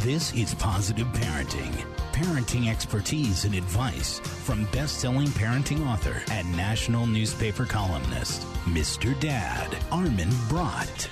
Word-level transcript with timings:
This 0.00 0.32
is 0.34 0.54
Positive 0.54 1.06
Parenting. 1.08 1.72
Parenting 2.12 2.68
expertise 2.70 3.44
and 3.44 3.54
advice 3.54 4.20
from 4.20 4.66
best 4.66 5.00
selling 5.00 5.26
parenting 5.28 5.84
author 5.84 6.22
and 6.30 6.56
national 6.56 7.06
newspaper 7.06 7.64
columnist, 7.64 8.42
Mr. 8.66 9.18
Dad, 9.18 9.76
Armin 9.90 10.28
Brott. 10.48 11.08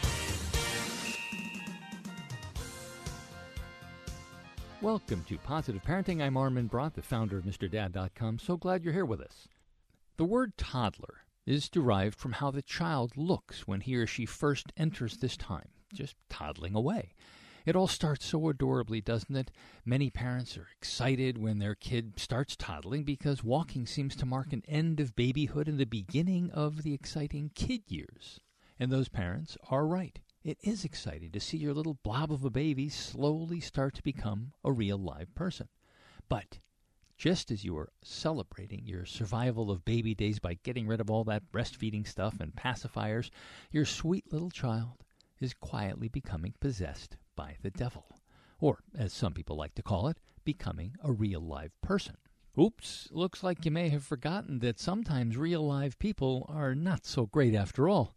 Welcome 4.81 5.25
to 5.29 5.39
Positive 5.39 5.83
Parenting. 5.83 6.23
I'm 6.23 6.37
Armin 6.37 6.69
Brott, 6.69 6.95
the 6.95 7.03
founder 7.03 7.39
of 7.39 7.45
MrDad.com. 7.45 8.39
So 8.39 8.57
glad 8.57 8.85
you're 8.85 8.93
here 8.93 9.05
with 9.05 9.21
us. 9.21 9.49
The 10.19 10.25
word 10.25 10.57
toddler 10.57 11.25
is 11.47 11.69
derived 11.69 12.17
from 12.17 12.33
how 12.33 12.53
the 12.53 12.63
child 12.63 13.17
looks 13.17 13.67
when 13.67 13.81
he 13.81 13.97
or 13.97 14.07
she 14.07 14.25
first 14.25 14.73
enters 14.77 15.17
this 15.17 15.37
time, 15.37 15.71
just 15.93 16.15
toddling 16.31 16.77
away. 16.77 17.13
It 17.65 17.77
all 17.77 17.89
starts 17.89 18.27
so 18.27 18.51
adorably, 18.51 19.01
doesn't 19.01 19.35
it? 19.35 19.51
Many 19.87 20.11
parents 20.11 20.59
are 20.59 20.69
excited 20.77 21.39
when 21.39 21.61
their 21.61 21.75
kid 21.75 22.21
starts 22.21 22.57
toddling 22.57 23.05
because 23.05 23.43
walking 23.43 23.87
seems 23.87 24.15
to 24.17 24.27
mark 24.27 24.53
an 24.53 24.63
end 24.69 25.01
of 25.01 25.17
babyhood 25.17 25.67
and 25.67 25.79
the 25.79 25.87
beginning 25.87 26.51
of 26.51 26.83
the 26.83 26.93
exciting 26.93 27.51
kid 27.55 27.81
years. 27.89 28.39
And 28.79 28.93
those 28.93 29.09
parents 29.09 29.57
are 29.71 29.87
right. 29.87 30.21
It 30.43 30.59
is 30.61 30.85
exciting 30.85 31.31
to 31.31 31.41
see 31.41 31.57
your 31.57 31.73
little 31.73 31.99
blob 32.03 32.31
of 32.31 32.45
a 32.45 32.51
baby 32.51 32.91
slowly 32.91 33.61
start 33.61 33.95
to 33.95 34.03
become 34.03 34.53
a 34.63 34.71
real 34.71 34.99
live 34.99 35.35
person. 35.35 35.69
But 36.29 36.59
just 37.17 37.51
as 37.51 37.65
you 37.65 37.79
are 37.79 37.93
celebrating 38.03 38.85
your 38.85 39.07
survival 39.07 39.71
of 39.71 39.87
baby 39.87 40.15
days 40.15 40.39
by 40.39 40.59
getting 40.65 40.87
rid 40.87 41.01
of 41.01 41.11
all 41.11 41.25
that 41.25 41.51
breastfeeding 41.51 42.07
stuff 42.07 42.41
and 42.41 42.55
pacifiers, 42.55 43.31
your 43.71 43.87
sweet 43.87 44.31
little 44.31 44.51
child 44.51 45.03
is 45.41 45.55
quietly 45.55 46.09
becoming 46.09 46.53
possessed 46.61 47.17
by 47.37 47.57
the 47.63 47.71
devil. 47.71 48.07
Or, 48.61 48.79
as 48.97 49.13
some 49.13 49.35
people 49.35 49.57
like 49.57 49.75
to 49.75 49.83
call 49.83 50.09
it, 50.09 50.19
becoming 50.45 50.97
a 51.03 51.13
real 51.13 51.41
live 51.41 51.73
person. 51.83 52.17
Oops, 52.59 53.09
looks 53.11 53.43
like 53.43 53.65
you 53.65 53.71
may 53.71 53.89
have 53.89 54.05
forgotten 54.05 54.61
that 54.61 54.79
sometimes 54.79 55.37
real 55.37 55.67
live 55.67 55.99
people 55.99 56.47
are 56.49 56.75
not 56.75 57.05
so 57.05 57.27
great 57.27 57.55
after 57.55 57.89
all. 57.89 58.17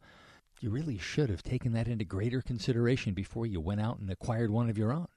You 0.60 0.70
really 0.70 0.98
should 0.98 1.30
have 1.30 1.44
taken 1.44 1.74
that 1.74 1.88
into 1.88 2.06
greater 2.06 2.42
consideration 2.42 3.14
before 3.14 3.46
you 3.46 3.60
went 3.60 3.82
out 3.82 4.00
and 4.00 4.10
acquired 4.10 4.52
one 4.52 4.70
of 4.70 4.78
your 4.78 4.92
own. 4.94 5.08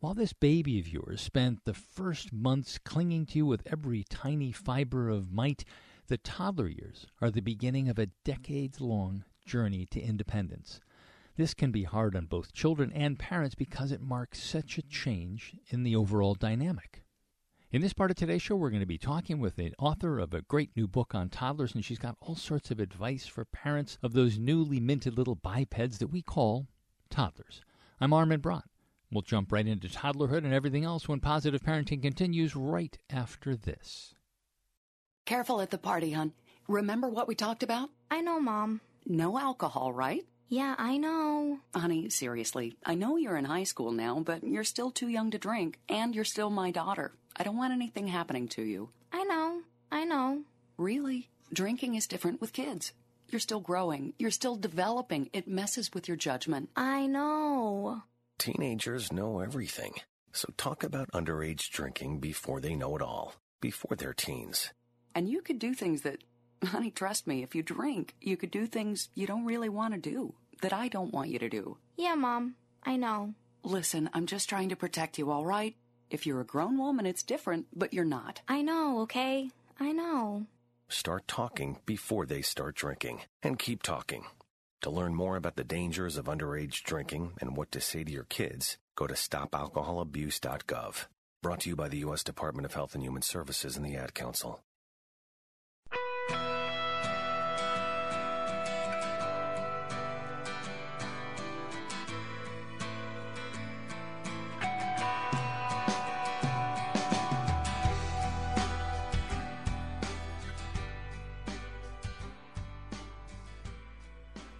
While 0.00 0.14
this 0.14 0.34
baby 0.34 0.78
of 0.78 0.86
yours 0.86 1.22
spent 1.22 1.64
the 1.64 1.72
first 1.72 2.32
months 2.32 2.78
clinging 2.78 3.24
to 3.26 3.38
you 3.38 3.46
with 3.46 3.66
every 3.66 4.04
tiny 4.04 4.52
fiber 4.52 5.08
of 5.08 5.32
might, 5.32 5.64
the 6.08 6.18
toddler 6.18 6.68
years 6.68 7.06
are 7.22 7.30
the 7.30 7.40
beginning 7.40 7.88
of 7.88 7.98
a 7.98 8.10
decades 8.24 8.82
long 8.82 9.24
journey 9.46 9.86
to 9.86 10.00
independence. 10.02 10.80
This 11.36 11.52
can 11.52 11.72
be 11.72 11.82
hard 11.82 12.14
on 12.14 12.26
both 12.26 12.52
children 12.52 12.92
and 12.92 13.18
parents 13.18 13.56
because 13.56 13.90
it 13.90 14.00
marks 14.00 14.40
such 14.40 14.78
a 14.78 14.82
change 14.82 15.56
in 15.68 15.82
the 15.82 15.96
overall 15.96 16.34
dynamic. 16.34 17.02
In 17.72 17.82
this 17.82 17.92
part 17.92 18.12
of 18.12 18.16
today's 18.16 18.40
show, 18.40 18.54
we're 18.54 18.70
going 18.70 18.78
to 18.78 18.86
be 18.86 18.98
talking 18.98 19.40
with 19.40 19.56
the 19.56 19.72
author 19.80 20.20
of 20.20 20.32
a 20.32 20.42
great 20.42 20.70
new 20.76 20.86
book 20.86 21.12
on 21.12 21.28
toddlers, 21.28 21.74
and 21.74 21.84
she's 21.84 21.98
got 21.98 22.16
all 22.20 22.36
sorts 22.36 22.70
of 22.70 22.78
advice 22.78 23.26
for 23.26 23.44
parents 23.44 23.98
of 24.00 24.12
those 24.12 24.38
newly 24.38 24.78
minted 24.78 25.18
little 25.18 25.34
bipeds 25.34 25.98
that 25.98 26.06
we 26.06 26.22
call 26.22 26.68
toddlers. 27.10 27.62
I'm 28.00 28.12
Armin 28.12 28.40
Brott. 28.40 28.68
We'll 29.10 29.22
jump 29.22 29.50
right 29.50 29.66
into 29.66 29.88
toddlerhood 29.88 30.44
and 30.44 30.54
everything 30.54 30.84
else 30.84 31.08
when 31.08 31.18
positive 31.18 31.62
parenting 31.62 32.00
continues 32.00 32.54
right 32.54 32.96
after 33.10 33.56
this. 33.56 34.14
Careful 35.26 35.60
at 35.60 35.70
the 35.70 35.78
party, 35.78 36.12
hon. 36.12 36.32
Remember 36.68 37.08
what 37.08 37.26
we 37.26 37.34
talked 37.34 37.64
about? 37.64 37.90
I 38.08 38.20
know, 38.20 38.40
Mom. 38.40 38.82
No 39.04 39.36
alcohol, 39.36 39.92
right? 39.92 40.24
Yeah, 40.54 40.76
I 40.78 40.98
know. 40.98 41.58
Honey, 41.74 42.08
seriously, 42.10 42.76
I 42.86 42.94
know 42.94 43.16
you're 43.16 43.36
in 43.36 43.44
high 43.44 43.64
school 43.64 43.90
now, 43.90 44.20
but 44.20 44.44
you're 44.44 44.62
still 44.62 44.92
too 44.92 45.08
young 45.08 45.32
to 45.32 45.38
drink, 45.38 45.80
and 45.88 46.14
you're 46.14 46.22
still 46.24 46.48
my 46.48 46.70
daughter. 46.70 47.10
I 47.34 47.42
don't 47.42 47.56
want 47.56 47.72
anything 47.72 48.06
happening 48.06 48.46
to 48.50 48.62
you. 48.62 48.90
I 49.12 49.24
know. 49.24 49.62
I 49.90 50.04
know. 50.04 50.42
Really? 50.76 51.28
Drinking 51.52 51.96
is 51.96 52.06
different 52.06 52.40
with 52.40 52.52
kids. 52.52 52.92
You're 53.30 53.40
still 53.40 53.58
growing. 53.58 54.14
You're 54.16 54.30
still 54.30 54.54
developing. 54.54 55.28
It 55.32 55.48
messes 55.48 55.92
with 55.92 56.06
your 56.06 56.16
judgment. 56.16 56.70
I 56.76 57.08
know. 57.08 58.02
Teenagers 58.38 59.12
know 59.12 59.40
everything. 59.40 59.94
So 60.30 60.52
talk 60.56 60.84
about 60.84 61.10
underage 61.10 61.68
drinking 61.70 62.20
before 62.20 62.60
they 62.60 62.76
know 62.76 62.94
it 62.94 63.02
all, 63.02 63.34
before 63.60 63.96
they're 63.96 64.14
teens. 64.14 64.72
And 65.16 65.28
you 65.28 65.42
could 65.42 65.58
do 65.58 65.74
things 65.74 66.02
that, 66.02 66.22
honey, 66.64 66.92
trust 66.92 67.26
me, 67.26 67.42
if 67.42 67.56
you 67.56 67.64
drink, 67.64 68.14
you 68.20 68.36
could 68.36 68.52
do 68.52 68.68
things 68.68 69.08
you 69.16 69.26
don't 69.26 69.46
really 69.46 69.68
want 69.68 69.94
to 69.94 70.00
do, 70.00 70.32
that 70.62 70.72
I 70.72 70.88
don't 70.88 71.12
want 71.12 71.30
you 71.30 71.38
to 71.38 71.48
do. 71.48 71.76
Yeah, 71.96 72.14
Mom. 72.14 72.56
I 72.82 72.96
know. 72.96 73.34
Listen, 73.62 74.10
I'm 74.12 74.26
just 74.26 74.48
trying 74.48 74.68
to 74.68 74.76
protect 74.76 75.18
you, 75.18 75.30
all 75.30 75.44
right? 75.46 75.74
If 76.10 76.26
you're 76.26 76.40
a 76.40 76.46
grown 76.46 76.78
woman, 76.78 77.06
it's 77.06 77.22
different, 77.22 77.66
but 77.74 77.94
you're 77.94 78.04
not. 78.04 78.40
I 78.46 78.62
know, 78.62 79.00
okay? 79.00 79.50
I 79.80 79.92
know. 79.92 80.46
Start 80.88 81.26
talking 81.26 81.78
before 81.86 82.26
they 82.26 82.42
start 82.42 82.74
drinking, 82.76 83.22
and 83.42 83.58
keep 83.58 83.82
talking. 83.82 84.24
To 84.82 84.90
learn 84.90 85.14
more 85.14 85.36
about 85.36 85.56
the 85.56 85.64
dangers 85.64 86.18
of 86.18 86.26
underage 86.26 86.82
drinking 86.82 87.32
and 87.40 87.56
what 87.56 87.72
to 87.72 87.80
say 87.80 88.04
to 88.04 88.12
your 88.12 88.24
kids, 88.24 88.76
go 88.96 89.06
to 89.06 89.14
stopalcoholabuse.gov. 89.14 91.06
Brought 91.42 91.60
to 91.60 91.70
you 91.70 91.76
by 91.76 91.88
the 91.88 91.98
U.S. 91.98 92.22
Department 92.22 92.66
of 92.66 92.74
Health 92.74 92.94
and 92.94 93.02
Human 93.02 93.22
Services 93.22 93.76
and 93.76 93.84
the 93.84 93.96
Ad 93.96 94.14
Council. 94.14 94.62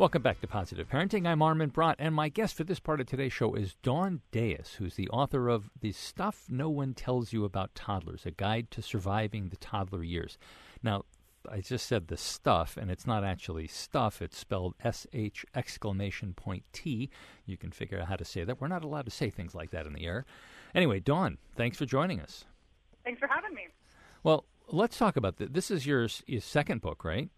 Welcome 0.05 0.21
back 0.21 0.43
to 0.43 0.47
Positive 0.47 0.87
Parenting. 0.87 1.27
I'm 1.27 1.41
Armin 1.41 1.71
Brott, 1.71 1.95
and 1.99 2.15
my 2.15 2.29
guest 2.29 2.57
for 2.57 2.65
this 2.65 2.79
part 2.79 3.01
of 3.01 3.07
today's 3.07 3.33
show 3.33 3.55
is 3.55 3.77
Dawn 3.83 4.21
Dais, 4.33 4.75
who's 4.79 4.97
the 4.97 5.09
author 5.09 5.49
of 5.49 5.71
The 5.81 5.93
Stuff 5.93 6.45
No 6.51 6.69
One 6.69 6.93
Tells 6.93 7.33
You 7.33 7.47
About 7.47 7.75
Toddlers, 7.75 8.27
a 8.27 8.31
guide 8.31 8.71
to 8.73 8.83
surviving 8.83 9.49
the 9.49 9.57
toddler 9.57 10.03
years. 10.03 10.37
Now, 10.83 11.07
I 11.51 11.63
just 11.63 11.87
said 11.87 12.09
the 12.09 12.19
stuff, 12.19 12.77
and 12.77 12.91
it's 12.91 13.07
not 13.07 13.25
actually 13.25 13.67
stuff. 13.67 14.21
It's 14.21 14.37
spelled 14.37 14.75
S 14.85 15.07
H 15.15 15.47
exclamation 15.55 16.35
point 16.35 16.65
T. 16.75 17.09
You 17.47 17.57
can 17.57 17.71
figure 17.71 17.99
out 17.99 18.09
how 18.09 18.17
to 18.17 18.27
say 18.27 18.45
that. 18.45 18.61
We're 18.61 18.69
not 18.69 18.85
allowed 18.85 19.07
to 19.07 19.11
say 19.11 19.31
things 19.31 19.55
like 19.55 19.71
that 19.71 19.87
in 19.87 19.95
the 19.95 20.05
air. 20.05 20.27
Anyway, 20.75 21.01
Dawn, 21.01 21.39
thanks 21.57 21.79
for 21.79 21.87
joining 21.87 22.21
us. 22.21 22.45
Thanks 23.05 23.21
for 23.21 23.27
having 23.27 23.55
me. 23.55 23.69
Well, 24.23 24.45
let's 24.69 24.99
talk 24.99 25.17
about 25.17 25.39
this. 25.39 25.49
This 25.51 25.71
is 25.71 25.87
your, 25.87 26.09
your 26.27 26.43
second 26.43 26.83
book, 26.83 27.07
right? 27.07 27.31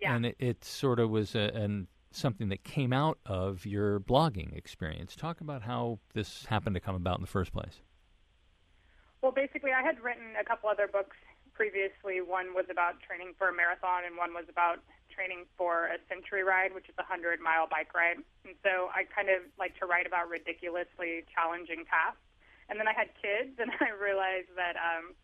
Yeah. 0.00 0.14
And 0.14 0.26
it, 0.26 0.36
it 0.38 0.64
sort 0.64 1.00
of 1.00 1.10
was 1.10 1.34
a, 1.34 1.50
an, 1.54 1.88
something 2.10 2.48
that 2.48 2.64
came 2.64 2.92
out 2.92 3.18
of 3.26 3.66
your 3.66 4.00
blogging 4.00 4.56
experience. 4.56 5.16
Talk 5.16 5.40
about 5.40 5.62
how 5.62 5.98
this 6.14 6.46
happened 6.46 6.74
to 6.74 6.80
come 6.80 6.94
about 6.94 7.18
in 7.18 7.22
the 7.22 7.30
first 7.30 7.52
place. 7.52 7.80
Well, 9.22 9.32
basically, 9.32 9.72
I 9.72 9.82
had 9.82 9.98
written 10.00 10.38
a 10.40 10.44
couple 10.44 10.70
other 10.70 10.86
books 10.86 11.16
previously. 11.52 12.22
One 12.22 12.54
was 12.54 12.66
about 12.70 13.02
training 13.02 13.34
for 13.36 13.50
a 13.50 13.54
marathon, 13.54 14.06
and 14.06 14.16
one 14.16 14.32
was 14.32 14.46
about 14.48 14.78
training 15.10 15.50
for 15.58 15.90
a 15.90 15.98
century 16.06 16.46
ride, 16.46 16.70
which 16.70 16.86
is 16.86 16.94
a 17.02 17.02
100 17.02 17.42
mile 17.42 17.66
bike 17.66 17.90
ride. 17.94 18.22
And 18.46 18.54
so 18.62 18.94
I 18.94 19.02
kind 19.10 19.26
of 19.26 19.42
like 19.58 19.74
to 19.82 19.86
write 19.86 20.06
about 20.06 20.30
ridiculously 20.30 21.26
challenging 21.34 21.82
tasks. 21.90 22.22
And 22.70 22.78
then 22.78 22.86
I 22.86 22.94
had 22.94 23.10
kids, 23.18 23.58
and 23.62 23.74
I 23.82 23.90
realized 23.90 24.54
that 24.54 24.78
um, 24.78 25.18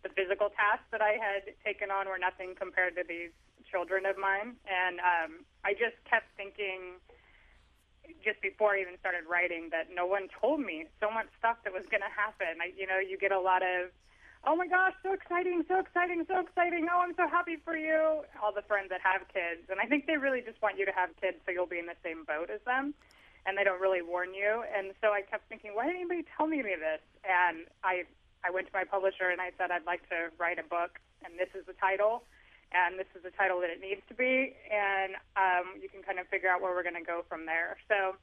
the 0.00 0.08
physical 0.16 0.48
tasks 0.48 0.88
that 0.88 1.04
I 1.04 1.20
had 1.20 1.52
taken 1.60 1.92
on 1.92 2.08
were 2.08 2.18
nothing 2.18 2.56
compared 2.56 2.96
to 2.96 3.04
these 3.04 3.36
children 3.74 4.06
of 4.06 4.14
mine, 4.14 4.54
and 4.70 5.02
um, 5.02 5.42
I 5.66 5.74
just 5.74 5.98
kept 6.06 6.30
thinking, 6.38 7.02
just 8.22 8.38
before 8.38 8.78
I 8.78 8.86
even 8.86 8.94
started 9.02 9.26
writing, 9.26 9.74
that 9.74 9.90
no 9.90 10.06
one 10.06 10.30
told 10.30 10.62
me 10.62 10.86
so 11.02 11.10
much 11.10 11.26
stuff 11.42 11.58
that 11.66 11.74
was 11.74 11.82
going 11.90 12.06
to 12.06 12.14
happen. 12.14 12.62
I, 12.62 12.70
you 12.78 12.86
know, 12.86 13.02
you 13.02 13.18
get 13.18 13.34
a 13.34 13.42
lot 13.42 13.66
of, 13.66 13.90
oh 14.46 14.54
my 14.54 14.70
gosh, 14.70 14.94
so 15.02 15.10
exciting, 15.10 15.66
so 15.66 15.82
exciting, 15.82 16.22
so 16.30 16.38
exciting. 16.38 16.86
Oh, 16.86 17.02
I'm 17.02 17.18
so 17.18 17.26
happy 17.26 17.58
for 17.66 17.74
you. 17.74 18.22
All 18.38 18.54
the 18.54 18.62
friends 18.62 18.94
that 18.94 19.02
have 19.02 19.26
kids, 19.34 19.66
and 19.66 19.82
I 19.82 19.90
think 19.90 20.06
they 20.06 20.22
really 20.22 20.38
just 20.46 20.62
want 20.62 20.78
you 20.78 20.86
to 20.86 20.94
have 20.94 21.10
kids 21.18 21.42
so 21.42 21.50
you'll 21.50 21.66
be 21.66 21.82
in 21.82 21.90
the 21.90 21.98
same 22.06 22.22
boat 22.22 22.46
as 22.46 22.62
them. 22.62 22.94
And 23.42 23.58
they 23.58 23.64
don't 23.66 23.82
really 23.82 24.00
warn 24.00 24.32
you. 24.32 24.62
And 24.70 24.94
so 25.02 25.12
I 25.12 25.20
kept 25.20 25.50
thinking, 25.50 25.74
why 25.74 25.84
didn't 25.90 26.08
anybody 26.08 26.24
tell 26.38 26.46
me 26.46 26.62
any 26.62 26.72
of 26.72 26.80
this? 26.80 27.02
And 27.26 27.66
I, 27.82 28.06
I 28.40 28.48
went 28.54 28.70
to 28.70 28.72
my 28.72 28.84
publisher 28.84 29.28
and 29.28 29.40
I 29.42 29.50
said, 29.58 29.68
I'd 29.74 29.84
like 29.84 30.06
to 30.08 30.32
write 30.38 30.56
a 30.62 30.64
book, 30.64 30.96
and 31.26 31.34
this 31.36 31.52
is 31.52 31.66
the 31.66 31.76
title 31.76 32.24
and 32.74 32.98
this 32.98 33.06
is 33.14 33.22
the 33.22 33.30
title 33.30 33.60
that 33.60 33.70
it 33.70 33.80
needs 33.80 34.02
to 34.08 34.14
be, 34.14 34.52
and 34.66 35.14
um, 35.38 35.78
you 35.80 35.88
can 35.88 36.02
kind 36.02 36.18
of 36.18 36.26
figure 36.26 36.50
out 36.50 36.60
where 36.60 36.74
we're 36.74 36.82
going 36.82 36.98
to 36.98 37.06
go 37.06 37.24
from 37.28 37.46
there. 37.46 37.78
So 37.88 38.18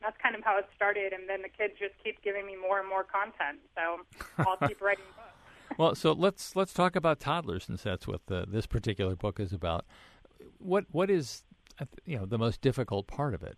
that's 0.00 0.16
kind 0.22 0.36
of 0.36 0.44
how 0.44 0.58
it 0.58 0.68
started, 0.76 1.12
and 1.12 1.28
then 1.28 1.42
the 1.42 1.48
kids 1.48 1.74
just 1.78 1.94
keep 2.04 2.22
giving 2.22 2.46
me 2.46 2.54
more 2.54 2.78
and 2.78 2.88
more 2.88 3.02
content. 3.02 3.58
So 3.74 4.04
I'll 4.44 4.60
keep 4.68 4.80
writing 4.80 5.04
books. 5.16 5.78
well, 5.78 5.94
so 5.94 6.12
let's 6.12 6.54
let's 6.54 6.72
talk 6.72 6.94
about 6.94 7.18
toddlers, 7.18 7.64
since 7.64 7.82
that's 7.82 8.06
what 8.06 8.20
the, 8.26 8.44
this 8.46 8.66
particular 8.66 9.16
book 9.16 9.40
is 9.40 9.52
about. 9.52 9.86
What 10.58 10.84
what 10.92 11.10
is 11.10 11.42
you 12.04 12.18
know 12.18 12.26
the 12.26 12.38
most 12.38 12.60
difficult 12.60 13.06
part 13.06 13.34
of 13.34 13.42
it? 13.42 13.56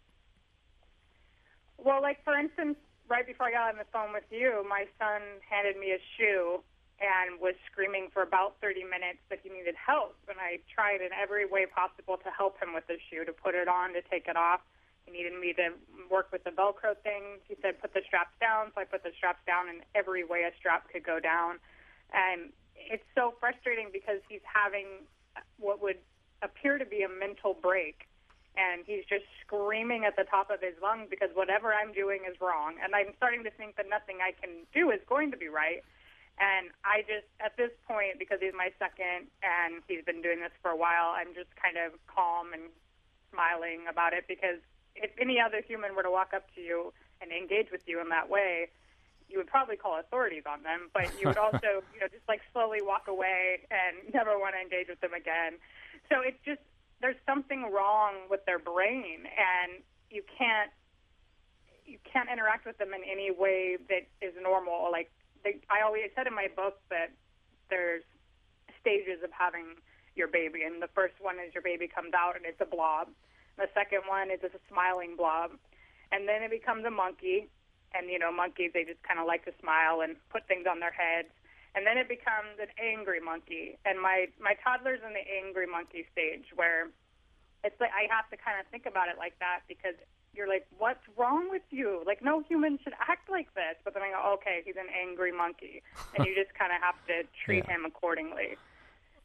Well, 1.77 2.01
like 2.01 2.23
for 2.25 2.39
instance, 2.39 2.77
right 3.09 3.27
before 3.27 3.49
I 3.49 3.53
got 3.53 3.73
on 3.73 3.79
the 3.79 3.91
phone 3.93 4.13
with 4.13 4.25
you, 4.31 4.65
my 4.69 4.85
son 4.99 5.21
handed 5.49 5.77
me 5.77 5.91
a 5.91 5.99
shoe 6.17 6.63
and 7.01 7.41
was 7.41 7.57
screaming 7.65 8.13
for 8.13 8.23
about 8.23 8.61
30 8.61 8.85
minutes 8.85 9.25
that 9.33 9.41
he 9.43 9.49
needed 9.49 9.75
help. 9.75 10.17
And 10.29 10.37
I 10.37 10.61
tried 10.69 11.01
in 11.01 11.09
every 11.17 11.49
way 11.49 11.65
possible 11.65 12.21
to 12.21 12.31
help 12.31 12.61
him 12.61 12.77
with 12.77 12.87
the 12.87 13.01
shoe, 13.09 13.25
to 13.25 13.33
put 13.33 13.57
it 13.57 13.69
on, 13.69 13.95
to 13.97 14.03
take 14.05 14.29
it 14.29 14.37
off. 14.37 14.61
He 15.07 15.13
needed 15.13 15.33
me 15.33 15.57
to 15.57 15.73
work 16.13 16.29
with 16.31 16.45
the 16.45 16.51
Velcro 16.53 16.93
thing. 17.03 17.41
He 17.49 17.57
said, 17.63 17.81
put 17.81 17.95
the 17.95 18.05
straps 18.05 18.37
down. 18.39 18.69
So 18.75 18.83
I 18.83 18.85
put 18.85 19.03
the 19.03 19.13
straps 19.17 19.41
down 19.47 19.69
in 19.73 19.81
every 19.95 20.25
way 20.25 20.45
a 20.45 20.53
strap 20.61 20.93
could 20.93 21.03
go 21.03 21.19
down. 21.19 21.57
And 22.13 22.53
it's 22.77 23.07
so 23.17 23.33
frustrating 23.41 23.89
because 23.93 24.21
he's 24.29 24.45
having 24.45 25.09
what 25.59 25.81
would 25.81 25.99
appear 26.43 26.77
to 26.77 26.85
be 26.85 27.01
a 27.01 27.09
mental 27.09 27.57
break. 27.57 28.09
And 28.61 28.85
he's 28.85 29.09
just 29.09 29.25
screaming 29.41 30.05
at 30.05 30.17
the 30.17 30.25
top 30.25 30.51
of 30.51 30.61
his 30.61 30.75
lungs 30.83 31.09
because 31.09 31.31
whatever 31.33 31.73
I'm 31.73 31.95
doing 31.95 32.29
is 32.29 32.37
wrong. 32.43 32.77
And 32.83 32.95
I'm 32.95 33.15
starting 33.17 33.43
to 33.45 33.51
think 33.51 33.77
that 33.77 33.89
nothing 33.89 34.19
I 34.21 34.37
can 34.37 34.69
do 34.75 34.91
is 34.91 35.01
going 35.09 35.31
to 35.31 35.39
be 35.39 35.49
right. 35.49 35.81
And 36.41 36.73
I 36.89 37.05
just, 37.05 37.29
at 37.39 37.57
this 37.61 37.71
point, 37.87 38.17
because 38.19 38.41
he's 38.41 38.57
my 38.57 38.73
second 38.81 39.29
and 39.45 39.85
he's 39.87 40.03
been 40.09 40.25
doing 40.25 40.41
this 40.41 40.57
for 40.65 40.73
a 40.73 40.77
while, 40.77 41.13
I'm 41.13 41.37
just 41.37 41.53
kind 41.53 41.77
of 41.77 41.93
calm 42.09 42.57
and 42.57 42.73
smiling 43.29 43.85
about 43.85 44.17
it 44.17 44.25
because 44.27 44.57
if 44.97 45.13
any 45.21 45.39
other 45.39 45.61
human 45.61 45.95
were 45.95 46.03
to 46.03 46.11
walk 46.11 46.33
up 46.35 46.49
to 46.57 46.61
you 46.61 46.93
and 47.21 47.31
engage 47.31 47.71
with 47.71 47.85
you 47.85 48.01
in 48.01 48.09
that 48.09 48.33
way, 48.33 48.73
you 49.29 49.39
would 49.39 49.47
probably 49.47 49.77
call 49.77 50.01
authorities 50.01 50.43
on 50.49 50.63
them, 50.63 50.91
but 50.93 51.13
you 51.21 51.29
would 51.29 51.39
also, 51.45 51.85
you 51.95 52.01
know, 52.01 52.09
just 52.09 52.27
like 52.27 52.41
slowly 52.53 52.81
walk 52.83 53.07
away 53.07 53.69
and 53.71 54.01
never 54.15 54.39
want 54.39 54.55
to 54.57 54.61
engage 54.61 54.89
with 54.89 55.01
them 55.01 55.15
again. 55.15 55.61
So 56.09 56.21
it's 56.25 56.41
just 56.45 56.61
there's 57.01 57.21
something 57.25 57.71
wrong 57.73 58.29
with 58.29 58.45
their 58.45 58.59
brain, 58.59 59.25
and 59.25 59.81
you 60.11 60.23
can't 60.37 60.71
you 61.87 61.99
can't 62.05 62.29
interact 62.31 62.67
with 62.67 62.79
them 62.79 62.93
in 62.95 63.01
any 63.05 63.31
way 63.31 63.77
that 63.89 64.07
is 64.21 64.35
normal. 64.41 64.91
Like 64.93 65.11
I 65.45 65.83
always 65.85 66.11
said 66.15 66.27
in 66.27 66.35
my 66.35 66.49
book 66.55 66.79
that 66.91 67.13
there's 67.69 68.05
stages 68.81 69.23
of 69.23 69.31
having 69.33 69.77
your 70.17 70.29
baby, 70.29 70.63
and 70.63 70.83
the 70.83 70.91
first 70.93 71.15
one 71.21 71.37
is 71.37 71.55
your 71.55 71.63
baby 71.63 71.89
comes 71.89 72.13
out 72.15 72.37
and 72.37 72.45
it's 72.45 72.61
a 72.61 72.69
blob. 72.69 73.09
The 73.57 73.69
second 73.75 74.09
one 74.09 74.31
is 74.31 74.41
it's 74.43 74.55
a 74.55 74.65
smiling 74.69 75.17
blob, 75.17 75.53
and 76.13 76.27
then 76.29 76.43
it 76.43 76.51
becomes 76.51 76.85
a 76.85 76.91
monkey. 76.91 77.49
And 77.93 78.09
you 78.09 78.19
know, 78.19 78.31
monkeys 78.31 78.71
they 78.73 78.85
just 78.85 79.03
kind 79.03 79.19
of 79.19 79.27
like 79.27 79.45
to 79.45 79.55
smile 79.61 80.01
and 80.01 80.15
put 80.31 80.47
things 80.47 80.67
on 80.71 80.79
their 80.79 80.95
heads. 80.95 81.29
And 81.75 81.87
then 81.87 81.99
it 81.99 82.09
becomes 82.11 82.59
an 82.59 82.71
angry 82.79 83.21
monkey. 83.21 83.79
And 83.85 84.01
my 84.01 84.27
my 84.39 84.55
toddler's 84.63 85.03
in 85.07 85.13
the 85.15 85.27
angry 85.27 85.67
monkey 85.67 86.07
stage 86.11 86.51
where 86.55 86.91
it's 87.63 87.79
like 87.81 87.91
I 87.93 88.07
have 88.11 88.31
to 88.31 88.37
kind 88.39 88.59
of 88.59 88.67
think 88.71 88.87
about 88.87 89.09
it 89.09 89.19
like 89.19 89.39
that 89.39 89.67
because 89.69 89.99
you're 90.35 90.49
like, 90.49 90.67
what's 90.79 91.01
wrong 91.17 91.51
with 91.51 91.63
you? 91.71 92.03
Like, 92.07 92.23
no 92.23 92.41
human 92.49 92.79
should 92.83 92.93
act 93.09 93.29
like 93.31 93.53
this. 93.55 93.77
But 93.85 93.95
then 93.95 94.03
I 94.03 94.11
go, 94.11 94.35
okay, 94.35 94.61
he's 94.65 94.77
an 94.77 94.87
angry 95.01 95.33
monkey, 95.33 95.83
and 96.15 96.25
you 96.27 96.35
just 96.35 96.57
kind 96.59 96.73
of 96.73 96.81
have 96.83 96.95
to 97.09 97.29
treat 97.45 97.65
Yeah. 97.67 97.75
him 97.77 97.85
accordingly. 97.85 98.57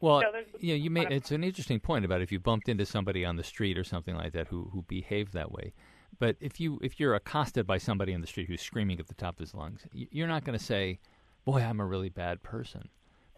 Well, 0.02 0.22
So 0.22 0.57
yeah, 0.60 0.75
you 0.75 0.90
made 0.90 1.12
it's 1.12 1.31
an 1.31 1.44
interesting 1.44 1.80
point 1.80 2.04
about 2.06 2.22
if 2.22 2.31
you 2.31 2.40
bumped 2.40 2.68
into 2.68 2.86
somebody 2.86 3.24
on 3.24 3.38
the 3.38 3.44
street 3.44 3.78
or 3.78 3.84
something 3.84 4.16
like 4.16 4.34
that 4.34 4.48
who 4.50 4.69
who 4.74 4.81
behaved 4.84 5.34
that 5.34 5.52
way. 5.52 5.74
But 6.19 6.36
if 6.42 6.60
you 6.60 6.80
if 6.84 7.00
you're 7.00 7.16
accosted 7.16 7.66
by 7.66 7.78
somebody 7.78 8.12
in 8.12 8.22
the 8.22 8.28
street 8.28 8.48
who's 8.48 8.62
screaming 8.62 9.00
at 9.00 9.07
the 9.07 9.13
top 9.16 9.36
of 9.36 9.40
his 9.40 9.54
lungs, 9.54 9.88
you're 9.94 10.28
not 10.28 10.44
going 10.44 10.57
to 10.57 10.63
say, 10.63 11.00
"Boy, 11.46 11.62
I'm 11.62 11.80
a 11.80 11.86
really 11.86 12.10
bad 12.10 12.44
person." 12.44 12.90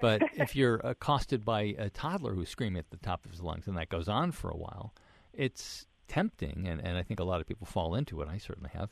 But 0.02 0.24
if 0.34 0.56
you're 0.56 0.78
accosted 0.78 1.46
by 1.46 1.76
a 1.78 1.90
toddler 1.92 2.34
who's 2.34 2.50
screaming 2.50 2.80
at 2.80 2.90
the 2.90 2.98
top 2.98 3.24
of 3.26 3.32
his 3.32 3.42
lungs, 3.42 3.68
and 3.68 3.78
that 3.78 3.90
goes 3.90 4.08
on 4.08 4.32
for 4.32 4.50
a 4.50 4.58
while, 4.58 4.94
it's 5.34 5.86
tempting, 6.08 6.68
and, 6.68 6.82
and 6.82 6.98
I 6.98 7.04
think 7.04 7.20
a 7.20 7.24
lot 7.24 7.42
of 7.42 7.48
people 7.48 7.68
fall 7.68 7.96
into 7.96 8.22
it. 8.22 8.28
I 8.28 8.38
certainly 8.38 8.70
have. 8.74 8.90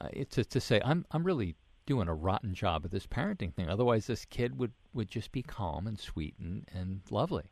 Uh, 0.00 0.08
it's 0.12 0.34
to, 0.36 0.44
to 0.44 0.60
say, 0.60 0.80
"I'm 0.84 1.06
I'm 1.10 1.24
really 1.24 1.54
doing 1.86 2.08
a 2.08 2.14
rotten 2.14 2.54
job 2.54 2.84
at 2.84 2.90
this 2.90 3.06
parenting 3.06 3.54
thing. 3.54 3.68
Otherwise, 3.68 4.06
this 4.06 4.24
kid 4.24 4.58
would, 4.58 4.72
would 4.92 5.08
just 5.08 5.32
be 5.32 5.42
calm 5.42 5.86
and 5.86 5.98
sweet 5.98 6.34
and, 6.38 6.66
and 6.74 7.00
lovely." 7.10 7.50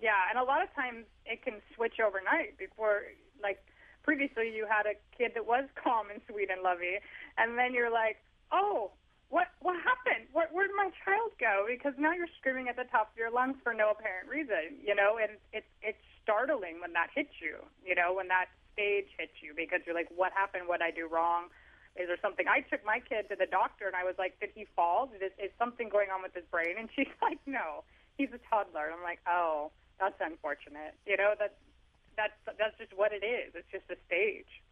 Yeah, 0.00 0.28
and 0.30 0.38
a 0.38 0.44
lot 0.44 0.62
of 0.62 0.74
times 0.74 1.06
it 1.26 1.42
can 1.42 1.54
switch 1.74 2.00
overnight. 2.00 2.58
Before, 2.58 3.02
like 3.42 3.58
previously, 4.02 4.52
you 4.54 4.66
had 4.68 4.86
a 4.86 4.94
kid 5.16 5.32
that 5.34 5.46
was 5.46 5.64
calm 5.82 6.10
and 6.10 6.20
sweet 6.30 6.50
and 6.50 6.62
lovey, 6.62 6.98
and 7.38 7.58
then 7.58 7.74
you're 7.74 7.92
like, 7.92 8.16
oh. 8.52 8.92
What 9.30 9.46
what 9.60 9.76
happened? 9.76 10.26
Where 10.32 10.66
did 10.66 10.74
my 10.74 10.90
child 11.06 11.30
go? 11.38 11.64
Because 11.70 11.94
now 11.96 12.10
you're 12.10 12.26
screaming 12.40 12.66
at 12.66 12.74
the 12.74 12.82
top 12.90 13.12
of 13.12 13.16
your 13.16 13.30
lungs 13.30 13.54
for 13.62 13.72
no 13.72 13.94
apparent 13.94 14.28
reason, 14.28 14.82
you 14.82 14.92
know. 14.92 15.22
And 15.22 15.38
it's 15.52 15.70
it's 15.82 16.02
startling 16.30 16.78
when 16.80 16.92
that 16.94 17.10
hits 17.14 17.34
you, 17.42 17.58
you 17.82 17.94
know, 17.94 18.14
when 18.14 18.28
that 18.28 18.46
stage 18.72 19.10
hits 19.18 19.34
you 19.42 19.50
because 19.56 19.80
you're 19.84 19.94
like, 19.94 20.08
what 20.14 20.30
happened? 20.32 20.70
What 20.70 20.78
did 20.78 20.86
I 20.86 20.90
do 20.94 21.10
wrong? 21.10 21.50
Is 21.98 22.06
there 22.06 22.22
something? 22.22 22.46
I 22.46 22.62
took 22.70 22.86
my 22.86 23.02
kid 23.02 23.26
to 23.30 23.36
the 23.36 23.50
doctor 23.50 23.90
and 23.90 23.96
I 23.96 24.04
was 24.04 24.14
like, 24.16 24.38
did 24.38 24.50
he 24.54 24.64
fall? 24.76 25.10
Did 25.10 25.22
it, 25.22 25.34
is 25.42 25.50
something 25.58 25.88
going 25.88 26.08
on 26.14 26.22
with 26.22 26.32
his 26.32 26.46
brain? 26.50 26.78
And 26.78 26.88
she's 26.94 27.10
like, 27.22 27.42
no, 27.46 27.82
he's 28.16 28.30
a 28.30 28.38
toddler. 28.46 28.86
And 28.86 28.94
I'm 28.94 29.02
like, 29.02 29.18
oh, 29.26 29.74
that's 29.98 30.14
unfortunate. 30.22 30.94
You 31.04 31.16
know, 31.16 31.34
that 31.38 31.58
that's 32.16 32.38
that's 32.46 32.78
just 32.78 32.92
what 32.94 33.12
it 33.12 33.26
is. 33.26 33.52
It's 33.54 33.68
just 33.72 33.90
a 33.90 33.98
stage. 34.06 34.62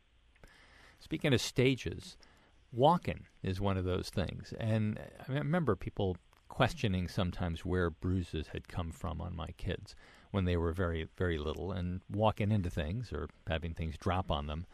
Speaking 1.00 1.34
of 1.34 1.40
stages, 1.40 2.16
walking 2.72 3.26
is 3.42 3.60
one 3.60 3.76
of 3.76 3.84
those 3.84 4.10
things. 4.10 4.54
And 4.58 4.98
I 5.28 5.32
remember 5.32 5.74
people 5.76 6.16
questioning 6.48 7.08
sometimes 7.08 7.64
where 7.64 7.90
bruises 7.90 8.48
had 8.48 8.68
come 8.68 8.90
from 8.90 9.20
on 9.20 9.36
my 9.36 9.50
kids 9.58 9.94
when 10.30 10.44
they 10.44 10.56
were 10.56 10.72
very, 10.72 11.08
very 11.16 11.38
little 11.38 11.72
and 11.72 12.00
walking 12.10 12.52
into 12.52 12.70
things 12.70 13.12
or 13.12 13.28
having 13.46 13.74
things 13.74 13.96
drop 13.96 14.30
on 14.30 14.46
them. 14.46 14.66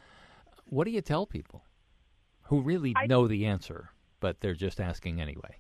What 0.68 0.84
do 0.84 0.90
you 0.90 1.00
tell 1.00 1.26
people 1.26 1.64
who 2.44 2.60
really 2.60 2.92
I- 2.96 3.06
know 3.06 3.28
the 3.28 3.46
answer, 3.46 3.90
but 4.20 4.40
they're 4.40 4.54
just 4.54 4.80
asking 4.80 5.20
anyway? 5.20 5.58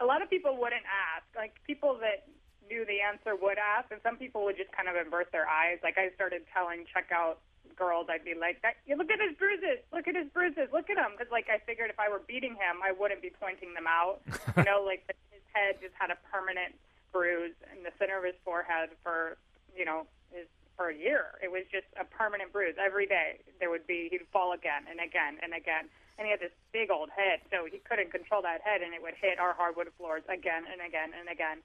A 0.00 0.04
lot 0.04 0.22
of 0.22 0.30
people 0.30 0.56
wouldn't 0.56 0.86
ask. 0.88 1.26
Like 1.36 1.54
people 1.66 1.98
that 2.00 2.26
knew 2.68 2.86
the 2.86 3.00
answer 3.02 3.36
would 3.36 3.58
ask, 3.58 3.90
and 3.90 4.00
some 4.02 4.16
people 4.16 4.44
would 4.44 4.56
just 4.56 4.72
kind 4.72 4.88
of 4.88 4.94
avert 4.96 5.30
their 5.30 5.46
eyes. 5.46 5.78
Like 5.82 5.98
I 5.98 6.08
started 6.14 6.42
telling 6.54 6.86
checkout 6.88 7.36
girls, 7.76 8.06
I'd 8.08 8.24
be 8.24 8.34
like, 8.34 8.62
that, 8.62 8.76
"You 8.86 8.96
look 8.96 9.10
at 9.10 9.20
his 9.20 9.36
bruises. 9.36 9.84
Look 9.92 10.08
at 10.08 10.16
his 10.16 10.28
bruises. 10.32 10.68
Look 10.72 10.88
at 10.88 10.96
him." 10.96 11.12
Because 11.12 11.30
like 11.30 11.48
I 11.52 11.58
figured 11.66 11.90
if 11.90 12.00
I 12.00 12.08
were 12.08 12.22
beating 12.26 12.56
him, 12.56 12.80
I 12.82 12.92
wouldn't 12.92 13.20
be 13.20 13.30
pointing 13.30 13.74
them 13.74 13.86
out. 13.86 14.22
you 14.56 14.64
know, 14.64 14.80
like 14.80 15.04
his 15.30 15.44
head 15.52 15.76
just 15.82 15.92
had 16.00 16.08
a 16.10 16.16
permanent 16.32 16.72
bruise 17.12 17.54
in 17.74 17.82
the 17.82 17.92
center 17.98 18.18
of 18.18 18.24
his 18.24 18.38
forehead 18.44 18.90
for 19.02 19.36
you 19.76 19.84
know 19.84 20.06
his 20.32 20.46
for 20.76 20.88
a 20.88 20.96
year. 20.96 21.36
It 21.42 21.52
was 21.52 21.68
just 21.68 21.86
a 22.00 22.04
permanent 22.08 22.52
bruise 22.52 22.76
every 22.80 23.06
day. 23.06 23.44
There 23.60 23.68
would 23.68 23.86
be 23.86 24.08
he'd 24.10 24.24
fall 24.32 24.52
again 24.52 24.88
and 24.88 24.96
again 24.96 25.36
and 25.42 25.52
again, 25.52 25.92
and 26.16 26.24
he 26.24 26.30
had 26.30 26.40
this 26.40 26.54
big 26.72 26.90
old 26.90 27.12
head, 27.12 27.44
so 27.52 27.68
he 27.68 27.84
couldn't 27.84 28.10
control 28.10 28.40
that 28.42 28.64
head, 28.64 28.80
and 28.80 28.94
it 28.94 29.02
would 29.02 29.14
hit 29.20 29.38
our 29.38 29.52
hardwood 29.52 29.88
floors 29.98 30.22
again 30.28 30.64
and 30.64 30.80
again 30.80 31.12
and 31.12 31.28
again. 31.28 31.60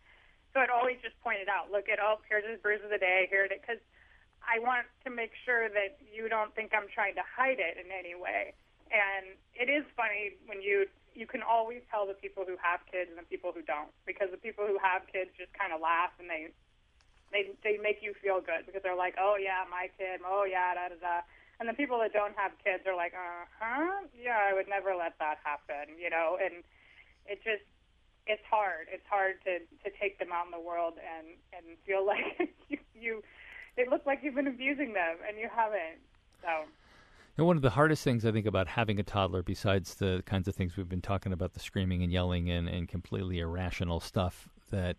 So 0.51 0.59
I'd 0.59 0.71
always 0.71 0.99
just 1.03 1.19
point 1.23 1.39
it 1.39 1.47
out. 1.47 1.71
Look 1.71 1.87
at 1.87 1.99
oh, 1.99 2.19
here's 2.27 2.47
his 2.47 2.59
bruise 2.59 2.83
of 2.83 2.89
the 2.89 2.99
day. 2.99 3.27
Here 3.29 3.43
it 3.43 3.51
is, 3.51 3.59
because 3.59 3.83
I 4.43 4.59
want 4.59 4.85
to 5.03 5.09
make 5.09 5.31
sure 5.43 5.67
that 5.69 5.97
you 5.99 6.29
don't 6.29 6.53
think 6.55 6.71
I'm 6.75 6.87
trying 6.91 7.15
to 7.15 7.25
hide 7.25 7.59
it 7.59 7.79
in 7.79 7.91
any 7.91 8.15
way. 8.15 8.53
And 8.93 9.33
it 9.55 9.71
is 9.71 9.83
funny 9.97 10.37
when 10.45 10.61
you 10.61 10.85
you 11.15 11.25
can 11.25 11.41
always 11.41 11.81
tell 11.89 12.05
the 12.05 12.13
people 12.13 12.43
who 12.43 12.59
have 12.59 12.83
kids 12.91 13.09
and 13.09 13.17
the 13.17 13.25
people 13.25 13.55
who 13.55 13.63
don't, 13.63 13.89
because 14.05 14.29
the 14.29 14.37
people 14.37 14.67
who 14.67 14.77
have 14.83 15.07
kids 15.07 15.31
just 15.39 15.51
kind 15.55 15.71
of 15.71 15.79
laugh 15.79 16.11
and 16.19 16.29
they 16.29 16.51
they 17.31 17.55
they 17.63 17.75
make 17.81 18.03
you 18.03 18.13
feel 18.21 18.43
good 18.43 18.67
because 18.67 18.83
they're 18.83 18.99
like, 18.99 19.15
oh 19.19 19.39
yeah, 19.39 19.63
my 19.71 19.89
kid, 19.97 20.21
oh 20.21 20.45
yeah, 20.45 20.75
da 20.75 20.91
da 20.91 20.99
da. 20.99 21.17
And 21.59 21.71
the 21.71 21.73
people 21.73 21.97
that 22.03 22.11
don't 22.11 22.35
have 22.35 22.51
kids 22.63 22.83
are 22.83 22.95
like, 22.95 23.15
uh 23.15 23.47
huh, 23.59 24.03
yeah, 24.11 24.37
I 24.37 24.53
would 24.53 24.67
never 24.67 24.93
let 24.93 25.15
that 25.23 25.39
happen, 25.43 25.95
you 25.95 26.11
know. 26.11 26.37
And 26.37 26.67
it 27.25 27.39
just 27.43 27.63
it's 28.27 28.43
hard. 28.49 28.91
It's 28.91 29.05
hard 29.07 29.39
to 29.45 29.63
to 29.63 29.89
take 29.97 30.19
them 30.19 30.35
out 30.35 30.45
in 30.45 30.51
the 30.51 30.59
world 30.59 30.99
and 30.99 31.39
and 31.55 31.79
feel 31.87 32.05
like 32.11 32.51
you 32.67 32.77
you 32.93 33.23
they 33.75 33.87
look 33.87 34.05
like 34.05 34.19
you've 34.23 34.35
been 34.35 34.51
abusing 34.51 34.93
them 34.93 35.17
and 35.27 35.39
you 35.39 35.47
haven't. 35.47 36.03
So 36.43 36.67
And 37.37 37.45
one 37.45 37.57
of 37.57 37.61
the 37.61 37.71
hardest 37.71 38.03
things 38.03 38.25
I 38.25 38.31
think 38.31 38.45
about 38.45 38.67
having 38.67 38.99
a 38.99 39.03
toddler, 39.03 39.43
besides 39.43 39.95
the 39.95 40.23
kinds 40.25 40.47
of 40.47 40.55
things 40.55 40.77
we've 40.77 40.87
been 40.87 41.01
talking 41.01 41.33
about, 41.33 41.53
the 41.53 41.59
screaming 41.59 42.01
and 42.01 42.11
yelling 42.11 42.49
and, 42.49 42.69
and 42.69 42.87
completely 42.87 43.39
irrational 43.39 43.99
stuff 43.99 44.49
that 44.71 44.97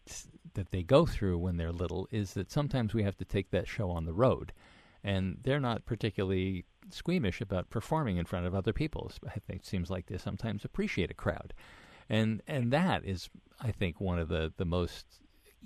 that 0.55 0.71
they 0.71 0.83
go 0.83 1.05
through 1.05 1.39
when 1.39 1.57
they're 1.57 1.73
little, 1.73 2.09
is 2.11 2.35
that 2.35 2.51
sometimes 2.51 2.95
we 2.95 3.03
have 3.03 3.17
to 3.17 3.25
take 3.25 3.51
that 3.51 3.69
show 3.69 3.91
on 3.91 4.05
the 4.05 4.13
road, 4.13 4.53
and 5.03 5.39
they're 5.43 5.61
not 5.61 5.85
particularly 5.87 6.65
squeamish 6.91 7.41
about 7.41 7.69
performing 7.69 8.17
in 8.17 8.25
front 8.25 8.47
of 8.47 8.55
other 8.55 8.73
people. 8.73 9.11
It 9.49 9.65
seems 9.65 9.91
like 9.91 10.07
they 10.07 10.19
sometimes 10.19 10.65
appreciate 10.65 11.11
a 11.11 11.15
crowd, 11.15 11.55
and 12.09 12.43
and 12.47 12.73
that 12.73 13.05
is, 13.05 13.31
I 13.61 13.73
think, 13.73 14.01
one 14.01 14.19
of 14.19 14.29
the 14.29 14.53
the 14.57 14.65
most 14.67 15.07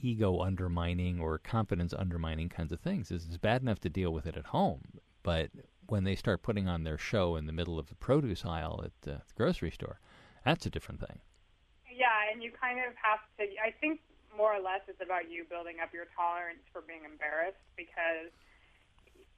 ego 0.00 0.40
undermining 0.40 1.20
or 1.20 1.38
confidence 1.38 1.92
undermining 1.92 2.48
kinds 2.48 2.72
of 2.72 2.80
things. 2.80 3.10
Is 3.10 3.26
it's 3.26 3.38
bad 3.38 3.62
enough 3.62 3.80
to 3.80 3.88
deal 3.88 4.12
with 4.12 4.26
it 4.26 4.36
at 4.36 4.46
home, 4.46 4.82
but 5.22 5.50
when 5.90 6.04
they 6.04 6.14
start 6.14 6.42
putting 6.42 6.68
on 6.68 6.84
their 6.84 6.98
show 6.98 7.34
in 7.34 7.46
the 7.46 7.52
middle 7.52 7.78
of 7.78 7.88
the 7.88 7.94
produce 7.96 8.44
aisle 8.44 8.80
at 8.84 8.92
the 9.02 9.22
grocery 9.34 9.70
store, 9.70 9.98
that's 10.44 10.64
a 10.64 10.70
different 10.70 11.00
thing. 11.00 11.18
Yeah, 11.90 12.30
and 12.30 12.42
you 12.42 12.52
kind 12.54 12.78
of 12.78 12.94
have 13.02 13.20
to. 13.38 13.44
I 13.58 13.74
think 13.82 14.00
more 14.30 14.54
or 14.54 14.62
less 14.62 14.80
it's 14.86 15.02
about 15.02 15.26
you 15.26 15.42
building 15.50 15.82
up 15.82 15.90
your 15.92 16.06
tolerance 16.14 16.62
for 16.72 16.80
being 16.86 17.02
embarrassed 17.02 17.60
because, 17.74 18.30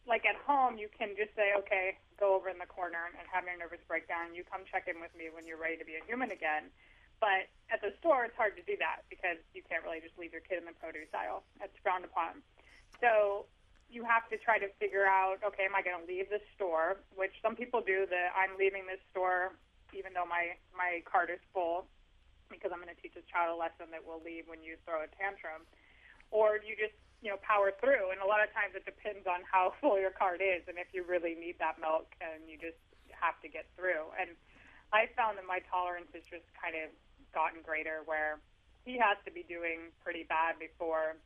like 0.05 0.29
at 0.29 0.37
home, 0.45 0.77
you 0.77 0.93
can 0.93 1.17
just 1.17 1.33
say, 1.33 1.57
okay, 1.57 1.97
go 2.21 2.37
over 2.37 2.53
in 2.53 2.61
the 2.61 2.69
corner 2.69 3.09
and 3.17 3.25
having 3.25 3.57
a 3.57 3.59
nervous 3.59 3.81
breakdown. 3.89 4.37
You 4.37 4.45
come 4.45 4.69
check 4.69 4.85
in 4.87 5.01
with 5.01 5.17
me 5.17 5.33
when 5.33 5.49
you're 5.49 5.59
ready 5.59 5.81
to 5.81 5.89
be 5.89 5.97
a 5.97 6.05
human 6.05 6.31
again. 6.31 6.69
But 7.19 7.49
at 7.73 7.81
the 7.81 7.97
store, 8.03 8.29
it's 8.29 8.37
hard 8.37 8.59
to 8.61 8.65
do 8.67 8.77
that 8.83 9.09
because 9.09 9.41
you 9.57 9.63
can't 9.65 9.81
really 9.87 10.03
just 10.05 10.19
leave 10.21 10.37
your 10.37 10.45
kid 10.45 10.61
in 10.61 10.67
the 10.69 10.77
produce 10.77 11.09
aisle. 11.17 11.47
That's 11.57 11.73
frowned 11.81 12.05
upon. 12.05 12.45
So 13.01 13.47
you 13.93 14.03
have 14.09 14.25
to 14.33 14.41
try 14.41 14.59
to 14.59 14.73
figure 14.81 15.05
out, 15.05 15.45
okay, 15.45 15.69
am 15.69 15.77
I 15.77 15.85
going 15.85 16.01
to 16.01 16.09
leave 16.09 16.33
the 16.33 16.41
store? 16.57 16.97
Which 17.15 17.37
some 17.45 17.55
people 17.55 17.85
do. 17.85 18.09
That 18.09 18.33
I'm 18.33 18.57
leaving 18.57 18.89
this 18.89 19.01
store 19.13 19.53
even 19.93 20.17
though 20.17 20.25
my 20.25 20.57
my 20.73 21.05
cart 21.05 21.29
is 21.29 21.41
full 21.53 21.85
because 22.49 22.73
I'm 22.73 22.81
going 22.81 22.93
to 22.93 23.01
teach 23.01 23.17
a 23.17 23.25
child 23.29 23.57
a 23.57 23.59
lesson 23.59 23.89
that 23.93 24.05
will 24.05 24.21
leave 24.21 24.45
when 24.45 24.61
you 24.61 24.77
throw 24.85 25.01
a 25.05 25.09
tantrum, 25.17 25.65
or 26.29 26.61
you 26.61 26.77
just 26.77 26.97
you 27.21 27.33
know 27.33 27.41
power 27.45 27.73
through. 27.77 28.13
And 28.13 28.21
a 28.21 28.29
lot 28.29 28.41
of 28.41 28.53
times 28.57 28.73
it 28.73 28.85
depends 28.89 29.29
on 29.29 29.45
how 29.45 29.77
full 29.81 30.01
your 30.01 30.13
cart 30.13 30.41
is 30.41 30.65
and 30.67 30.81
if 30.81 30.89
you 30.97 31.05
really 31.05 31.37
need 31.37 31.61
that 31.61 31.77
milk, 31.79 32.13
and 32.21 32.49
you 32.49 32.57
just 32.57 32.81
have 33.13 33.37
to 33.45 33.49
get 33.49 33.69
through. 33.77 34.11
And 34.17 34.35
I 34.91 35.09
found 35.15 35.39
that 35.39 35.47
my 35.49 35.61
tolerance 35.69 36.11
has 36.13 36.25
just 36.29 36.49
kind 36.57 36.77
of 36.77 36.93
gotten 37.33 37.65
greater 37.65 38.05
where 38.05 38.41
he 38.85 38.99
has 38.99 39.17
to 39.25 39.33
be 39.33 39.47
doing 39.47 39.95
pretty 40.05 40.25
bad 40.27 40.59
before 40.59 41.17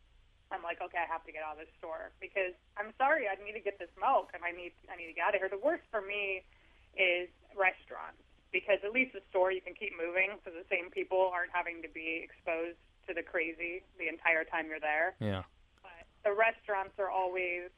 I'm 0.50 0.62
like, 0.62 0.78
okay, 0.78 1.02
I 1.02 1.08
have 1.10 1.26
to 1.26 1.32
get 1.34 1.42
out 1.42 1.58
of 1.58 1.66
this 1.66 1.72
store 1.78 2.14
because 2.22 2.54
I'm 2.78 2.94
sorry, 2.98 3.26
I 3.26 3.34
need 3.42 3.58
to 3.58 3.64
get 3.64 3.78
this 3.78 3.90
milk 3.98 4.30
and 4.34 4.46
I 4.46 4.54
need 4.54 4.72
I 4.86 4.94
need 4.94 5.10
to 5.10 5.16
get 5.16 5.26
out 5.26 5.34
of 5.34 5.42
here. 5.42 5.50
The 5.50 5.62
worst 5.62 5.82
for 5.90 6.00
me 6.00 6.46
is 6.94 7.28
restaurants 7.58 8.22
because 8.54 8.78
at 8.86 8.94
least 8.94 9.12
the 9.12 9.24
store 9.28 9.50
you 9.50 9.60
can 9.60 9.74
keep 9.74 9.92
moving 9.98 10.38
so 10.46 10.54
the 10.54 10.66
same 10.70 10.90
people 10.90 11.30
aren't 11.34 11.50
having 11.52 11.82
to 11.82 11.90
be 11.90 12.22
exposed 12.22 12.78
to 13.06 13.14
the 13.14 13.22
crazy 13.22 13.82
the 13.98 14.06
entire 14.06 14.46
time 14.46 14.70
you're 14.70 14.82
there. 14.82 15.18
Yeah. 15.18 15.42
But 15.82 16.06
the 16.22 16.32
restaurants 16.32 16.94
are 16.98 17.10
always 17.10 17.74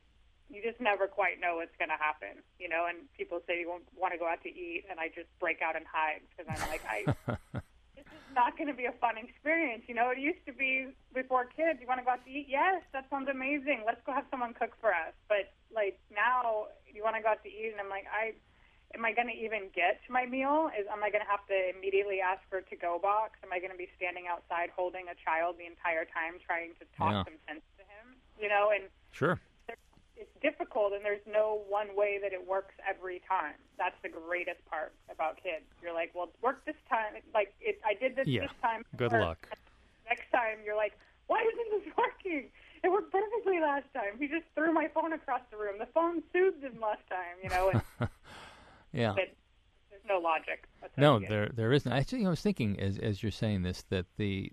you 0.49 0.63
just 0.63 0.81
never 0.81 1.07
quite 1.07 1.41
know 1.41 1.57
what's 1.57 1.77
going 1.79 1.93
to 1.93 2.01
happen, 2.01 2.41
you 2.59 2.69
know. 2.69 2.87
And 2.89 3.05
people 3.17 3.41
say 3.47 3.61
you 3.61 3.69
won't 3.69 3.85
want 3.97 4.13
to 4.13 4.19
go 4.19 4.27
out 4.27 4.43
to 4.45 4.49
eat, 4.49 4.85
and 4.91 4.99
I 4.99 5.09
just 5.09 5.29
break 5.41 5.61
out 5.61 5.77
and 5.77 5.85
hide 5.85 6.25
because 6.33 6.49
I'm 6.49 6.69
like, 6.69 6.81
I 6.89 7.61
not 8.39 8.55
going 8.57 8.71
to 8.71 8.79
be 8.79 8.87
a 8.87 8.95
fun 9.03 9.19
experience, 9.19 9.83
you 9.91 9.95
know. 9.99 10.15
It 10.15 10.23
used 10.23 10.47
to 10.47 10.55
be 10.55 10.95
before 11.13 11.51
kids, 11.51 11.83
you 11.83 11.91
want 11.91 11.99
to 11.99 12.07
go 12.07 12.15
out 12.15 12.23
to 12.25 12.31
eat, 12.31 12.47
yes, 12.47 12.87
that 12.95 13.11
sounds 13.11 13.27
amazing. 13.27 13.83
Let's 13.83 13.99
go 14.07 14.15
have 14.15 14.31
someone 14.31 14.55
cook 14.55 14.79
for 14.81 14.95
us. 14.95 15.11
But 15.27 15.51
like 15.75 15.99
now, 16.15 16.71
you 16.87 17.03
want 17.03 17.19
to 17.19 17.23
go 17.23 17.35
out 17.35 17.43
to 17.43 17.51
eat, 17.51 17.75
and 17.75 17.83
I'm 17.83 17.91
like, 17.91 18.07
I 18.07 18.39
am 18.95 19.03
I 19.05 19.11
going 19.13 19.27
to 19.29 19.35
even 19.35 19.69
get 19.75 19.99
to 20.07 20.13
my 20.15 20.25
meal? 20.25 20.71
Is 20.79 20.87
am 20.87 21.03
I 21.03 21.11
going 21.11 21.27
to 21.27 21.29
have 21.29 21.43
to 21.51 21.59
immediately 21.75 22.23
ask 22.23 22.41
for 22.49 22.63
a 22.63 22.65
to-go 22.71 23.03
box? 23.03 23.37
Am 23.43 23.51
I 23.53 23.59
going 23.59 23.75
to 23.75 23.77
be 23.77 23.91
standing 23.99 24.31
outside 24.31 24.71
holding 24.71 25.11
a 25.11 25.17
child 25.19 25.59
the 25.59 25.67
entire 25.67 26.07
time 26.07 26.39
trying 26.39 26.79
to 26.79 26.87
talk 26.95 27.13
Yeah. 27.13 27.27
some 27.27 27.43
sense 27.51 27.67
to 27.77 27.83
him? 27.85 28.17
You 28.39 28.49
know, 28.49 28.71
and 28.71 28.87
Sure. 29.11 29.37
It's 30.19 30.31
difficult 30.43 30.93
and 30.93 31.05
there's 31.05 31.25
no 31.27 31.63
one 31.69 31.89
way 31.95 32.19
that 32.23 32.33
it 32.33 32.47
works 32.47 32.75
every 32.89 33.23
time. 33.29 33.55
That's 33.79 33.95
the 34.03 34.09
greatest 34.09 34.65
part 34.67 34.93
about 35.11 35.37
kids. 35.43 35.65
You're 35.83 35.95
like, 35.95 36.11
well, 36.15 36.25
it 36.27 36.35
worked 36.43 36.67
this 36.67 36.77
time. 36.89 37.15
Like 37.35 37.55
it, 37.61 37.81
I 37.87 37.95
did 37.95 38.17
this 38.17 38.27
Yeah. 38.27 38.43
this 38.43 38.51
time. 38.61 38.85
Good 38.97 39.13
or 39.13 39.21
luck. 39.21 39.49
Next 40.09 40.31
time, 40.33 40.59
you're 40.65 40.77
like, 40.77 40.99
why 41.27 41.41
isn't 41.43 41.85
this 41.85 41.93
working? 41.97 42.49
It 42.83 42.89
worked 42.91 43.13
perfectly 43.13 43.61
last 43.61 43.85
time. 43.93 44.19
He 44.19 44.27
just 44.29 44.45
threw 44.55 44.73
my 44.73 44.89
phone 44.95 45.13
across 45.13 45.43
the 45.51 45.57
room. 45.57 45.75
The 45.79 45.87
phone 45.87 46.23
soothed 46.33 46.63
him 46.63 46.81
last 46.81 47.03
time. 47.09 47.37
You 47.43 47.51
know, 47.51 47.71
and 47.71 47.83
Yeah. 48.93 49.13
but 49.15 49.29
there's 49.91 50.03
no 50.09 50.19
logic. 50.19 50.65
No, 50.97 51.19
there 51.21 51.49
there 51.55 51.73
isn't. 51.73 51.91
Actually, 51.93 52.25
I 52.27 52.31
was 52.31 52.41
thinking 52.41 52.79
as 52.81 52.99
as 52.99 53.23
you're 53.23 53.33
saying 53.33 53.63
this 53.63 53.83
that 53.91 54.07
the 54.17 54.51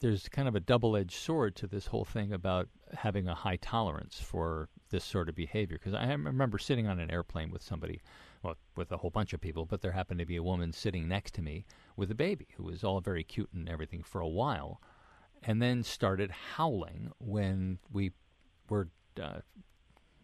there's 0.00 0.28
kind 0.28 0.46
of 0.46 0.54
a 0.54 0.60
double-edged 0.60 1.16
sword 1.16 1.56
to 1.56 1.66
this 1.66 1.86
whole 1.86 2.04
thing 2.04 2.32
about 2.32 2.68
having 2.96 3.28
a 3.28 3.34
high 3.34 3.56
tolerance 3.56 4.20
for 4.20 4.68
this 4.90 5.04
sort 5.04 5.28
of 5.28 5.34
behavior. 5.34 5.78
Because 5.78 5.94
I 5.94 6.06
remember 6.12 6.58
sitting 6.58 6.86
on 6.86 7.00
an 7.00 7.10
airplane 7.10 7.50
with 7.50 7.62
somebody, 7.62 8.00
well, 8.42 8.56
with 8.76 8.92
a 8.92 8.98
whole 8.98 9.10
bunch 9.10 9.32
of 9.32 9.40
people, 9.40 9.64
but 9.64 9.80
there 9.80 9.92
happened 9.92 10.20
to 10.20 10.26
be 10.26 10.36
a 10.36 10.42
woman 10.42 10.72
sitting 10.72 11.08
next 11.08 11.34
to 11.34 11.42
me 11.42 11.64
with 11.96 12.10
a 12.10 12.14
baby 12.14 12.48
who 12.56 12.64
was 12.64 12.84
all 12.84 13.00
very 13.00 13.24
cute 13.24 13.50
and 13.54 13.68
everything 13.68 14.02
for 14.02 14.20
a 14.20 14.28
while, 14.28 14.80
and 15.42 15.62
then 15.62 15.82
started 15.82 16.30
howling 16.30 17.10
when 17.18 17.78
we 17.90 18.12
were. 18.68 18.88
Uh, 19.20 19.40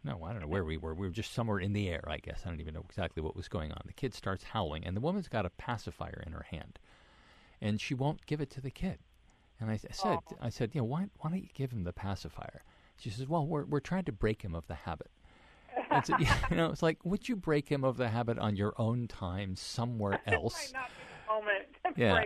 no, 0.05 0.25
I 0.25 0.33
don't 0.33 0.43
know 0.43 0.49
where 0.49 0.65
we 0.65 0.77
were. 0.77 0.95
We 0.95 1.07
were 1.07 1.13
just 1.13 1.33
somewhere 1.33 1.61
in 1.61 1.73
the 1.73 1.89
air, 1.89 2.05
I 2.09 2.19
guess. 2.19 2.43
I 2.45 2.49
don't 2.51 2.61
even 2.61 2.75
know 2.75 2.85
exactly 2.89 3.23
what 3.23 3.37
was 3.37 3.49
going 3.49 3.71
on. 3.71 3.83
The 3.87 3.93
kid 3.93 4.15
starts 4.15 4.43
howling, 4.43 4.85
and 4.85 4.97
the 4.97 5.01
woman's 5.01 5.29
got 5.29 5.47
a 5.47 5.51
pacifier 5.51 6.23
in 6.27 6.33
her 6.33 6.47
hand, 6.51 6.79
and 7.61 7.81
she 7.81 7.95
won't 7.95 8.27
give 8.27 8.41
it 8.41 8.51
to 8.51 8.61
the 8.61 8.71
kid. 8.71 8.99
And 9.61 9.71
I, 9.71 9.75
I 9.75 9.93
said, 9.93 10.19
I 10.41 10.49
said, 10.49 10.71
you 10.75 10.81
know, 10.81 10.87
why, 10.87 11.07
why 11.19 11.31
don't 11.31 11.43
you 11.43 11.49
give 11.55 11.73
him 11.73 11.85
the 11.85 11.93
pacifier? 11.93 12.65
She 12.97 13.11
says, 13.11 13.27
well, 13.27 13.47
we're 13.47 13.65
we're 13.65 13.81
trying 13.81 14.05
to 14.05 14.13
break 14.13 14.43
him 14.43 14.55
of 14.55 14.67
the 14.67 14.75
habit. 14.75 15.11
And 15.91 16.05
so, 16.05 16.17
you 16.51 16.57
know, 16.57 16.71
it's 16.71 16.83
like, 16.83 16.99
would 17.05 17.29
you 17.29 17.37
break 17.37 17.69
him 17.69 17.85
of 17.85 17.97
the 17.97 18.09
habit 18.09 18.39
on 18.39 18.57
your 18.57 18.75
own 18.79 19.09
time 19.09 19.57
somewhere 19.57 20.21
else? 20.27 20.73
might 20.73 20.81
not 20.81 20.89
be 20.89 21.05
the 21.05 21.33
moment. 21.33 21.97
Yeah, 21.97 22.25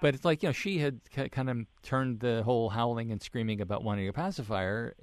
but 0.00 0.14
it's 0.14 0.24
like 0.24 0.42
you 0.42 0.48
know 0.48 0.52
she 0.52 0.78
had 0.78 1.00
kind 1.30 1.48
of 1.48 1.58
turned 1.82 2.20
the 2.20 2.42
whole 2.42 2.68
howling 2.68 3.12
and 3.12 3.22
screaming 3.22 3.60
about 3.60 3.82
wanting 3.82 4.08
a 4.08 4.12
pacifier 4.12 4.94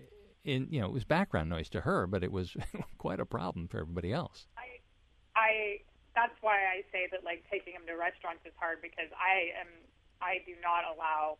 in 0.43 0.67
you 0.69 0.79
know 0.81 0.87
it 0.87 0.93
was 0.93 1.03
background 1.03 1.49
noise 1.49 1.69
to 1.69 1.81
her, 1.81 2.05
but 2.07 2.23
it 2.23 2.31
was 2.31 2.55
quite 2.97 3.19
a 3.19 3.25
problem 3.25 3.67
for 3.67 3.79
everybody 3.79 4.11
else. 4.11 4.47
I, 4.57 5.39
I 5.39 5.77
that's 6.15 6.35
why 6.41 6.57
I 6.57 6.83
say 6.91 7.07
that 7.11 7.23
like 7.23 7.43
taking 7.49 7.73
him 7.73 7.83
to 7.87 7.93
restaurants 7.93 8.45
is 8.45 8.53
hard 8.59 8.81
because 8.81 9.09
I 9.17 9.57
am 9.59 9.67
I 10.21 10.39
do 10.45 10.53
not 10.61 10.83
allow 10.93 11.37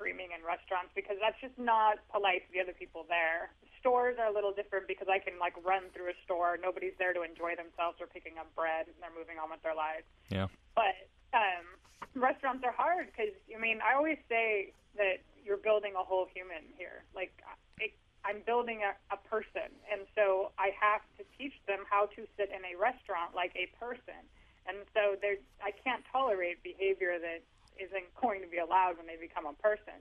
screaming 0.00 0.32
in 0.32 0.40
restaurants 0.40 0.88
because 0.96 1.20
that's 1.20 1.36
just 1.44 1.52
not 1.60 2.00
polite 2.08 2.48
to 2.48 2.50
the 2.56 2.60
other 2.64 2.72
people 2.72 3.04
there. 3.04 3.52
Stores 3.84 4.16
are 4.16 4.32
a 4.32 4.34
little 4.34 4.52
different 4.56 4.88
because 4.88 5.12
I 5.12 5.20
can 5.20 5.36
like 5.36 5.52
run 5.60 5.92
through 5.92 6.08
a 6.08 6.16
store, 6.24 6.56
nobody's 6.56 6.96
there 6.96 7.12
to 7.12 7.20
enjoy 7.20 7.52
themselves 7.52 8.00
or 8.00 8.08
picking 8.08 8.40
up 8.40 8.48
bread, 8.56 8.88
and 8.88 8.96
they're 9.04 9.12
moving 9.12 9.36
on 9.36 9.52
with 9.52 9.60
their 9.60 9.76
lives. 9.76 10.08
Yeah, 10.32 10.48
But 10.72 10.96
um, 11.36 11.68
restaurants 12.16 12.64
are 12.64 12.72
hard 12.72 13.12
because 13.12 13.36
I 13.52 13.60
mean 13.60 13.84
I 13.84 13.92
always 13.92 14.16
say 14.24 14.72
that 14.96 15.20
you're 15.44 15.60
building 15.60 15.92
a 15.92 16.04
whole 16.04 16.24
human 16.32 16.64
here. 16.80 17.04
Like 17.12 17.36
it, 17.76 17.92
I'm 18.24 18.40
building 18.48 18.80
a, 18.80 18.96
a 19.12 19.20
person, 19.28 19.68
and 19.92 20.08
so 20.16 20.56
I 20.56 20.72
have 20.80 21.04
to 21.20 21.28
teach 21.36 21.56
them 21.68 21.84
how 21.84 22.08
to 22.16 22.24
sit 22.40 22.48
in 22.48 22.64
a 22.64 22.72
restaurant 22.80 23.36
like 23.36 23.52
a 23.52 23.68
person. 23.76 24.24
And 24.64 24.84
so 24.96 25.16
there's 25.20 25.40
I 25.60 25.72
can't 25.72 26.04
tolerate 26.08 26.64
behavior 26.64 27.20
that 27.20 27.44
isn't 27.80 28.06
going 28.20 28.44
to 28.44 28.48
be 28.48 28.58
allowed 28.58 29.00
when 29.00 29.08
they 29.08 29.16
become 29.16 29.48
a 29.48 29.56
person. 29.58 29.96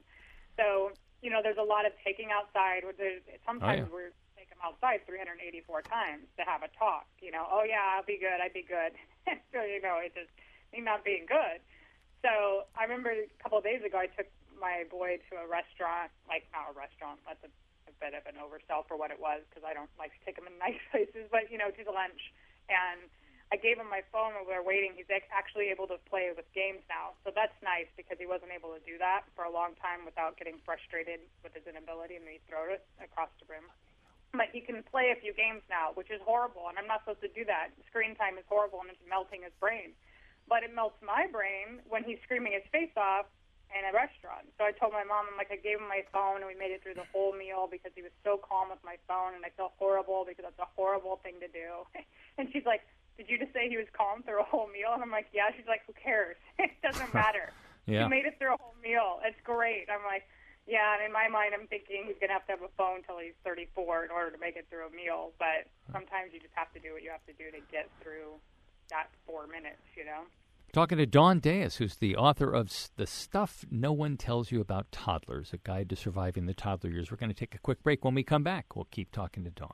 So 0.60 0.92
you 1.24 1.32
know 1.32 1.40
there's 1.42 1.60
a 1.60 1.66
lot 1.66 1.86
of 1.88 1.96
taking 2.04 2.30
outside. 2.36 2.84
There's, 2.98 3.24
sometimes 3.48 3.88
yeah. 3.88 3.94
we're 3.94 4.14
take 4.36 4.52
them 4.52 4.60
outside 4.64 5.04
384 5.08 5.84
times 5.84 6.28
to 6.40 6.44
have 6.44 6.64
a 6.64 6.72
talk. 6.76 7.08
You 7.20 7.32
know, 7.32 7.48
oh 7.48 7.64
yeah, 7.68 7.96
I'll 7.96 8.08
be 8.08 8.20
good, 8.20 8.40
I'd 8.40 8.56
be 8.56 8.64
good. 8.64 8.96
so 9.52 9.64
you 9.64 9.82
know, 9.82 10.00
it 10.04 10.16
just 10.16 10.32
me 10.72 10.82
not 10.82 11.04
being 11.04 11.26
good. 11.26 11.64
So 12.22 12.68
I 12.76 12.84
remember 12.84 13.16
a 13.16 13.28
couple 13.42 13.58
of 13.58 13.64
days 13.64 13.80
ago, 13.84 14.00
I 14.00 14.12
took 14.12 14.28
my 14.60 14.84
boy 14.92 15.24
to 15.32 15.40
a 15.40 15.48
restaurant, 15.48 16.12
like 16.28 16.44
not 16.52 16.68
a 16.72 16.76
restaurant, 16.76 17.24
that's 17.24 17.40
a, 17.48 17.52
a 17.88 17.94
bit 18.04 18.12
of 18.12 18.28
an 18.28 18.36
oversell 18.36 18.84
for 18.86 19.00
what 19.00 19.10
it 19.10 19.20
was 19.20 19.40
because 19.48 19.64
I 19.64 19.72
don't 19.72 19.90
like 19.96 20.12
to 20.12 20.22
take 20.28 20.36
him 20.36 20.46
in 20.48 20.56
nice 20.68 20.80
places, 20.92 21.32
but 21.32 21.48
you 21.48 21.58
know, 21.58 21.72
to 21.72 21.84
the 21.84 21.96
lunch. 21.96 22.20
And 22.68 23.10
I 23.50 23.58
gave 23.58 23.82
him 23.82 23.90
my 23.90 24.06
phone 24.14 24.38
while 24.38 24.46
we 24.46 24.54
were 24.54 24.62
waiting. 24.62 24.94
He's 24.94 25.10
actually 25.34 25.74
able 25.74 25.90
to 25.90 25.98
play 26.06 26.30
with 26.30 26.46
games 26.54 26.86
now, 26.86 27.18
so 27.26 27.34
that's 27.34 27.56
nice 27.66 27.90
because 27.98 28.22
he 28.22 28.30
wasn't 28.30 28.54
able 28.54 28.78
to 28.78 28.82
do 28.86 29.02
that 29.02 29.26
for 29.34 29.42
a 29.42 29.50
long 29.50 29.74
time 29.82 30.06
without 30.06 30.38
getting 30.38 30.62
frustrated 30.62 31.18
with 31.42 31.58
his 31.58 31.66
inability, 31.66 32.14
and 32.14 32.30
he 32.30 32.38
throw 32.46 32.70
it 32.70 32.86
across 33.02 33.34
the 33.42 33.50
room. 33.50 33.66
But 34.38 34.54
he 34.54 34.62
can 34.62 34.86
play 34.86 35.10
a 35.10 35.18
few 35.18 35.34
games 35.34 35.66
now, 35.66 35.98
which 35.98 36.14
is 36.14 36.22
horrible, 36.22 36.70
and 36.70 36.78
I'm 36.78 36.86
not 36.86 37.02
supposed 37.02 37.26
to 37.26 37.34
do 37.34 37.42
that. 37.50 37.74
Screen 37.90 38.14
time 38.14 38.38
is 38.38 38.46
horrible, 38.46 38.86
and 38.86 38.94
it's 38.94 39.02
melting 39.10 39.42
his 39.42 39.56
brain. 39.58 39.98
But 40.46 40.62
it 40.62 40.70
melts 40.70 41.02
my 41.02 41.26
brain 41.26 41.82
when 41.90 42.06
he's 42.06 42.22
screaming 42.22 42.54
his 42.54 42.66
face 42.70 42.94
off 42.94 43.26
in 43.74 43.82
a 43.82 43.94
restaurant. 43.94 44.46
So 44.62 44.70
I 44.70 44.78
told 44.78 44.94
my 44.94 45.02
mom, 45.02 45.26
I'm 45.26 45.38
like, 45.42 45.50
I 45.50 45.58
gave 45.58 45.82
him 45.82 45.90
my 45.90 46.06
phone, 46.14 46.46
and 46.46 46.50
we 46.50 46.54
made 46.54 46.70
it 46.70 46.86
through 46.86 47.02
the 47.02 47.10
whole 47.10 47.34
meal 47.34 47.66
because 47.66 47.98
he 47.98 48.06
was 48.06 48.14
so 48.22 48.38
calm 48.38 48.70
with 48.70 48.82
my 48.86 49.02
phone, 49.10 49.34
and 49.34 49.42
I 49.42 49.50
feel 49.58 49.74
horrible 49.82 50.30
because 50.30 50.46
that's 50.46 50.62
a 50.62 50.70
horrible 50.78 51.18
thing 51.26 51.42
to 51.42 51.50
do. 51.50 51.90
and 52.38 52.46
she's 52.54 52.66
like, 52.70 52.86
Did 53.20 53.28
you 53.28 53.36
just 53.38 53.52
say 53.52 53.68
he 53.68 53.76
was 53.76 53.92
calm 53.92 54.24
through 54.24 54.40
a 54.40 54.48
whole 54.48 54.72
meal? 54.72 54.96
And 54.96 55.04
I'm 55.04 55.12
like, 55.12 55.28
Yeah. 55.36 55.52
She's 55.52 55.68
like, 55.68 55.84
Who 55.86 55.94
cares? 55.94 56.40
it 56.58 56.72
doesn't 56.82 57.14
matter. 57.24 57.52
Yeah. 57.86 58.04
He 58.04 58.10
made 58.10 58.24
it 58.26 58.40
through 58.40 58.56
a 58.56 58.58
whole 58.58 58.80
meal. 58.82 59.20
It's 59.26 59.40
great. 59.44 59.92
I'm 59.92 60.06
like, 60.08 60.24
yeah, 60.70 60.94
and 60.94 61.02
in 61.04 61.12
my 61.12 61.28
mind, 61.28 61.56
I'm 61.58 61.66
thinking 61.66 62.06
he's 62.06 62.16
going 62.22 62.30
to 62.30 62.38
have 62.38 62.46
to 62.46 62.54
have 62.54 62.62
a 62.62 62.70
phone 62.78 62.98
until 63.02 63.18
he's 63.18 63.34
34 63.44 64.06
in 64.06 64.12
order 64.12 64.30
to 64.30 64.38
make 64.38 64.56
it 64.56 64.68
through 64.70 64.86
a 64.86 64.92
meal. 64.94 65.32
But 65.40 65.66
sometimes 65.92 66.30
you 66.32 66.40
just 66.40 66.54
have 66.54 66.72
to 66.74 66.80
do 66.80 66.94
what 66.94 67.02
you 67.02 67.10
have 67.10 67.26
to 67.26 67.34
do 67.34 67.50
to 67.50 67.58
get 67.72 67.90
through 68.04 68.38
that 68.92 69.10
four 69.26 69.48
minutes, 69.48 69.82
you 69.98 70.06
know? 70.06 70.30
Talking 70.72 71.00
to 71.00 71.08
Dawn 71.08 71.40
Dais, 71.40 71.78
who's 71.78 71.96
the 71.96 72.16
author 72.16 72.54
of 72.54 72.70
The 72.98 73.08
Stuff 73.08 73.66
No 73.72 73.92
One 73.92 74.18
Tells 74.18 74.52
You 74.52 74.62
About 74.62 74.92
Toddlers, 74.92 75.52
a 75.54 75.58
guide 75.58 75.90
to 75.90 75.96
surviving 75.96 76.46
the 76.46 76.54
toddler 76.54 76.92
years. 76.92 77.10
We're 77.10 77.18
going 77.18 77.34
to 77.34 77.40
take 77.40 77.56
a 77.56 77.60
quick 77.60 77.82
break. 77.82 78.06
When 78.06 78.14
we 78.14 78.22
come 78.22 78.44
back, 78.44 78.76
we'll 78.76 78.88
keep 78.92 79.12
talking 79.12 79.44
to 79.46 79.50
Dawn. 79.50 79.74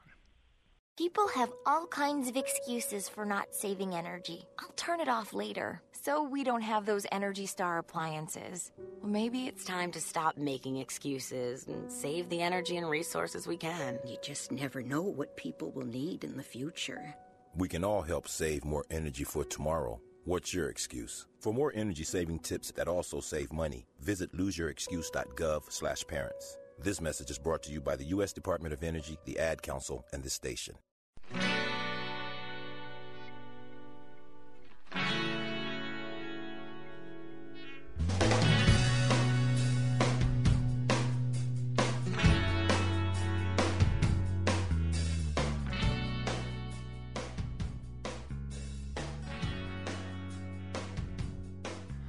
People 0.97 1.27
have 1.27 1.51
all 1.65 1.87
kinds 1.87 2.29
of 2.29 2.37
excuses 2.37 3.09
for 3.09 3.25
not 3.25 3.53
saving 3.53 3.93
energy. 3.93 4.45
I'll 4.57 4.71
turn 4.77 5.01
it 5.01 5.09
off 5.09 5.33
later, 5.33 5.81
so 5.91 6.23
we 6.23 6.45
don't 6.45 6.61
have 6.61 6.85
those 6.85 7.05
Energy 7.11 7.47
Star 7.47 7.79
appliances. 7.79 8.71
Well, 9.01 9.11
maybe 9.11 9.47
it's 9.47 9.65
time 9.65 9.91
to 9.91 9.99
stop 9.99 10.37
making 10.37 10.77
excuses 10.77 11.67
and 11.67 11.91
save 11.91 12.29
the 12.29 12.41
energy 12.41 12.77
and 12.77 12.89
resources 12.89 13.45
we 13.45 13.57
can. 13.57 13.99
You 14.07 14.15
just 14.23 14.53
never 14.53 14.81
know 14.81 15.01
what 15.01 15.35
people 15.35 15.71
will 15.71 15.85
need 15.85 16.23
in 16.23 16.37
the 16.37 16.43
future. 16.43 17.13
We 17.57 17.67
can 17.67 17.83
all 17.83 18.01
help 18.01 18.29
save 18.29 18.63
more 18.63 18.85
energy 18.89 19.25
for 19.25 19.43
tomorrow. 19.43 19.99
What's 20.23 20.53
your 20.53 20.69
excuse? 20.69 21.27
For 21.41 21.53
more 21.53 21.73
energy 21.75 22.05
saving 22.05 22.39
tips 22.39 22.71
that 22.71 22.87
also 22.87 23.19
save 23.19 23.51
money, 23.51 23.85
visit 23.99 24.31
loseyourexcuse.gov/parents. 24.31 26.57
This 26.79 27.01
message 27.01 27.31
is 27.31 27.39
brought 27.39 27.63
to 27.63 27.71
you 27.71 27.81
by 27.81 27.97
the 27.97 28.05
U.S. 28.05 28.31
Department 28.33 28.73
of 28.73 28.83
Energy, 28.83 29.17
the 29.25 29.39
Ad 29.39 29.61
Council, 29.61 30.05
and 30.13 30.23
this 30.23 30.33
station. 30.33 30.75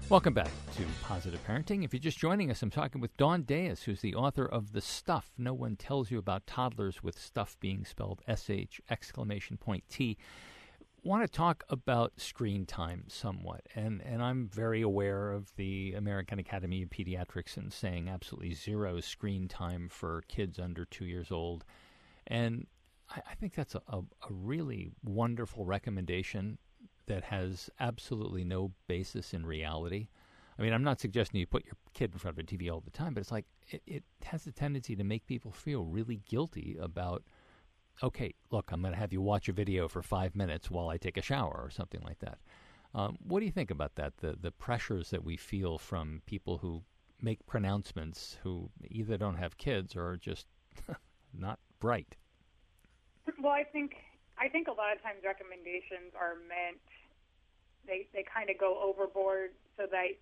Welcome 0.08 0.34
back 0.34 0.52
to 0.76 0.84
Positive 1.02 1.44
Parenting. 1.44 1.84
If 1.84 1.92
you're 1.92 1.98
just 1.98 2.16
joining 2.16 2.48
us, 2.48 2.62
I'm 2.62 2.70
talking 2.70 3.00
with 3.00 3.16
Dawn 3.16 3.42
Dais, 3.42 3.82
who's 3.82 4.02
the 4.02 4.14
author 4.14 4.46
of 4.46 4.70
The 4.70 4.80
Stuff. 4.80 5.32
No 5.36 5.52
one 5.52 5.74
tells 5.74 6.12
you 6.12 6.18
about 6.18 6.46
toddlers 6.46 7.02
with 7.02 7.18
stuff 7.18 7.56
being 7.58 7.84
spelled 7.84 8.22
S-H 8.28 8.80
exclamation 8.88 9.56
point 9.56 9.82
T. 9.90 10.16
Want 11.02 11.24
to 11.24 11.28
talk 11.28 11.64
about 11.68 12.20
screen 12.20 12.66
time 12.66 13.06
somewhat, 13.08 13.62
and 13.74 14.00
and 14.00 14.22
I'm 14.22 14.48
very 14.48 14.80
aware 14.80 15.32
of 15.32 15.52
the 15.56 15.94
American 15.94 16.38
Academy 16.38 16.84
of 16.84 16.90
Pediatrics 16.90 17.56
and 17.56 17.72
saying 17.72 18.08
absolutely 18.08 18.54
zero 18.54 19.00
screen 19.00 19.48
time 19.48 19.88
for 19.88 20.22
kids 20.28 20.60
under 20.60 20.84
two 20.84 21.06
years 21.06 21.32
old, 21.32 21.64
and 22.28 22.68
I, 23.10 23.22
I 23.32 23.34
think 23.34 23.56
that's 23.56 23.74
a, 23.74 23.82
a, 23.88 23.98
a 23.98 24.30
really 24.30 24.92
wonderful 25.02 25.64
recommendation 25.64 26.58
that 27.06 27.24
has 27.24 27.70
absolutely 27.80 28.44
no 28.44 28.72
basis 28.86 29.32
in 29.34 29.46
reality. 29.46 30.08
I 30.58 30.62
mean, 30.62 30.72
I'm 30.72 30.84
not 30.84 31.00
suggesting 31.00 31.40
you 31.40 31.46
put 31.46 31.66
your 31.66 31.76
kid 31.92 32.12
in 32.12 32.18
front 32.18 32.38
of 32.38 32.44
a 32.44 32.46
TV 32.46 32.70
all 32.72 32.80
the 32.80 32.90
time, 32.90 33.14
but 33.14 33.20
it's 33.20 33.32
like 33.32 33.46
it, 33.68 33.82
it 33.86 34.04
has 34.24 34.46
a 34.46 34.52
tendency 34.52 34.96
to 34.96 35.04
make 35.04 35.26
people 35.26 35.52
feel 35.52 35.84
really 35.84 36.22
guilty 36.28 36.76
about, 36.80 37.24
okay, 38.02 38.34
look, 38.50 38.70
I'm 38.72 38.80
going 38.80 38.94
to 38.94 38.98
have 38.98 39.12
you 39.12 39.20
watch 39.20 39.48
a 39.48 39.52
video 39.52 39.86
for 39.88 40.02
five 40.02 40.34
minutes 40.34 40.70
while 40.70 40.88
I 40.88 40.96
take 40.96 41.16
a 41.16 41.22
shower 41.22 41.60
or 41.62 41.70
something 41.70 42.00
like 42.02 42.20
that. 42.20 42.38
Um, 42.94 43.18
what 43.22 43.40
do 43.40 43.46
you 43.46 43.52
think 43.52 43.70
about 43.70 43.96
that? 43.96 44.16
The 44.18 44.38
the 44.40 44.50
pressures 44.50 45.10
that 45.10 45.22
we 45.22 45.36
feel 45.36 45.76
from 45.76 46.22
people 46.24 46.58
who 46.58 46.82
make 47.20 47.44
pronouncements 47.46 48.38
who 48.42 48.70
either 48.90 49.18
don't 49.18 49.36
have 49.36 49.58
kids 49.58 49.94
or 49.94 50.06
are 50.06 50.16
just 50.16 50.46
not 51.38 51.58
bright. 51.78 52.16
Well, 53.42 53.52
I 53.52 53.64
think 53.64 53.96
I 54.38 54.48
think 54.48 54.68
a 54.68 54.76
lot 54.76 54.92
of 54.92 55.02
times 55.02 55.24
recommendations 55.24 56.12
are 56.12 56.36
meant 56.48 56.80
they 57.86 58.08
they 58.12 58.24
kind 58.26 58.50
of 58.50 58.58
go 58.58 58.76
overboard 58.82 59.56
so 59.76 59.86
that 59.90 60.18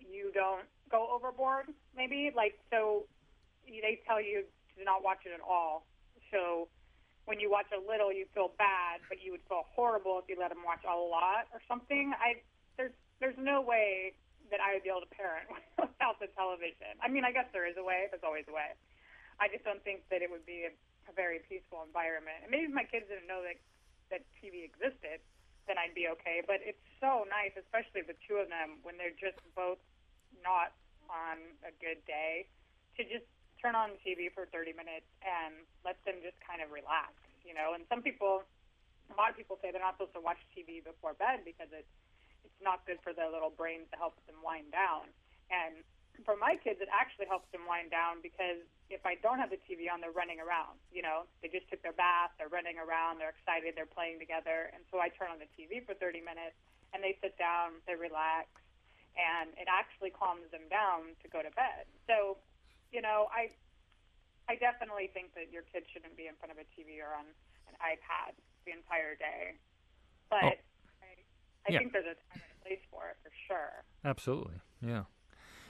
you 0.00 0.32
don't 0.34 0.66
go 0.90 1.08
overboard. 1.12 1.70
Maybe 1.96 2.32
like 2.34 2.58
so 2.70 3.06
they 3.66 4.00
tell 4.06 4.20
you 4.20 4.44
to 4.76 4.84
not 4.84 5.04
watch 5.04 5.22
it 5.24 5.32
at 5.32 5.40
all. 5.40 5.86
So 6.30 6.68
when 7.24 7.38
you 7.38 7.50
watch 7.50 7.70
a 7.70 7.78
little, 7.78 8.10
you 8.10 8.26
feel 8.34 8.50
bad, 8.58 8.98
but 9.08 9.22
you 9.22 9.30
would 9.30 9.44
feel 9.46 9.62
horrible 9.70 10.18
if 10.18 10.26
you 10.26 10.34
let 10.34 10.50
them 10.50 10.66
watch 10.66 10.82
a 10.82 10.96
lot 10.96 11.46
or 11.54 11.62
something. 11.68 12.12
I 12.18 12.42
there's 12.76 12.94
there's 13.20 13.38
no 13.38 13.62
way 13.62 14.14
that 14.50 14.60
I 14.60 14.74
would 14.74 14.82
be 14.82 14.90
able 14.90 15.06
to 15.06 15.14
parent 15.14 15.48
without 15.78 16.18
the 16.18 16.28
television. 16.34 16.98
I 17.00 17.08
mean, 17.08 17.24
I 17.24 17.32
guess 17.32 17.46
there 17.52 17.64
is 17.64 17.78
a 17.78 17.84
way. 17.84 18.10
There's 18.10 18.26
always 18.26 18.44
a 18.50 18.54
way. 18.54 18.74
I 19.40 19.48
just 19.48 19.64
don't 19.64 19.80
think 19.82 20.04
that 20.10 20.20
it 20.20 20.28
would 20.28 20.44
be 20.44 20.68
a, 20.68 20.72
a 21.08 21.14
very 21.14 21.40
peaceful 21.48 21.82
environment. 21.82 22.46
And 22.46 22.50
maybe 22.50 22.70
if 22.70 22.74
my 22.74 22.86
kids 22.86 23.08
didn't 23.08 23.26
know 23.26 23.42
that 23.42 23.58
that 24.10 24.22
TV 24.38 24.62
existed, 24.66 25.24
then 25.66 25.78
I'd 25.78 25.96
be 25.96 26.10
okay. 26.18 26.42
But 26.44 26.60
it's 26.62 26.82
so 27.00 27.24
nice, 27.30 27.54
especially 27.56 28.02
the 28.04 28.18
two 28.26 28.42
of 28.42 28.50
them, 28.52 28.82
when 28.82 28.98
they're 28.98 29.16
just 29.16 29.38
both 29.56 29.80
not 30.42 30.74
on 31.08 31.38
a 31.64 31.72
good 31.80 32.02
day, 32.04 32.46
to 32.98 33.06
just 33.06 33.24
turn 33.62 33.78
on 33.78 33.94
TV 34.02 34.26
for 34.28 34.50
30 34.50 34.74
minutes 34.74 35.06
and 35.22 35.62
let 35.86 35.96
them 36.02 36.18
just 36.20 36.36
kind 36.42 36.60
of 36.60 36.74
relax, 36.74 37.14
you 37.46 37.54
know. 37.54 37.72
And 37.78 37.86
some 37.86 38.02
people, 38.02 38.42
a 39.08 39.14
lot 39.14 39.30
of 39.30 39.36
people 39.38 39.56
say 39.62 39.70
they're 39.70 39.82
not 39.82 39.96
supposed 39.96 40.18
to 40.18 40.24
watch 40.24 40.42
TV 40.50 40.82
before 40.82 41.14
bed 41.14 41.46
because 41.46 41.70
it's 41.70 41.88
it's 42.42 42.58
not 42.58 42.82
good 42.90 42.98
for 43.06 43.14
their 43.14 43.30
little 43.30 43.54
brains 43.54 43.86
to 43.94 43.96
help 43.96 44.18
them 44.26 44.42
wind 44.42 44.74
down. 44.74 45.06
And 45.46 45.86
for 46.26 46.34
my 46.34 46.58
kids, 46.58 46.82
it 46.82 46.90
actually 46.90 47.30
helps 47.30 47.46
them 47.54 47.64
wind 47.70 47.94
down 47.94 48.18
because 48.18 48.66
if 48.92 49.08
I 49.08 49.16
don't 49.24 49.40
have 49.40 49.48
the 49.48 49.58
TV 49.64 49.88
on, 49.88 50.04
they're 50.04 50.14
running 50.14 50.38
around. 50.38 50.76
You 50.92 51.00
know, 51.00 51.24
they 51.40 51.48
just 51.48 51.66
took 51.72 51.80
their 51.80 51.96
bath, 51.96 52.36
they're 52.36 52.52
running 52.52 52.76
around, 52.76 53.16
they're 53.18 53.32
excited, 53.32 53.72
they're 53.72 53.88
playing 53.88 54.20
together, 54.20 54.68
and 54.76 54.84
so 54.92 55.00
I 55.00 55.08
turn 55.08 55.32
on 55.32 55.40
the 55.40 55.48
TV 55.56 55.80
for 55.82 55.96
30 55.96 56.20
minutes, 56.20 56.54
and 56.92 57.00
they 57.00 57.16
sit 57.24 57.40
down, 57.40 57.80
they 57.88 57.96
relax, 57.96 58.52
and 59.16 59.56
it 59.56 59.66
actually 59.66 60.12
calms 60.12 60.44
them 60.52 60.68
down 60.68 61.16
to 61.24 61.26
go 61.32 61.40
to 61.40 61.50
bed. 61.56 61.88
So, 62.04 62.36
you 62.92 63.00
know, 63.00 63.32
I 63.32 63.48
I 64.50 64.60
definitely 64.60 65.08
think 65.16 65.32
that 65.38 65.48
your 65.48 65.64
kids 65.72 65.88
shouldn't 65.88 66.18
be 66.18 66.28
in 66.28 66.36
front 66.36 66.52
of 66.52 66.58
a 66.60 66.66
TV 66.76 67.00
or 67.00 67.16
on 67.16 67.24
an 67.70 67.76
iPad 67.80 68.36
the 68.68 68.76
entire 68.76 69.16
day, 69.16 69.56
but. 70.28 70.44
Oh 70.44 70.72
I 71.62 71.70
yeah. 71.70 71.78
think 71.78 71.92
there's 71.94 72.10
a 72.10 72.18
time 72.26 72.42
and 72.42 72.52
a 72.58 72.58
place 72.66 72.82
for 72.90 73.06
it 73.06 73.16
for 73.22 73.30
sure. 73.46 73.86
Absolutely, 74.02 74.58
yeah. 74.82 75.06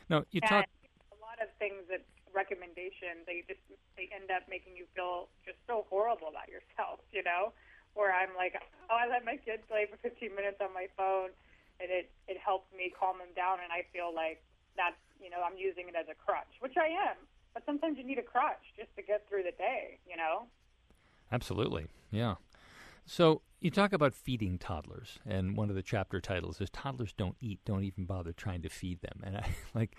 No, 0.09 0.25
you 0.33 0.41
and 0.41 0.49
talk 0.49 0.65
a 1.13 1.21
lot 1.21 1.37
of 1.37 1.53
things 1.61 1.85
that 1.93 2.01
recommendations 2.35 3.25
they 3.29 3.45
just 3.47 3.61
they 3.97 4.09
end 4.13 4.33
up 4.33 4.45
making 4.49 4.77
you 4.77 4.89
feel 4.97 5.29
just 5.45 5.59
so 5.69 5.87
horrible 5.89 6.29
about 6.29 6.49
yourself, 6.49 7.01
you 7.17 7.23
know. 7.23 7.53
Where 7.93 8.09
I'm 8.09 8.33
like, 8.33 8.57
oh, 8.89 8.97
I 8.97 9.05
let 9.05 9.21
my 9.21 9.37
kids 9.37 9.61
play 9.69 9.85
for 9.85 10.01
15 10.01 10.33
minutes 10.33 10.65
on 10.65 10.73
my 10.73 10.89
phone, 10.97 11.29
and 11.77 11.93
it 11.93 12.09
it 12.25 12.41
helps 12.41 12.73
me 12.73 12.89
calm 12.89 13.21
them 13.21 13.37
down, 13.37 13.61
and 13.61 13.69
I 13.69 13.85
feel 13.93 14.09
like 14.09 14.41
that's 14.77 14.97
you 15.21 15.29
know 15.29 15.45
I'm 15.45 15.61
using 15.61 15.93
it 15.93 15.95
as 15.95 16.09
a 16.09 16.17
crutch, 16.17 16.57
which 16.61 16.81
I 16.81 16.89
am. 16.89 17.21
But 17.53 17.69
sometimes 17.69 18.01
you 18.01 18.05
need 18.05 18.17
a 18.17 18.25
crutch 18.25 18.65
just 18.81 18.89
to 18.97 19.03
get 19.05 19.29
through 19.29 19.45
the 19.45 19.53
day, 19.61 20.01
you 20.09 20.17
know. 20.17 20.49
Absolutely, 21.31 21.87
yeah. 22.11 22.37
So 23.05 23.43
you 23.61 23.71
talk 23.71 23.93
about 23.93 24.15
feeding 24.15 24.59
toddlers, 24.59 25.19
and 25.27 25.57
one 25.57 25.69
of 25.71 25.77
the 25.77 25.83
chapter 25.83 26.21
titles 26.21 26.61
is 26.61 26.71
"Toddlers 26.71 27.13
Don't 27.13 27.37
Eat, 27.41 27.61
Don't 27.65 27.85
Even 27.85 28.05
Bother 28.05 28.33
Trying 28.33 28.63
to 28.63 28.69
Feed 28.69 29.01
Them." 29.03 29.23
And 29.25 29.37
I 29.37 29.49
like, 29.75 29.97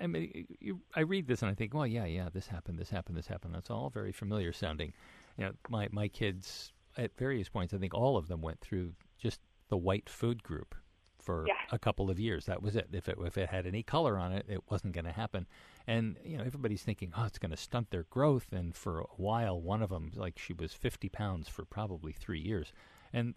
I 0.00 0.06
mean, 0.06 0.46
you, 0.60 0.80
I 0.94 1.00
read 1.00 1.26
this 1.26 1.42
and 1.42 1.50
I 1.50 1.54
think, 1.54 1.74
well, 1.74 1.86
yeah, 1.86 2.04
yeah, 2.04 2.28
this 2.32 2.46
happened, 2.46 2.78
this 2.78 2.90
happened, 2.90 3.16
this 3.16 3.26
happened. 3.26 3.54
That's 3.54 3.70
all 3.70 3.90
very 3.90 4.12
familiar 4.12 4.52
sounding. 4.52 4.92
You 5.38 5.46
know, 5.46 5.52
my 5.68 5.88
my 5.92 6.08
kids 6.08 6.72
at 6.96 7.16
various 7.16 7.48
points, 7.48 7.74
I 7.74 7.78
think 7.78 7.94
all 7.94 8.16
of 8.16 8.28
them 8.28 8.42
went 8.42 8.60
through 8.60 8.92
just 9.18 9.40
the 9.68 9.76
white 9.76 10.08
food 10.08 10.42
group 10.42 10.74
for 11.18 11.44
yeah. 11.46 11.54
a 11.72 11.78
couple 11.78 12.08
of 12.10 12.20
years. 12.20 12.46
That 12.46 12.62
was 12.62 12.76
it. 12.76 12.88
If 12.92 13.08
it 13.08 13.18
if 13.20 13.36
it 13.36 13.48
had 13.48 13.66
any 13.66 13.82
color 13.82 14.18
on 14.18 14.32
it, 14.32 14.46
it 14.48 14.62
wasn't 14.70 14.94
going 14.94 15.04
to 15.04 15.12
happen. 15.12 15.46
And 15.86 16.16
you 16.24 16.38
know, 16.38 16.44
everybody's 16.44 16.82
thinking, 16.82 17.12
oh, 17.16 17.24
it's 17.24 17.38
going 17.38 17.50
to 17.50 17.56
stunt 17.56 17.90
their 17.90 18.04
growth. 18.04 18.52
And 18.52 18.74
for 18.74 19.00
a 19.00 19.06
while, 19.16 19.60
one 19.60 19.82
of 19.82 19.90
them, 19.90 20.12
like 20.14 20.38
she 20.38 20.52
was 20.52 20.72
50 20.72 21.08
pounds 21.08 21.48
for 21.48 21.64
probably 21.64 22.12
three 22.12 22.40
years, 22.40 22.72
and 23.12 23.34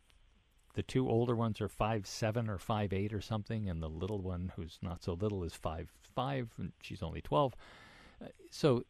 the 0.73 0.83
two 0.83 1.09
older 1.09 1.35
ones 1.35 1.61
are 1.61 1.67
five 1.67 2.05
seven 2.07 2.49
or 2.49 2.57
five 2.57 2.93
eight 2.93 3.13
or 3.13 3.21
something, 3.21 3.69
and 3.69 3.81
the 3.81 3.89
little 3.89 4.21
one, 4.21 4.51
who's 4.55 4.77
not 4.81 5.03
so 5.03 5.13
little, 5.13 5.43
is 5.43 5.53
five 5.53 5.91
five, 6.15 6.49
and 6.57 6.71
she's 6.81 7.01
only 7.01 7.21
12. 7.21 7.55
Uh, 8.21 8.27
so, 8.49 8.83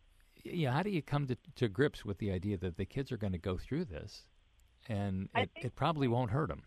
yeah, 0.44 0.72
how 0.72 0.84
do 0.84 0.90
you 0.90 1.02
come 1.02 1.28
to, 1.28 1.38
to 1.56 1.68
grips 1.68 2.04
with 2.04 2.18
the 2.18 2.32
idea 2.32 2.58
that 2.58 2.78
the 2.78 2.86
kids 2.86 3.12
are 3.12 3.18
going 3.18 3.34
to 3.34 3.40
go 3.40 3.58
through 3.58 3.86
this, 3.86 4.26
and 4.88 5.30
it, 5.36 5.50
it 5.56 5.76
probably 5.76 6.08
won't 6.08 6.32
hurt 6.32 6.50
them? 6.50 6.64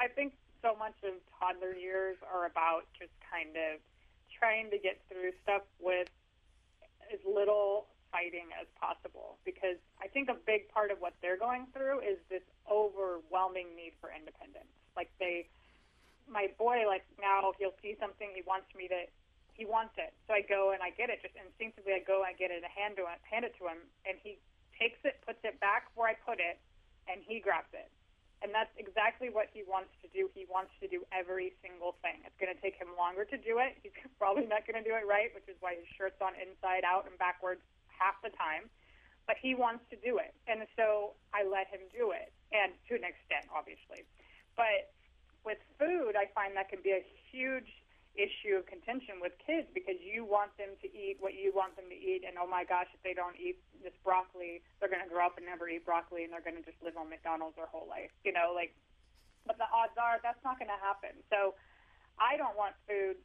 I 0.00 0.08
think 0.08 0.34
so 0.60 0.74
much 0.78 0.94
of 1.04 1.14
toddler 1.38 1.74
years 1.74 2.16
are 2.32 2.46
about 2.46 2.82
just 2.98 3.12
kind 3.30 3.50
of 3.50 3.80
trying 4.36 4.70
to 4.70 4.78
get 4.78 5.00
through 5.08 5.30
stuff 5.42 5.62
with 5.80 6.08
as 7.12 7.20
little 7.24 7.86
fighting 8.14 8.54
as 8.54 8.70
possible 8.78 9.42
because 9.42 9.74
I 9.98 10.06
think 10.06 10.30
a 10.30 10.38
big 10.38 10.70
part 10.70 10.94
of 10.94 11.02
what 11.02 11.18
they're 11.18 11.36
going 11.36 11.66
through 11.74 11.98
is 12.06 12.22
this 12.30 12.46
overwhelming 12.70 13.74
need 13.74 13.98
for 13.98 14.14
independence. 14.14 14.70
Like 14.94 15.10
they 15.18 15.50
my 16.30 16.46
boy 16.54 16.86
like 16.86 17.02
now 17.18 17.50
he'll 17.58 17.74
see 17.82 17.98
something 17.98 18.30
he 18.30 18.46
wants 18.46 18.70
me 18.78 18.86
to 18.86 19.10
he 19.58 19.66
wants 19.66 19.98
it. 19.98 20.14
So 20.30 20.38
I 20.38 20.46
go 20.46 20.70
and 20.70 20.78
I 20.78 20.94
get 20.94 21.10
it. 21.10 21.26
Just 21.26 21.34
instinctively 21.34 21.98
I 21.98 22.06
go 22.06 22.22
and 22.22 22.30
I 22.30 22.38
get 22.38 22.54
it 22.54 22.62
and 22.62 22.70
hand 22.70 22.94
to 23.02 23.10
him, 23.10 23.18
hand 23.26 23.42
it 23.42 23.58
to 23.58 23.66
him 23.66 23.82
and 24.06 24.14
he 24.22 24.38
takes 24.78 25.02
it, 25.02 25.18
puts 25.26 25.42
it 25.42 25.58
back 25.58 25.90
where 25.98 26.06
I 26.06 26.14
put 26.14 26.38
it 26.38 26.62
and 27.10 27.18
he 27.18 27.42
grabs 27.42 27.74
it. 27.74 27.90
And 28.46 28.52
that's 28.52 28.70
exactly 28.78 29.32
what 29.32 29.48
he 29.50 29.66
wants 29.66 29.90
to 30.04 30.08
do. 30.14 30.28
He 30.36 30.44
wants 30.46 30.70
to 30.78 30.86
do 30.86 31.02
every 31.10 31.56
single 31.64 31.96
thing. 32.04 32.20
It's 32.28 32.36
going 32.36 32.52
to 32.52 32.60
take 32.60 32.76
him 32.76 32.92
longer 32.92 33.24
to 33.24 33.38
do 33.40 33.56
it. 33.56 33.80
He's 33.80 33.94
probably 34.20 34.46
not 34.46 34.68
going 34.68 34.78
to 34.78 34.84
do 34.84 34.94
it 34.94 35.02
right, 35.08 35.32
which 35.34 35.48
is 35.48 35.56
why 35.64 35.80
his 35.80 35.88
shirt's 35.96 36.20
on 36.20 36.36
inside 36.36 36.84
out 36.84 37.08
and 37.08 37.16
backwards 37.16 37.64
half 37.94 38.18
the 38.22 38.34
time. 38.34 38.70
But 39.24 39.40
he 39.40 39.56
wants 39.56 39.88
to 39.88 39.96
do 39.96 40.20
it. 40.20 40.36
And 40.44 40.68
so 40.76 41.16
I 41.32 41.48
let 41.48 41.72
him 41.72 41.80
do 41.88 42.12
it, 42.12 42.28
and 42.52 42.76
to 42.88 42.92
an 42.92 43.08
extent, 43.08 43.48
obviously. 43.48 44.04
But 44.52 44.92
with 45.48 45.56
food, 45.80 46.12
I 46.12 46.28
find 46.36 46.52
that 46.60 46.68
can 46.68 46.84
be 46.84 46.92
a 46.92 47.04
huge 47.32 47.72
issue 48.14 48.54
of 48.54 48.64
contention 48.70 49.18
with 49.18 49.34
kids 49.42 49.66
because 49.74 49.98
you 49.98 50.22
want 50.22 50.54
them 50.54 50.70
to 50.78 50.86
eat 50.94 51.18
what 51.18 51.34
you 51.34 51.50
want 51.50 51.74
them 51.74 51.90
to 51.90 51.98
eat 51.98 52.22
and 52.22 52.38
oh 52.38 52.46
my 52.46 52.62
gosh 52.62 52.86
if 52.94 53.02
they 53.02 53.10
don't 53.10 53.34
eat 53.34 53.58
this 53.82 53.94
broccoli 54.06 54.62
they're 54.78 54.90
going 54.90 55.02
to 55.02 55.10
grow 55.10 55.26
up 55.26 55.34
and 55.34 55.42
never 55.42 55.66
eat 55.66 55.82
broccoli 55.82 56.22
and 56.22 56.30
they're 56.30 56.44
going 56.44 56.54
to 56.54 56.62
just 56.62 56.78
live 56.78 56.94
on 56.94 57.10
McDonald's 57.10 57.58
their 57.58 57.66
whole 57.66 57.90
life 57.90 58.14
you 58.22 58.30
know 58.30 58.54
like 58.54 58.70
but 59.50 59.58
the 59.58 59.66
odds 59.66 59.98
are 59.98 60.22
that's 60.22 60.38
not 60.46 60.62
going 60.62 60.70
to 60.70 60.78
happen 60.78 61.10
so 61.26 61.58
I 62.14 62.38
don't 62.38 62.54
want 62.54 62.78
food 62.86 63.18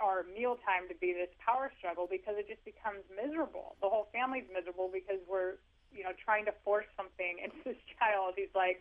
or 0.00 0.24
mealtime 0.32 0.88
to 0.88 0.96
be 0.96 1.12
this 1.12 1.32
power 1.42 1.72
struggle 1.76 2.08
because 2.08 2.38
it 2.38 2.48
just 2.48 2.62
becomes 2.64 3.04
miserable 3.12 3.76
the 3.84 3.88
whole 3.88 4.08
family's 4.12 4.48
miserable 4.48 4.88
because 4.88 5.20
we're 5.28 5.60
you 5.92 6.00
know 6.00 6.14
trying 6.16 6.44
to 6.44 6.54
force 6.64 6.88
something 6.96 7.40
into 7.44 7.58
this 7.64 7.80
child 7.98 8.32
he's 8.36 8.52
like 8.56 8.80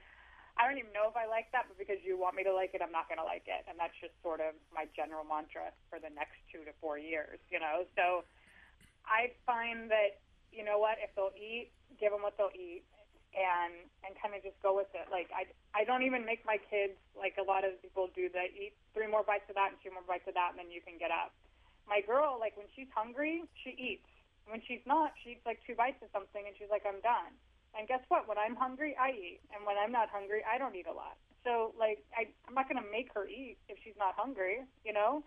I 0.60 0.68
don't 0.68 0.76
even 0.76 0.92
know 0.92 1.08
if 1.08 1.16
I 1.16 1.32
like 1.32 1.48
that, 1.56 1.72
but 1.72 1.80
because 1.80 2.04
you 2.04 2.20
want 2.20 2.36
me 2.36 2.44
to 2.44 2.52
like 2.52 2.76
it, 2.76 2.84
I'm 2.84 2.92
not 2.92 3.08
going 3.08 3.24
to 3.24 3.26
like 3.26 3.48
it. 3.48 3.64
And 3.72 3.80
that's 3.80 3.96
just 4.04 4.12
sort 4.20 4.44
of 4.44 4.52
my 4.76 4.84
general 4.92 5.24
mantra 5.24 5.72
for 5.88 5.96
the 5.96 6.12
next 6.12 6.44
two 6.52 6.68
to 6.68 6.76
four 6.84 7.00
years, 7.00 7.40
you 7.48 7.56
know? 7.56 7.88
So 7.96 8.28
I 9.08 9.32
find 9.48 9.88
that, 9.96 10.20
you 10.52 10.68
know 10.68 10.76
what, 10.76 11.00
if 11.00 11.16
they'll 11.16 11.32
eat, 11.40 11.72
give 12.04 12.12
them 12.12 12.20
what 12.20 12.36
they'll 12.36 12.52
eat 12.52 12.84
and 13.32 13.88
and 14.04 14.12
kind 14.20 14.36
of 14.36 14.44
just 14.44 14.60
go 14.60 14.76
with 14.76 14.92
it. 14.94 15.08
Like 15.10 15.32
I 15.32 15.48
I 15.76 15.84
don't 15.84 16.04
even 16.04 16.24
make 16.24 16.44
my 16.44 16.58
kids 16.58 16.98
like 17.16 17.36
a 17.40 17.46
lot 17.46 17.64
of 17.64 17.80
people 17.82 18.12
do 18.12 18.28
that 18.36 18.52
eat 18.56 18.76
three 18.94 19.08
more 19.08 19.24
bites 19.24 19.48
of 19.48 19.56
that 19.56 19.72
and 19.74 19.78
two 19.80 19.92
more 19.92 20.06
bites 20.06 20.28
of 20.28 20.36
that 20.36 20.54
and 20.54 20.60
then 20.60 20.70
you 20.70 20.84
can 20.84 21.00
get 21.00 21.12
up. 21.12 21.32
My 21.88 22.02
girl, 22.02 22.38
like 22.40 22.56
when 22.56 22.68
she's 22.76 22.92
hungry, 22.94 23.44
she 23.64 23.76
eats. 23.76 24.08
When 24.48 24.62
she's 24.68 24.84
not, 24.86 25.14
she 25.22 25.38
eats 25.38 25.46
like 25.46 25.60
two 25.66 25.76
bites 25.76 26.02
of 26.04 26.10
something 26.12 26.44
and 26.44 26.54
she's 26.58 26.72
like, 26.72 26.84
I'm 26.84 27.00
done. 27.02 27.36
And 27.78 27.88
guess 27.88 28.04
what? 28.10 28.28
When 28.28 28.38
I'm 28.38 28.56
hungry, 28.56 28.96
I 29.00 29.12
eat. 29.16 29.40
And 29.56 29.64
when 29.66 29.80
I'm 29.80 29.92
not 29.92 30.10
hungry, 30.12 30.44
I 30.44 30.58
don't 30.58 30.76
eat 30.76 30.88
a 30.88 30.96
lot. 30.96 31.16
So, 31.44 31.74
like, 31.80 32.04
I, 32.14 32.28
I'm 32.48 32.54
not 32.54 32.68
going 32.68 32.82
to 32.82 32.90
make 32.92 33.10
her 33.16 33.26
eat 33.26 33.58
if 33.70 33.78
she's 33.84 33.98
not 33.98 34.14
hungry, 34.16 34.62
you 34.84 34.94
know? 34.94 35.24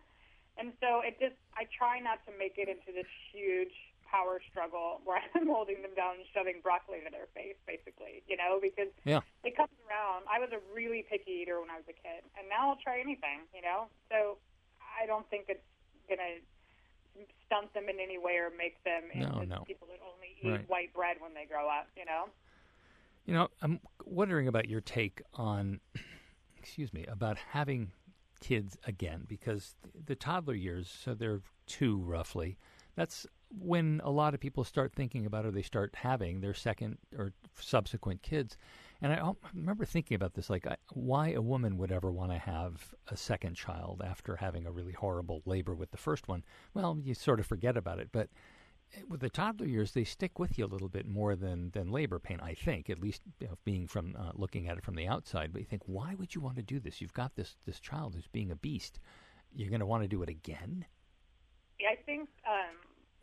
And 0.56 0.72
so 0.78 1.00
it 1.02 1.18
just, 1.18 1.34
I 1.56 1.66
try 1.72 1.98
not 1.98 2.22
to 2.28 2.32
make 2.36 2.54
it 2.60 2.68
into 2.68 2.94
this 2.94 3.08
huge 3.32 3.74
power 4.14 4.38
struggle 4.46 5.02
where 5.06 5.18
I'm 5.34 5.50
holding 5.50 5.82
them 5.82 5.98
down 5.98 6.22
and 6.22 6.26
shoving 6.30 6.62
broccoli 6.62 7.02
to 7.02 7.10
their 7.10 7.26
face, 7.34 7.58
basically, 7.66 8.22
you 8.30 8.38
know, 8.38 8.62
because 8.62 8.94
yeah. 9.02 9.26
it 9.42 9.58
comes 9.58 9.74
around. 9.90 10.30
I 10.30 10.38
was 10.38 10.54
a 10.54 10.62
really 10.70 11.02
picky 11.02 11.42
eater 11.42 11.58
when 11.58 11.70
I 11.70 11.82
was 11.82 11.88
a 11.90 11.96
kid, 11.98 12.22
and 12.38 12.46
now 12.46 12.70
I'll 12.70 12.82
try 12.82 13.02
anything, 13.02 13.50
you 13.50 13.62
know? 13.62 13.90
So 14.06 14.38
I 14.78 15.06
don't 15.10 15.26
think 15.30 15.50
it's 15.50 15.66
going 16.06 16.22
to 16.22 16.38
stunt 17.46 17.74
them 17.74 17.90
in 17.90 17.98
any 17.98 18.18
way 18.18 18.38
or 18.38 18.50
make 18.56 18.82
them 18.84 19.10
no, 19.14 19.42
into 19.42 19.46
no. 19.46 19.64
people 19.66 19.88
that 19.90 19.98
only 20.02 20.38
eat 20.38 20.44
Right. 20.44 20.68
white 20.68 20.92
bread 20.94 21.16
when 21.20 21.34
they 21.34 21.46
grow 21.46 21.68
up, 21.68 21.88
you 21.96 22.04
know? 22.04 22.28
You 23.24 23.34
know, 23.34 23.48
I'm 23.62 23.80
wondering 24.04 24.48
about 24.48 24.68
your 24.68 24.80
take 24.80 25.22
on, 25.34 25.80
excuse 26.58 26.92
me, 26.92 27.04
about 27.06 27.38
having 27.38 27.92
kids 28.40 28.76
again 28.86 29.24
because 29.26 29.76
the 30.06 30.14
toddler 30.14 30.54
years, 30.54 30.92
so 31.02 31.14
they're 31.14 31.40
two 31.66 31.96
roughly. 31.98 32.58
That's 32.96 33.26
when 33.50 34.00
a 34.04 34.10
lot 34.10 34.34
of 34.34 34.40
people 34.40 34.64
start 34.64 34.92
thinking 34.94 35.26
about 35.26 35.46
or 35.46 35.50
they 35.50 35.62
start 35.62 35.94
having 35.94 36.40
their 36.40 36.54
second 36.54 36.98
or 37.16 37.32
subsequent 37.58 38.22
kids. 38.22 38.56
And 39.02 39.12
I 39.12 39.32
remember 39.54 39.84
thinking 39.84 40.14
about 40.14 40.34
this 40.34 40.50
like, 40.50 40.66
why 40.92 41.32
a 41.32 41.42
woman 41.42 41.76
would 41.78 41.92
ever 41.92 42.10
want 42.10 42.32
to 42.32 42.38
have 42.38 42.94
a 43.08 43.16
second 43.16 43.54
child 43.54 44.02
after 44.04 44.36
having 44.36 44.66
a 44.66 44.72
really 44.72 44.92
horrible 44.92 45.42
labor 45.44 45.74
with 45.74 45.90
the 45.90 45.96
first 45.96 46.26
one. 46.28 46.42
Well, 46.72 46.98
you 47.02 47.14
sort 47.14 47.40
of 47.40 47.46
forget 47.46 47.76
about 47.76 47.98
it. 47.98 48.08
But 48.12 48.28
with 49.08 49.20
the 49.20 49.30
toddler 49.30 49.66
years, 49.66 49.92
they 49.92 50.04
stick 50.04 50.38
with 50.38 50.58
you 50.58 50.64
a 50.64 50.66
little 50.66 50.88
bit 50.88 51.06
more 51.06 51.36
than, 51.36 51.70
than 51.70 51.90
labor 51.90 52.18
pain, 52.18 52.40
I 52.42 52.54
think, 52.54 52.88
at 52.88 53.00
least 53.00 53.22
you 53.40 53.48
know, 53.48 53.58
being 53.64 53.86
from 53.86 54.16
uh, 54.18 54.32
looking 54.34 54.68
at 54.68 54.78
it 54.78 54.84
from 54.84 54.94
the 54.94 55.08
outside. 55.08 55.52
But 55.52 55.60
you 55.60 55.66
think, 55.66 55.82
why 55.86 56.14
would 56.14 56.34
you 56.34 56.40
want 56.40 56.56
to 56.56 56.62
do 56.62 56.80
this? 56.80 57.00
You've 57.00 57.12
got 57.12 57.34
this, 57.34 57.56
this 57.66 57.80
child 57.80 58.14
who's 58.14 58.28
being 58.28 58.50
a 58.50 58.56
beast. 58.56 59.00
You're 59.54 59.70
going 59.70 59.80
to 59.80 59.86
want 59.86 60.02
to 60.02 60.08
do 60.08 60.22
it 60.22 60.28
again? 60.28 60.84
I 61.80 61.96
think 62.06 62.28
um, 62.46 62.76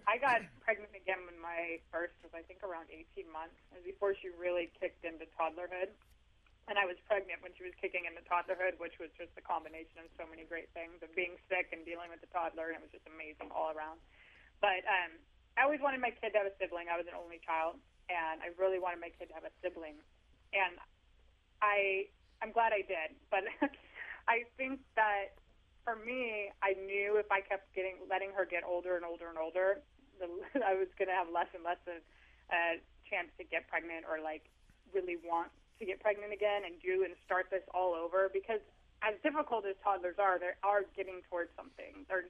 I 0.07 0.17
got 0.17 0.41
pregnant 0.61 0.93
again 0.93 1.25
when 1.25 1.37
my 1.37 1.77
first 1.93 2.15
was, 2.25 2.33
I 2.33 2.41
think, 2.45 2.61
around 2.65 2.89
18 2.89 3.27
months. 3.29 3.57
It 3.71 3.81
was 3.81 3.87
before 3.87 4.17
she 4.17 4.33
really 4.33 4.71
kicked 4.79 5.05
into 5.05 5.25
toddlerhood. 5.37 5.93
And 6.69 6.77
I 6.77 6.85
was 6.85 6.95
pregnant 7.09 7.41
when 7.41 7.51
she 7.57 7.65
was 7.65 7.73
kicking 7.81 8.05
into 8.05 8.21
toddlerhood, 8.29 8.77
which 8.77 8.95
was 9.01 9.09
just 9.17 9.33
a 9.35 9.43
combination 9.43 10.05
of 10.05 10.07
so 10.15 10.23
many 10.29 10.45
great 10.45 10.69
things 10.71 11.01
of 11.01 11.09
being 11.17 11.35
sick 11.49 11.73
and 11.73 11.83
dealing 11.83 12.13
with 12.13 12.21
the 12.21 12.31
toddler, 12.31 12.71
and 12.71 12.79
it 12.79 12.83
was 12.85 12.93
just 12.93 13.05
amazing 13.09 13.49
all 13.51 13.73
around. 13.73 13.99
But 14.61 14.85
um, 14.85 15.17
I 15.57 15.65
always 15.65 15.81
wanted 15.81 15.99
my 15.99 16.13
kid 16.13 16.37
to 16.37 16.45
have 16.45 16.49
a 16.49 16.55
sibling. 16.61 16.87
I 16.87 16.95
was 16.95 17.09
an 17.09 17.17
only 17.17 17.41
child, 17.41 17.81
and 18.07 18.39
I 18.45 18.53
really 18.55 18.77
wanted 18.77 19.01
my 19.01 19.09
kid 19.11 19.33
to 19.33 19.35
have 19.35 19.43
a 19.43 19.53
sibling. 19.59 19.99
And 20.53 20.77
I, 21.59 22.07
I'm 22.39 22.53
glad 22.53 22.71
I 22.71 22.85
did. 22.85 23.17
But 23.33 23.49
I 24.31 24.45
think 24.55 24.79
that 24.95 25.40
for 25.83 25.95
me, 25.97 26.53
I 26.61 26.77
knew 26.77 27.17
if 27.17 27.29
I 27.31 27.41
kept 27.41 27.73
getting 27.73 27.97
letting 28.09 28.31
her 28.37 28.45
get 28.45 28.63
older 28.63 28.95
and 28.95 29.05
older 29.05 29.29
and 29.29 29.37
older, 29.37 29.81
the, 30.21 30.29
I 30.65 30.77
was 30.77 30.89
going 30.97 31.09
to 31.09 31.17
have 31.17 31.27
less 31.33 31.49
and 31.53 31.63
less 31.63 31.81
of 31.89 32.01
a 32.51 32.77
chance 33.09 33.31
to 33.39 33.43
get 33.43 33.67
pregnant 33.67 34.05
or 34.05 34.21
like 34.21 34.45
really 34.93 35.17
want 35.23 35.49
to 35.79 35.83
get 35.85 35.99
pregnant 35.99 36.31
again 36.31 36.63
and 36.67 36.77
do 36.79 37.03
and 37.03 37.17
start 37.25 37.49
this 37.49 37.65
all 37.73 37.97
over. 37.97 38.29
Because 38.29 38.61
as 39.01 39.17
difficult 39.25 39.65
as 39.65 39.73
toddlers 39.81 40.21
are, 40.21 40.37
they 40.37 40.53
are 40.61 40.85
getting 40.93 41.25
towards 41.29 41.49
something. 41.57 42.05
They're 42.05 42.29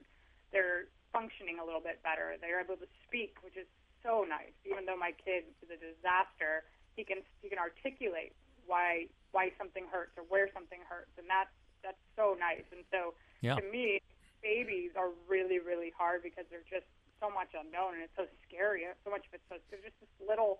they're 0.52 0.88
functioning 1.12 1.60
a 1.60 1.64
little 1.64 1.80
bit 1.80 2.00
better. 2.00 2.36
They're 2.40 2.60
able 2.60 2.80
to 2.80 2.88
speak, 3.04 3.36
which 3.44 3.56
is 3.56 3.68
so 4.00 4.24
nice. 4.24 4.52
Even 4.64 4.84
though 4.88 4.96
my 4.96 5.12
kid 5.12 5.48
is 5.60 5.68
a 5.68 5.78
disaster, 5.80 6.64
he 6.96 7.04
can 7.04 7.20
he 7.44 7.52
can 7.52 7.60
articulate 7.60 8.32
why 8.64 9.12
why 9.32 9.52
something 9.60 9.84
hurts 9.92 10.16
or 10.16 10.24
where 10.28 10.48
something 10.52 10.80
hurts, 10.88 11.12
and 11.20 11.28
that's 11.28 11.52
that's 11.84 12.00
so 12.16 12.36
nice. 12.38 12.64
And 12.72 12.84
so 12.88 13.12
Yeah. 13.42 13.58
to 13.58 13.64
me, 13.66 14.00
babies 14.40 14.94
are 14.96 15.10
really 15.28 15.58
really 15.58 15.92
hard 15.92 16.22
because 16.22 16.46
they're 16.48 16.66
just 16.70 16.86
so 17.20 17.30
much 17.30 17.54
unknown 17.54 17.94
and 17.98 18.02
it's 18.02 18.16
so 18.18 18.26
scary. 18.46 18.82
So 19.04 19.10
much 19.10 19.26
of 19.30 19.38
it's 19.38 19.46
so 19.50 19.58
there's 19.70 19.86
just 19.86 19.98
this 20.02 20.10
little 20.18 20.58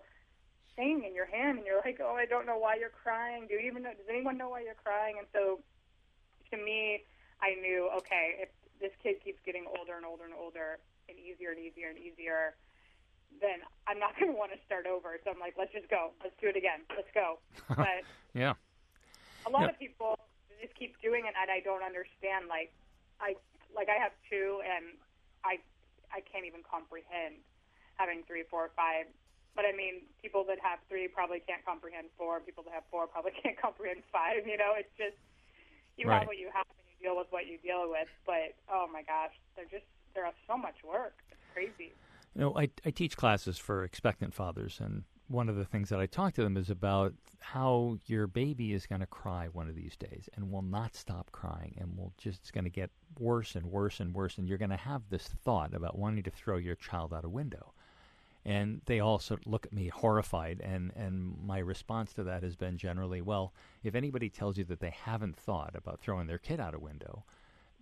thing 0.75 1.03
in 1.05 1.13
your 1.13 1.27
hand, 1.29 1.61
and 1.61 1.65
you're 1.67 1.81
like, 1.83 1.99
oh, 2.01 2.15
I 2.17 2.25
don't 2.25 2.45
know 2.45 2.57
why 2.57 2.75
you're 2.79 2.93
crying. 2.93 3.45
Do 3.47 3.55
you 3.55 3.67
even 3.67 3.83
know? 3.83 3.93
Does 3.93 4.09
anyone 4.09 4.37
know 4.37 4.49
why 4.49 4.63
you're 4.63 4.79
crying? 4.79 5.19
And 5.19 5.27
so 5.33 5.59
to 6.51 6.55
me, 6.57 7.03
I 7.41 7.55
knew 7.59 7.89
okay 8.03 8.39
if 8.39 8.49
this 8.79 8.91
kid 9.03 9.19
keeps 9.23 9.39
getting 9.45 9.65
older 9.67 9.95
and 9.95 10.05
older 10.05 10.23
and 10.25 10.33
older 10.33 10.79
and 11.07 11.15
easier 11.19 11.51
and 11.51 11.59
easier 11.59 11.91
and 11.91 11.99
easier, 11.99 12.55
then 13.43 13.63
I'm 13.87 13.99
not 13.99 14.15
going 14.19 14.31
to 14.31 14.37
want 14.37 14.51
to 14.55 14.59
start 14.65 14.87
over. 14.87 15.19
So 15.23 15.31
I'm 15.31 15.39
like, 15.39 15.55
let's 15.59 15.71
just 15.71 15.87
go. 15.91 16.15
Let's 16.23 16.35
do 16.39 16.47
it 16.47 16.57
again. 16.57 16.87
Let's 16.95 17.11
go. 17.13 17.39
But 17.75 18.07
Yeah. 18.33 18.55
a 19.45 19.49
lot 19.51 19.67
Yeah. 19.67 19.75
of 19.75 19.79
people 19.79 20.15
just 20.63 20.71
keep 20.79 20.95
doing 21.03 21.27
it, 21.27 21.35
and 21.35 21.51
I 21.51 21.59
don't 21.59 21.83
understand. 21.83 22.47
Like, 22.47 22.71
I 23.19 23.35
like 23.75 23.91
I 23.91 23.99
have 23.99 24.15
two, 24.31 24.63
and 24.63 24.95
I 25.43 25.59
I 26.15 26.23
can't 26.23 26.47
even 26.47 26.63
comprehend 26.63 27.43
having 27.99 28.23
three, 28.23 28.47
four, 28.47 28.71
five. 28.79 29.11
But 29.53 29.67
I 29.67 29.75
mean, 29.75 30.07
people 30.23 30.47
that 30.47 30.57
have 30.63 30.79
three 30.87 31.11
probably 31.11 31.43
can't 31.43 31.61
comprehend 31.67 32.07
four. 32.17 32.39
People 32.39 32.63
that 32.65 32.73
have 32.73 32.87
four 32.89 33.05
probably 33.11 33.35
can't 33.43 33.59
comprehend 33.59 34.07
five. 34.07 34.47
You 34.47 34.55
know, 34.55 34.73
it's 34.79 34.93
just 34.95 35.19
you 35.99 36.07
Right. 36.07 36.23
have 36.23 36.27
what 36.31 36.39
you 36.39 36.47
have, 36.55 36.65
and 36.71 36.87
you 36.87 36.95
deal 37.03 37.19
with 37.19 37.27
what 37.29 37.45
you 37.45 37.59
deal 37.59 37.91
with. 37.91 38.07
But 38.23 38.55
oh 38.71 38.87
my 38.87 39.03
gosh, 39.03 39.35
they're 39.59 39.69
just 39.69 39.85
they're 40.15 40.31
so 40.47 40.55
much 40.55 40.79
work. 40.87 41.19
It's 41.29 41.43
crazy. 41.51 41.91
You 42.33 42.41
know, 42.41 42.57
I, 42.57 42.69
I 42.85 42.89
teach 42.89 43.17
classes 43.17 43.59
for 43.59 43.83
expectant 43.83 44.33
fathers, 44.33 44.79
and 44.81 45.03
one 45.27 45.49
of 45.49 45.55
the 45.55 45.65
things 45.65 45.89
that 45.89 45.99
I 45.99 46.05
talk 46.05 46.33
to 46.33 46.43
them 46.43 46.57
is 46.57 46.69
about 46.69 47.13
how 47.39 47.97
your 48.05 48.27
baby 48.27 48.73
is 48.73 48.85
going 48.85 49.01
to 49.01 49.07
cry 49.07 49.47
one 49.51 49.69
of 49.69 49.75
these 49.75 49.95
days 49.95 50.29
and 50.35 50.51
will 50.51 50.61
not 50.61 50.95
stop 50.95 51.31
crying 51.31 51.75
and 51.79 51.97
will 51.97 52.13
just 52.17 52.53
going 52.53 52.63
to 52.63 52.69
get 52.69 52.89
worse 53.19 53.55
and 53.55 53.65
worse 53.65 53.99
and 53.99 54.13
worse, 54.13 54.37
and 54.37 54.47
you're 54.47 54.57
going 54.57 54.69
to 54.69 54.77
have 54.77 55.01
this 55.09 55.27
thought 55.27 55.73
about 55.73 55.97
wanting 55.97 56.23
to 56.23 56.31
throw 56.31 56.57
your 56.57 56.75
child 56.75 57.13
out 57.13 57.25
a 57.25 57.29
window. 57.29 57.73
And 58.45 58.81
they 58.85 58.99
all 58.99 59.19
sort 59.19 59.41
of 59.41 59.51
look 59.51 59.65
at 59.65 59.73
me 59.73 59.87
horrified, 59.87 60.59
and, 60.61 60.91
and 60.95 61.35
my 61.45 61.59
response 61.59 62.13
to 62.13 62.23
that 62.23 62.43
has 62.43 62.55
been 62.57 62.77
generally, 62.77 63.21
well, 63.21 63.53
if 63.83 63.95
anybody 63.95 64.29
tells 64.29 64.57
you 64.57 64.65
that 64.65 64.81
they 64.81 64.89
haven't 64.89 65.37
thought 65.37 65.75
about 65.75 66.01
throwing 66.01 66.27
their 66.27 66.37
kid 66.37 66.59
out 66.59 66.75
a 66.75 66.79
window, 66.79 67.23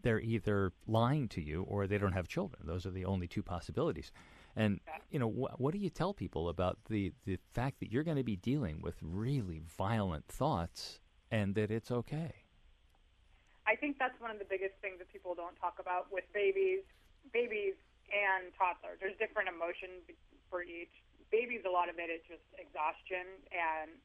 they're 0.04 0.20
either 0.20 0.72
lying 0.88 1.28
to 1.30 1.42
you 1.42 1.64
or 1.64 1.88
they 1.88 1.98
don't 1.98 2.14
have 2.14 2.28
children. 2.28 2.62
Those 2.66 2.86
are 2.86 2.92
the 2.92 3.06
only 3.06 3.28
two 3.28 3.44
possibilities. 3.44 4.12
And 4.56 4.80
you 5.10 5.20
know, 5.20 5.30
wh- 5.30 5.60
what 5.60 5.74
do 5.74 5.80
you 5.80 5.90
tell 5.90 6.14
people 6.14 6.50
about 6.50 6.78
the 6.90 7.14
the 7.26 7.38
fact 7.54 7.80
that 7.80 7.92
you're 7.92 8.04
going 8.04 8.18
to 8.18 8.24
be 8.24 8.36
dealing 8.36 8.82
with 8.82 8.96
really 9.02 9.62
violent 9.66 10.28
thoughts 10.28 11.00
and 11.30 11.56
that 11.56 11.72
it's 11.72 11.92
okay? 11.92 12.46
I 13.68 13.76
think 13.76 13.98
that's 14.00 14.20
one 14.20 14.32
of 14.32 14.40
the 14.40 14.50
biggest 14.50 14.76
things 14.82 15.00
that 15.00 15.12
people 15.12 15.36
don't 15.36 15.56
talk 15.56 15.78
about 15.80 16.12
with 16.12 16.26
babies, 16.34 16.84
babies 17.32 17.78
and 18.12 18.52
toddlers. 18.58 19.00
There's 19.00 19.16
different 19.16 19.48
emotions 19.48 20.04
for 20.50 20.62
each. 20.64 20.92
Babies, 21.32 21.64
a 21.64 21.72
lot 21.72 21.88
of 21.88 21.96
it 21.96 22.12
is 22.12 22.20
just 22.28 22.44
exhaustion 22.60 23.24
and 23.56 23.96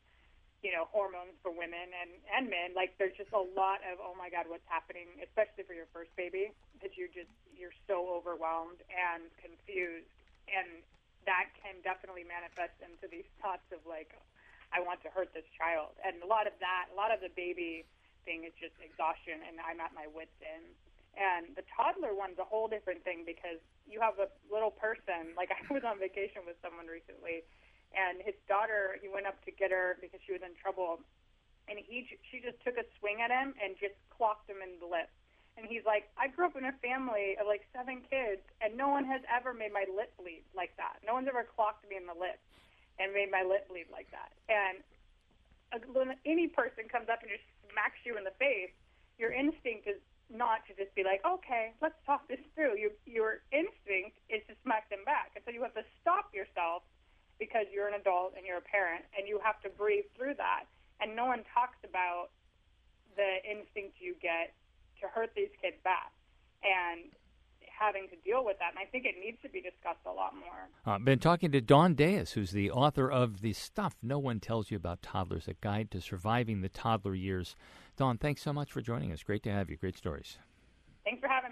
you 0.63 0.73
know 0.73 0.89
hormones 0.89 1.37
for 1.43 1.51
women 1.51 1.91
and 1.91 2.11
and 2.31 2.49
men. 2.49 2.73
Like 2.75 2.95
there's 2.99 3.17
just 3.19 3.35
a 3.35 3.43
lot 3.43 3.83
of 3.87 3.99
oh 3.99 4.15
my 4.15 4.31
god, 4.31 4.47
what's 4.47 4.67
happening, 4.71 5.11
especially 5.19 5.67
for 5.67 5.75
your 5.75 5.91
first 5.91 6.15
baby, 6.15 6.55
that 6.81 6.95
you 6.95 7.11
just 7.11 7.33
you're 7.51 7.75
so 7.91 8.07
overwhelmed 8.07 8.81
and 8.93 9.27
confused, 9.43 10.11
and 10.51 10.83
that 11.27 11.51
can 11.59 11.83
definitely 11.83 12.23
manifest 12.23 12.79
into 12.79 13.11
these 13.11 13.27
thoughts 13.43 13.67
of 13.75 13.83
like 13.85 14.15
I 14.75 14.83
want 14.83 15.03
to 15.07 15.11
hurt 15.11 15.31
this 15.31 15.47
child, 15.55 15.95
and 16.03 16.19
a 16.23 16.29
lot 16.29 16.47
of 16.51 16.55
that, 16.59 16.91
a 16.91 16.97
lot 16.99 17.15
of 17.15 17.23
the 17.23 17.31
baby 17.31 17.87
thing 18.27 18.43
is 18.43 18.55
just 18.59 18.75
exhaustion, 18.83 19.39
and 19.47 19.63
I'm 19.63 19.79
at 19.79 19.95
my 19.95 20.11
wits 20.11 20.35
end. 20.43 20.75
And 21.17 21.57
the 21.57 21.65
toddler 21.73 22.13
one's 22.13 22.37
a 22.37 22.45
whole 22.45 22.69
different 22.69 23.07
thing 23.07 23.25
because 23.25 23.63
you 23.89 24.03
have 24.03 24.19
a 24.21 24.29
little 24.53 24.75
person. 24.75 25.33
Like 25.39 25.55
I 25.57 25.63
was 25.71 25.87
on 25.87 26.03
vacation 26.03 26.43
with 26.45 26.59
someone 26.61 26.91
recently, 26.91 27.47
and 27.95 28.21
his 28.21 28.35
daughter, 28.51 28.99
he 28.99 29.09
went 29.09 29.25
up 29.25 29.39
to 29.47 29.51
get 29.55 29.71
her 29.71 29.97
because 30.03 30.21
she 30.27 30.35
was 30.35 30.43
in 30.43 30.53
trouble, 30.59 31.01
and 31.71 31.79
he 31.79 32.05
she 32.29 32.43
just 32.43 32.59
took 32.67 32.77
a 32.77 32.85
swing 32.99 33.23
at 33.23 33.31
him 33.31 33.55
and 33.63 33.79
just 33.79 33.97
clocked 34.11 34.51
him 34.51 34.61
in 34.61 34.77
the 34.83 34.89
lip. 34.91 35.09
And 35.57 35.65
he's 35.65 35.85
like, 35.89 36.13
I 36.21 36.29
grew 36.29 36.45
up 36.45 36.57
in 36.57 36.69
a 36.69 36.77
family 36.85 37.37
of 37.41 37.49
like 37.49 37.65
seven 37.73 38.05
kids, 38.05 38.45
and 38.61 38.77
no 38.77 38.93
one 38.93 39.09
has 39.09 39.25
ever 39.25 39.57
made 39.57 39.73
my 39.73 39.89
lip 39.89 40.13
bleed 40.21 40.45
like 40.53 40.77
that. 40.77 41.01
No 41.01 41.17
one's 41.17 41.29
ever 41.29 41.49
clocked 41.49 41.89
me 41.89 41.97
in 41.97 42.05
the 42.05 42.17
lip 42.17 42.37
and 43.01 43.13
made 43.13 43.33
my 43.33 43.41
lip 43.41 43.69
bleed 43.69 43.89
like 43.89 44.09
that. 44.13 44.33
And 44.53 44.85
uh, 45.73 45.81
when 45.97 46.13
any 46.29 46.49
person 46.49 46.93
comes 46.93 47.09
up 47.09 47.25
and 47.25 47.33
just 47.33 47.45
smacks 47.73 47.97
you 48.05 48.21
in 48.21 48.25
the 48.25 48.37
face, 48.37 48.73
your 49.17 49.33
instinct 49.33 49.89
is 49.89 49.97
not 50.29 50.61
to 50.69 50.77
just 50.77 50.93
be 50.93 51.05
like, 51.05 51.25
okay, 51.25 51.73
let's 51.81 51.97
talk 52.05 52.29
this 52.29 52.43
through. 52.53 52.77
Your 52.77 52.93
your 53.09 53.41
instinct 53.49 54.21
is 54.29 54.45
to 54.53 54.55
smack 54.61 54.91
them 54.93 55.09
back, 55.09 55.33
and 55.37 55.43
so 55.47 55.55
you 55.55 55.63
have 55.65 55.75
to 55.75 55.87
stop 56.03 56.35
yourself 56.37 56.85
because 57.39 57.65
you're 57.73 57.89
an 57.89 57.97
adult 57.97 58.33
and 58.37 58.45
you're 58.45 58.61
a 58.61 58.69
parent, 58.69 59.05
and 59.17 59.29
you 59.29 59.41
have 59.41 59.61
to 59.65 59.71
breathe 59.73 60.05
through 60.17 60.35
that. 60.37 60.69
And 61.01 61.17
no 61.17 61.25
one 61.25 61.45
talks 61.53 61.77
about 61.85 62.29
the 63.17 63.41
instinct 63.45 64.01
you 64.01 64.17
get 64.21 64.53
to 65.07 65.13
hurt 65.15 65.31
these 65.37 65.55
kids 65.63 65.77
back 65.85 66.13
and 66.63 67.11
having 67.79 68.09
to 68.09 68.17
deal 68.25 68.45
with 68.45 68.59
that. 68.59 68.71
And 68.71 68.79
I 68.79 68.91
think 68.91 69.05
it 69.05 69.15
needs 69.23 69.37
to 69.43 69.49
be 69.49 69.61
discussed 69.61 70.05
a 70.07 70.13
lot 70.13 70.35
more. 70.35 70.69
I've 70.87 71.03
uh, 71.03 71.05
been 71.05 71.19
talking 71.19 71.53
to 71.53 71.61
Dawn 71.61 71.95
Dais, 71.95 72.33
who's 72.33 72.51
the 72.51 72.71
author 72.71 73.11
of 73.11 73.43
The 73.43 73.53
Stuff 73.53 73.97
No 74.03 74.19
One 74.19 74.41
Tells 74.41 74.71
You 74.71 74.77
About 74.77 75.03
Toddlers, 75.03 75.47
a 75.49 75.55
guide 75.61 75.91
to 75.91 76.01
surviving 76.01 76.63
the 76.63 76.69
toddler 76.69 77.15
years. 77.15 77.55
Dawn, 77.97 78.19
thanks 78.19 78.43
so 78.43 78.53
much 78.53 78.73
for 78.73 78.81
joining 78.81 79.13
us. 79.13 79.23
Great 79.23 79.43
to 79.45 79.53
have 79.53 79.71
you. 79.71 79.77
Great 79.77 79.97
stories. 79.97 80.39
Thanks 81.05 81.21
for 81.21 81.29
having 81.29 81.46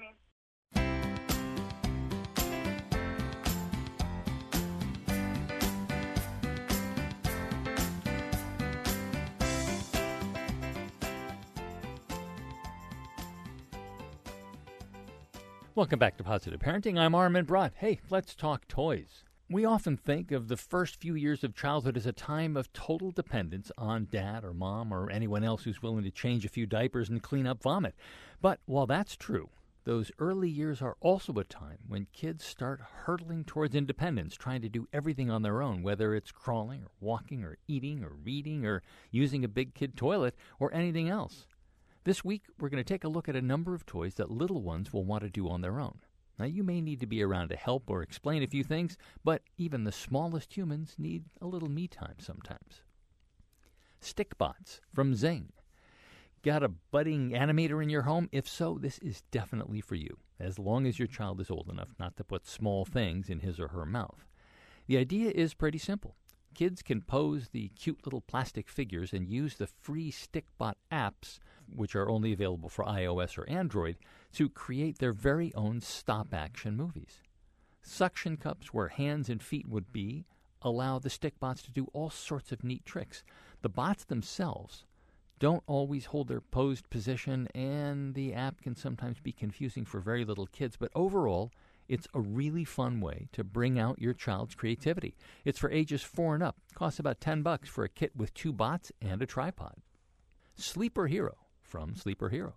Welcome 15.76 15.98
back 15.98 16.16
to 16.18 16.22
Positive 16.22 16.60
Parenting. 16.60 17.00
I'm 17.00 17.16
Armin 17.16 17.46
Brott. 17.46 17.72
Hey, 17.74 17.98
let's 18.08 18.36
talk 18.36 18.68
toys. 18.68 19.24
We 19.50 19.64
often 19.64 19.96
think 19.96 20.30
of 20.30 20.46
the 20.46 20.56
first 20.56 20.94
few 21.00 21.16
years 21.16 21.42
of 21.42 21.56
childhood 21.56 21.96
as 21.96 22.06
a 22.06 22.12
time 22.12 22.56
of 22.56 22.72
total 22.72 23.10
dependence 23.10 23.72
on 23.76 24.06
dad 24.08 24.44
or 24.44 24.54
mom 24.54 24.94
or 24.94 25.10
anyone 25.10 25.42
else 25.42 25.64
who's 25.64 25.82
willing 25.82 26.04
to 26.04 26.12
change 26.12 26.44
a 26.44 26.48
few 26.48 26.64
diapers 26.64 27.08
and 27.08 27.20
clean 27.20 27.44
up 27.44 27.60
vomit. 27.60 27.96
But 28.40 28.60
while 28.66 28.86
that's 28.86 29.16
true, 29.16 29.48
those 29.82 30.12
early 30.20 30.48
years 30.48 30.80
are 30.80 30.96
also 31.00 31.32
a 31.32 31.44
time 31.44 31.78
when 31.88 32.06
kids 32.12 32.44
start 32.44 32.80
hurtling 32.80 33.42
towards 33.42 33.74
independence, 33.74 34.36
trying 34.36 34.62
to 34.62 34.68
do 34.68 34.86
everything 34.92 35.28
on 35.28 35.42
their 35.42 35.60
own, 35.60 35.82
whether 35.82 36.14
it's 36.14 36.30
crawling 36.30 36.84
or 36.84 36.92
walking 37.00 37.42
or 37.42 37.58
eating 37.66 38.04
or 38.04 38.12
reading 38.22 38.64
or 38.64 38.84
using 39.10 39.44
a 39.44 39.48
big 39.48 39.74
kid 39.74 39.96
toilet 39.96 40.36
or 40.60 40.72
anything 40.72 41.08
else. 41.08 41.48
This 42.04 42.22
week, 42.22 42.42
we're 42.60 42.68
going 42.68 42.84
to 42.84 42.92
take 42.92 43.04
a 43.04 43.08
look 43.08 43.30
at 43.30 43.36
a 43.36 43.40
number 43.40 43.74
of 43.74 43.86
toys 43.86 44.16
that 44.16 44.30
little 44.30 44.60
ones 44.60 44.92
will 44.92 45.04
want 45.04 45.24
to 45.24 45.30
do 45.30 45.48
on 45.48 45.62
their 45.62 45.80
own. 45.80 46.00
Now, 46.38 46.44
you 46.44 46.62
may 46.62 46.82
need 46.82 47.00
to 47.00 47.06
be 47.06 47.22
around 47.22 47.48
to 47.48 47.56
help 47.56 47.88
or 47.88 48.02
explain 48.02 48.42
a 48.42 48.46
few 48.46 48.62
things, 48.62 48.98
but 49.24 49.40
even 49.56 49.84
the 49.84 49.92
smallest 49.92 50.54
humans 50.54 50.96
need 50.98 51.24
a 51.40 51.46
little 51.46 51.70
me 51.70 51.88
time 51.88 52.16
sometimes. 52.18 52.82
Stickbots 54.02 54.80
from 54.92 55.14
Zing. 55.14 55.52
Got 56.42 56.62
a 56.62 56.68
budding 56.68 57.30
animator 57.30 57.82
in 57.82 57.88
your 57.88 58.02
home? 58.02 58.28
If 58.32 58.46
so, 58.46 58.76
this 58.78 58.98
is 58.98 59.22
definitely 59.30 59.80
for 59.80 59.94
you, 59.94 60.18
as 60.38 60.58
long 60.58 60.86
as 60.86 60.98
your 60.98 61.08
child 61.08 61.40
is 61.40 61.50
old 61.50 61.70
enough 61.70 61.94
not 61.98 62.18
to 62.18 62.24
put 62.24 62.46
small 62.46 62.84
things 62.84 63.30
in 63.30 63.40
his 63.40 63.58
or 63.58 63.68
her 63.68 63.86
mouth. 63.86 64.26
The 64.88 64.98
idea 64.98 65.30
is 65.30 65.54
pretty 65.54 65.78
simple. 65.78 66.16
Kids 66.54 66.82
can 66.82 67.00
pose 67.02 67.48
the 67.48 67.68
cute 67.70 68.04
little 68.04 68.20
plastic 68.20 68.68
figures 68.68 69.12
and 69.12 69.28
use 69.28 69.56
the 69.56 69.66
free 69.66 70.12
Stickbot 70.12 70.74
apps, 70.92 71.40
which 71.74 71.96
are 71.96 72.08
only 72.08 72.32
available 72.32 72.68
for 72.68 72.84
iOS 72.84 73.36
or 73.36 73.48
Android, 73.48 73.96
to 74.34 74.48
create 74.48 74.98
their 74.98 75.12
very 75.12 75.52
own 75.54 75.80
stop 75.80 76.32
action 76.32 76.76
movies. 76.76 77.22
Suction 77.82 78.36
cups 78.36 78.72
where 78.72 78.88
hands 78.88 79.28
and 79.28 79.42
feet 79.42 79.68
would 79.68 79.92
be 79.92 80.24
allow 80.62 80.98
the 80.98 81.10
Stickbots 81.10 81.62
to 81.62 81.72
do 81.72 81.88
all 81.92 82.08
sorts 82.08 82.52
of 82.52 82.64
neat 82.64 82.84
tricks. 82.86 83.24
The 83.62 83.68
bots 83.68 84.04
themselves 84.04 84.84
don't 85.40 85.64
always 85.66 86.06
hold 86.06 86.28
their 86.28 86.40
posed 86.40 86.88
position, 86.88 87.48
and 87.54 88.14
the 88.14 88.32
app 88.32 88.62
can 88.62 88.76
sometimes 88.76 89.18
be 89.20 89.32
confusing 89.32 89.84
for 89.84 90.00
very 90.00 90.24
little 90.24 90.46
kids, 90.46 90.76
but 90.76 90.92
overall, 90.94 91.50
it's 91.88 92.08
a 92.14 92.20
really 92.20 92.64
fun 92.64 93.00
way 93.00 93.28
to 93.32 93.44
bring 93.44 93.78
out 93.78 94.00
your 94.00 94.14
child's 94.14 94.54
creativity. 94.54 95.16
It's 95.44 95.58
for 95.58 95.70
ages 95.70 96.02
4 96.02 96.34
and 96.34 96.42
up. 96.42 96.56
Costs 96.74 96.98
about 96.98 97.20
10 97.20 97.42
bucks 97.42 97.68
for 97.68 97.84
a 97.84 97.88
kit 97.88 98.12
with 98.16 98.34
two 98.34 98.52
bots 98.52 98.90
and 99.00 99.20
a 99.22 99.26
tripod. 99.26 99.76
Sleeper 100.56 101.06
Hero 101.06 101.36
from 101.62 101.94
Sleeper 101.96 102.28
Hero. 102.28 102.54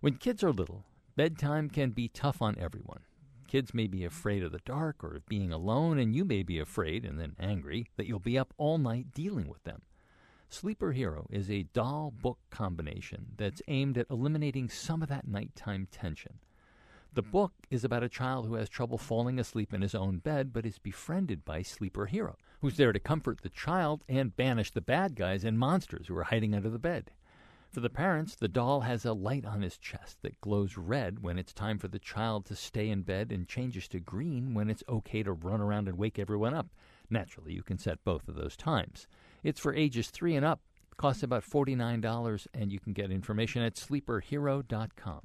When 0.00 0.16
kids 0.16 0.42
are 0.42 0.52
little, 0.52 0.84
bedtime 1.16 1.70
can 1.70 1.90
be 1.90 2.08
tough 2.08 2.42
on 2.42 2.58
everyone. 2.58 3.00
Kids 3.46 3.72
may 3.72 3.86
be 3.86 4.04
afraid 4.04 4.42
of 4.42 4.52
the 4.52 4.60
dark 4.64 5.04
or 5.04 5.14
of 5.16 5.26
being 5.26 5.52
alone, 5.52 5.98
and 5.98 6.14
you 6.14 6.24
may 6.24 6.42
be 6.42 6.58
afraid 6.58 7.04
and 7.04 7.20
then 7.20 7.36
angry 7.38 7.86
that 7.96 8.06
you'll 8.06 8.18
be 8.18 8.38
up 8.38 8.52
all 8.56 8.78
night 8.78 9.12
dealing 9.14 9.48
with 9.48 9.62
them. 9.64 9.82
Sleeper 10.48 10.92
Hero 10.92 11.26
is 11.30 11.50
a 11.50 11.64
doll 11.72 12.10
book 12.10 12.38
combination 12.50 13.26
that's 13.36 13.62
aimed 13.68 13.96
at 13.96 14.10
eliminating 14.10 14.68
some 14.68 15.02
of 15.02 15.08
that 15.08 15.26
nighttime 15.26 15.88
tension. 15.90 16.38
The 17.14 17.22
book 17.22 17.52
is 17.70 17.84
about 17.84 18.02
a 18.02 18.08
child 18.08 18.44
who 18.44 18.54
has 18.54 18.68
trouble 18.68 18.98
falling 18.98 19.38
asleep 19.38 19.72
in 19.72 19.82
his 19.82 19.94
own 19.94 20.18
bed 20.18 20.52
but 20.52 20.66
is 20.66 20.80
befriended 20.80 21.44
by 21.44 21.62
Sleeper 21.62 22.06
Hero, 22.06 22.36
who's 22.60 22.76
there 22.76 22.92
to 22.92 22.98
comfort 22.98 23.42
the 23.42 23.50
child 23.50 24.02
and 24.08 24.34
banish 24.34 24.72
the 24.72 24.80
bad 24.80 25.14
guys 25.14 25.44
and 25.44 25.56
monsters 25.56 26.08
who 26.08 26.16
are 26.16 26.24
hiding 26.24 26.56
under 26.56 26.68
the 26.68 26.76
bed. 26.76 27.12
For 27.70 27.78
the 27.78 27.88
parents, 27.88 28.34
the 28.34 28.48
doll 28.48 28.80
has 28.80 29.04
a 29.04 29.12
light 29.12 29.44
on 29.44 29.62
his 29.62 29.78
chest 29.78 30.22
that 30.22 30.40
glows 30.40 30.76
red 30.76 31.22
when 31.22 31.38
it's 31.38 31.52
time 31.52 31.78
for 31.78 31.86
the 31.86 32.00
child 32.00 32.46
to 32.46 32.56
stay 32.56 32.90
in 32.90 33.02
bed 33.02 33.30
and 33.30 33.46
changes 33.46 33.86
to 33.88 34.00
green 34.00 34.52
when 34.52 34.68
it's 34.68 34.82
okay 34.88 35.22
to 35.22 35.32
run 35.32 35.60
around 35.60 35.86
and 35.86 35.96
wake 35.96 36.18
everyone 36.18 36.52
up. 36.52 36.66
Naturally, 37.10 37.52
you 37.52 37.62
can 37.62 37.78
set 37.78 38.02
both 38.02 38.26
of 38.26 38.34
those 38.34 38.56
times. 38.56 39.06
It's 39.44 39.60
for 39.60 39.72
ages 39.72 40.10
3 40.10 40.34
and 40.34 40.44
up, 40.44 40.62
costs 40.96 41.22
about 41.22 41.48
$49, 41.48 42.46
and 42.52 42.72
you 42.72 42.80
can 42.80 42.92
get 42.92 43.12
information 43.12 43.62
at 43.62 43.76
sleeperhero.com. 43.76 45.20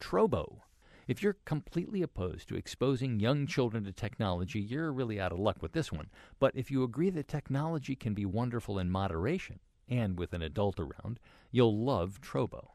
Trobo. 0.00 0.60
If 1.06 1.22
you're 1.22 1.36
completely 1.44 2.02
opposed 2.02 2.48
to 2.48 2.56
exposing 2.56 3.20
young 3.20 3.46
children 3.46 3.84
to 3.84 3.92
technology, 3.92 4.60
you're 4.60 4.92
really 4.92 5.20
out 5.20 5.32
of 5.32 5.38
luck 5.38 5.62
with 5.62 5.72
this 5.72 5.92
one. 5.92 6.10
But 6.38 6.56
if 6.56 6.70
you 6.70 6.82
agree 6.82 7.10
that 7.10 7.28
technology 7.28 7.94
can 7.94 8.12
be 8.12 8.26
wonderful 8.26 8.78
in 8.78 8.90
moderation 8.90 9.60
and 9.88 10.18
with 10.18 10.32
an 10.32 10.42
adult 10.42 10.80
around, 10.80 11.20
you'll 11.52 11.84
love 11.84 12.20
Trobo. 12.20 12.70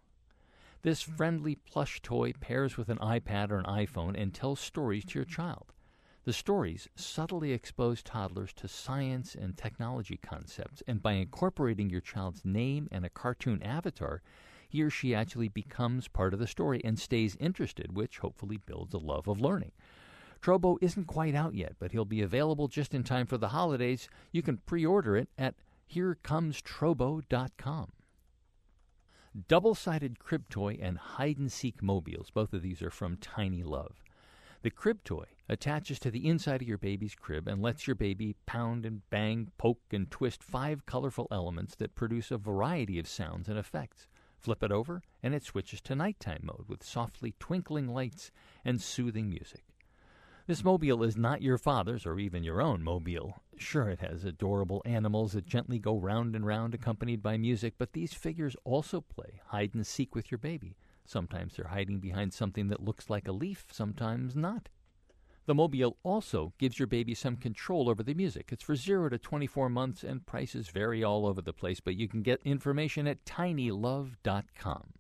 This 0.82 1.02
friendly 1.02 1.56
plush 1.56 2.02
toy 2.02 2.34
pairs 2.34 2.78
with 2.78 2.90
an 2.90 2.98
iPad 3.00 3.52
or 3.52 3.58
an 3.58 3.66
iPhone 3.66 4.20
and 4.20 4.34
tells 4.34 4.60
stories 4.60 5.06
to 5.06 5.20
your 5.20 5.26
child. 5.26 5.74
The 6.24 6.34
stories 6.34 6.88
subtly 6.96 7.52
expose 7.52 8.02
toddlers 8.02 8.54
to 8.54 8.68
science 8.68 9.36
and 9.36 9.58
technology 9.58 10.18
concepts, 10.18 10.82
and 10.88 11.02
by 11.02 11.14
incorporating 11.14 11.90
your 11.90 12.02
child's 12.02 12.46
name 12.46 12.88
and 12.92 13.06
a 13.06 13.10
cartoon 13.10 13.62
avatar, 13.62 14.22
he 14.72 14.82
or 14.82 14.90
she 14.90 15.14
actually 15.14 15.50
becomes 15.50 16.08
part 16.08 16.34
of 16.34 16.40
the 16.40 16.48
story 16.48 16.82
and 16.84 16.98
stays 16.98 17.36
interested, 17.40 17.94
which 17.94 18.20
hopefully 18.20 18.58
builds 18.58 18.94
a 18.94 18.98
love 18.98 19.28
of 19.28 19.42
learning. 19.42 19.74
Trobo 20.42 20.78
isn't 20.82 21.08
quite 21.08 21.36
out 21.36 21.54
yet, 21.54 21.76
but 21.78 21.92
he'll 21.92 22.06
be 22.06 22.22
available 22.22 22.70
just 22.70 22.94
in 22.94 23.04
time 23.04 23.28
for 23.28 23.38
the 23.38 23.50
holidays. 23.50 24.08
You 24.32 24.42
can 24.42 24.58
pre 24.58 24.86
order 24.86 25.18
it 25.18 25.28
at 25.38 25.56
herecomestrobo.com. 25.94 27.92
Double 29.48 29.76
sided 29.76 30.20
crib 30.20 30.50
toy 30.50 30.80
and 30.82 30.98
hide 30.98 31.38
and 31.38 31.52
seek 31.52 31.84
mobiles. 31.84 32.32
Both 32.32 32.54
of 32.54 32.62
these 32.62 32.82
are 32.82 32.90
from 32.90 33.18
Tiny 33.18 33.64
Love. 33.64 34.02
The 34.62 34.70
crib 34.70 35.04
toy 35.04 35.26
attaches 35.50 36.00
to 36.00 36.12
the 36.12 36.28
inside 36.28 36.62
of 36.62 36.68
your 36.68 36.78
baby's 36.78 37.16
crib 37.16 37.48
and 37.48 37.62
lets 37.62 37.88
your 37.88 37.96
baby 37.96 38.36
pound 38.46 38.86
and 38.86 39.02
bang, 39.10 39.52
poke, 39.58 39.82
and 39.92 40.10
twist 40.10 40.44
five 40.44 40.86
colorful 40.86 41.28
elements 41.30 41.76
that 41.76 41.96
produce 41.96 42.32
a 42.32 42.38
variety 42.38 43.00
of 43.00 43.08
sounds 43.08 43.50
and 43.50 43.58
effects. 43.58 44.08
Flip 44.42 44.64
it 44.64 44.72
over, 44.72 45.04
and 45.22 45.36
it 45.36 45.44
switches 45.44 45.82
to 45.82 45.96
nighttime 45.96 46.42
mode 46.44 46.66
with 46.68 46.84
softly 46.84 47.36
twinkling 47.40 47.88
lights 47.88 48.32
and 48.66 48.82
soothing 48.82 49.30
music. 49.30 49.64
This 50.48 50.64
mobile 50.64 51.04
is 51.04 51.16
not 51.16 51.44
your 51.44 51.60
father's 51.60 52.08
or 52.08 52.18
even 52.18 52.44
your 52.44 52.60
own 52.60 52.82
mobile. 52.82 53.44
Sure, 53.56 53.88
it 53.88 54.00
has 54.00 54.26
adorable 54.26 54.82
animals 54.84 55.34
that 55.34 55.46
gently 55.46 55.78
go 55.78 55.96
round 55.96 56.36
and 56.36 56.44
round 56.44 56.74
accompanied 56.74 57.22
by 57.22 57.38
music, 57.38 57.76
but 57.78 57.94
these 57.94 58.16
figures 58.16 58.56
also 58.64 59.00
play 59.00 59.42
hide 59.46 59.76
and 59.76 59.86
seek 59.86 60.16
with 60.16 60.32
your 60.32 60.40
baby. 60.40 60.76
Sometimes 61.06 61.56
they're 61.56 61.68
hiding 61.68 62.00
behind 62.00 62.34
something 62.34 62.68
that 62.70 62.84
looks 62.84 63.12
like 63.12 63.28
a 63.28 63.32
leaf, 63.32 63.68
sometimes 63.72 64.36
not. 64.36 64.70
The 65.52 65.56
Mobile 65.56 65.98
also 66.04 66.54
gives 66.60 66.80
your 66.80 66.88
baby 66.88 67.14
some 67.14 67.36
control 67.36 67.90
over 67.90 68.04
the 68.04 68.14
music. 68.14 68.52
It's 68.54 68.64
for 68.64 68.74
0 68.74 69.10
to 69.10 69.18
24 69.18 69.68
months 69.68 70.02
and 70.02 70.26
prices 70.26 70.70
vary 70.70 71.04
all 71.04 71.28
over 71.28 71.42
the 71.42 71.52
place, 71.52 71.82
but 71.82 71.98
you 71.98 72.08
can 72.08 72.22
get 72.22 72.40
information 72.46 73.06
at 73.06 73.26
tinylove.com. 73.26 74.94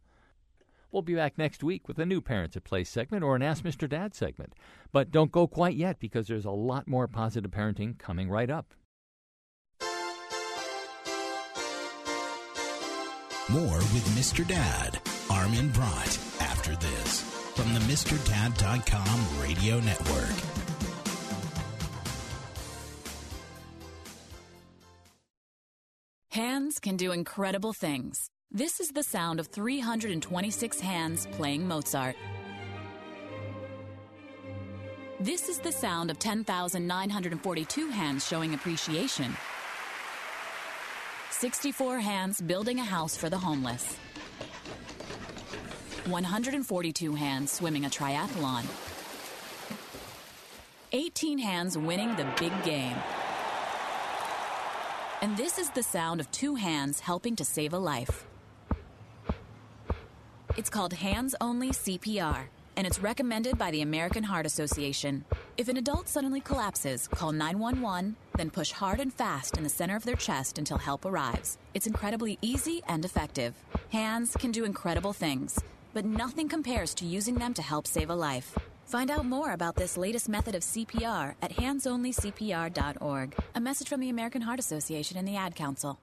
We'll 0.92 1.04
be 1.04 1.16
back 1.16 1.38
next 1.38 1.64
week 1.64 1.88
with 1.88 2.00
a 2.00 2.06
new 2.06 2.20
Parents 2.20 2.58
at 2.58 2.66
Play 2.66 2.84
segment 2.84 3.24
or 3.24 3.38
an 3.38 3.42
Ask 3.42 3.64
Mr. 3.64 3.88
Dad 3.88 4.14
segment. 4.14 4.52
But 4.92 5.10
don't 5.10 5.32
go 5.32 5.48
quite 5.48 5.78
yet 5.78 6.02
because 6.02 6.28
there's 6.28 6.44
a 6.44 6.52
lot 6.52 6.86
more 6.86 7.08
positive 7.08 7.52
parenting 7.52 7.98
coming 7.98 8.30
right 8.30 8.50
up. 8.50 8.74
More 13.50 13.78
with 13.78 14.06
Mr. 14.18 14.46
Dad, 14.46 15.00
Armin 15.30 15.70
Brott, 15.70 16.42
after 16.42 16.76
this 16.76 17.41
from 17.56 17.74
the 17.74 17.80
MrDad.com 17.82 19.42
radio 19.42 19.80
network. 19.82 20.32
Hands 26.30 26.80
can 26.80 26.96
do 26.96 27.12
incredible 27.12 27.74
things. 27.74 28.30
This 28.52 28.80
is 28.80 28.92
the 28.92 29.04
sound 29.04 29.40
of 29.40 29.48
326 29.48 30.80
hands 30.80 31.28
playing 31.32 31.68
Mozart. 31.68 32.16
This 35.20 35.50
is 35.50 35.60
the 35.60 35.72
sound 35.72 36.10
of 36.10 36.20
10,942 36.20 37.90
hands 37.90 38.26
showing 38.26 38.54
appreciation. 38.54 39.36
64 41.30 42.00
hands 42.00 42.42
building 42.42 42.80
a 42.80 42.84
house 42.84 43.18
for 43.18 43.30
the 43.30 43.38
homeless. 43.38 43.98
142 46.08 47.16
hands 47.16 47.52
swimming 47.52 47.86
a 47.86 47.90
triathlon. 47.90 48.66
18 50.92 51.38
hands 51.38 51.78
winning 51.78 52.16
the 52.16 52.26
big 52.40 52.52
game. 52.64 52.96
And 55.22 55.38
this 55.38 55.60
is 55.60 55.70
the 55.70 55.84
sound 55.84 56.20
of 56.20 56.32
two 56.32 56.56
hands 56.56 57.02
helping 57.02 57.36
to 57.36 57.46
save 57.46 57.74
a 57.74 57.78
life. 57.78 58.26
It's 60.58 60.72
called 60.72 60.94
Hands 60.94 61.34
Only 61.40 61.70
CPR, 61.70 62.46
and 62.76 62.88
it's 62.88 63.00
recommended 63.00 63.60
by 63.60 63.70
the 63.70 63.82
American 63.82 64.24
Heart 64.24 64.48
Association. 64.48 65.24
If 65.56 65.70
an 65.70 65.78
adult 65.78 66.10
suddenly 66.10 66.42
collapses, 66.42 67.08
call 67.08 67.32
911, 67.32 68.16
then 68.36 68.50
push 68.50 68.72
hard 68.72 69.00
and 69.00 69.14
fast 69.14 69.56
in 69.56 69.64
the 69.64 69.70
center 69.70 69.96
of 69.96 70.04
their 70.04 70.16
chest 70.16 70.58
until 70.58 70.80
help 70.80 71.06
arrives. 71.06 71.60
It's 71.76 71.88
incredibly 71.88 72.40
easy 72.42 72.82
and 72.88 73.06
effective. 73.06 73.54
Hands 73.92 74.36
can 74.40 74.52
do 74.52 74.66
incredible 74.66 75.14
things, 75.14 75.60
but 75.94 76.06
nothing 76.06 76.48
compares 76.48 76.94
to 76.96 77.06
using 77.06 77.36
them 77.36 77.54
to 77.54 77.62
help 77.62 77.88
save 77.88 78.10
a 78.10 78.16
life. 78.16 78.58
Find 78.86 79.10
out 79.10 79.26
more 79.26 79.54
about 79.54 79.76
this 79.76 79.96
latest 79.96 80.28
method 80.28 80.54
of 80.54 80.64
CPR 80.64 81.36
at 81.42 81.52
handsonlycpr.org. 81.56 83.36
A 83.56 83.60
message 83.62 83.88
from 83.88 84.02
the 84.02 84.10
American 84.10 84.42
Heart 84.42 84.60
Association 84.60 85.18
and 85.18 85.28
the 85.28 85.38
Ad 85.38 85.56
Council. 85.56 86.00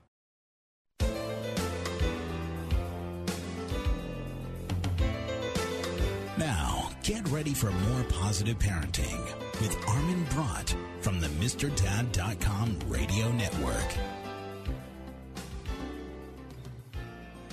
Now, 6.38 6.90
get 7.02 7.28
ready 7.28 7.52
for 7.52 7.70
more 7.70 8.04
positive 8.04 8.58
parenting 8.58 9.22
with 9.60 9.76
Armin 9.88 10.24
Brott 10.26 10.74
from 11.00 11.20
the 11.20 11.26
MrDad.com 11.26 12.78
radio 12.88 13.30
network. 13.32 14.17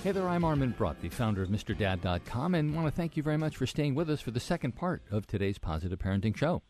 Hey 0.02 0.12
there, 0.12 0.28
I'm 0.28 0.44
Armin 0.44 0.74
Brott, 0.78 1.00
the 1.00 1.08
founder 1.08 1.42
of 1.42 1.48
MrDad.com, 1.48 2.54
and 2.54 2.76
want 2.76 2.86
to 2.86 2.92
thank 2.92 3.16
you 3.16 3.24
very 3.24 3.36
much 3.36 3.56
for 3.56 3.66
staying 3.66 3.96
with 3.96 4.08
us 4.08 4.20
for 4.20 4.30
the 4.30 4.38
second 4.38 4.76
part 4.76 5.02
of 5.10 5.26
today's 5.26 5.58
Positive 5.58 5.98
Parenting 5.98 6.36
Show. 6.36 6.62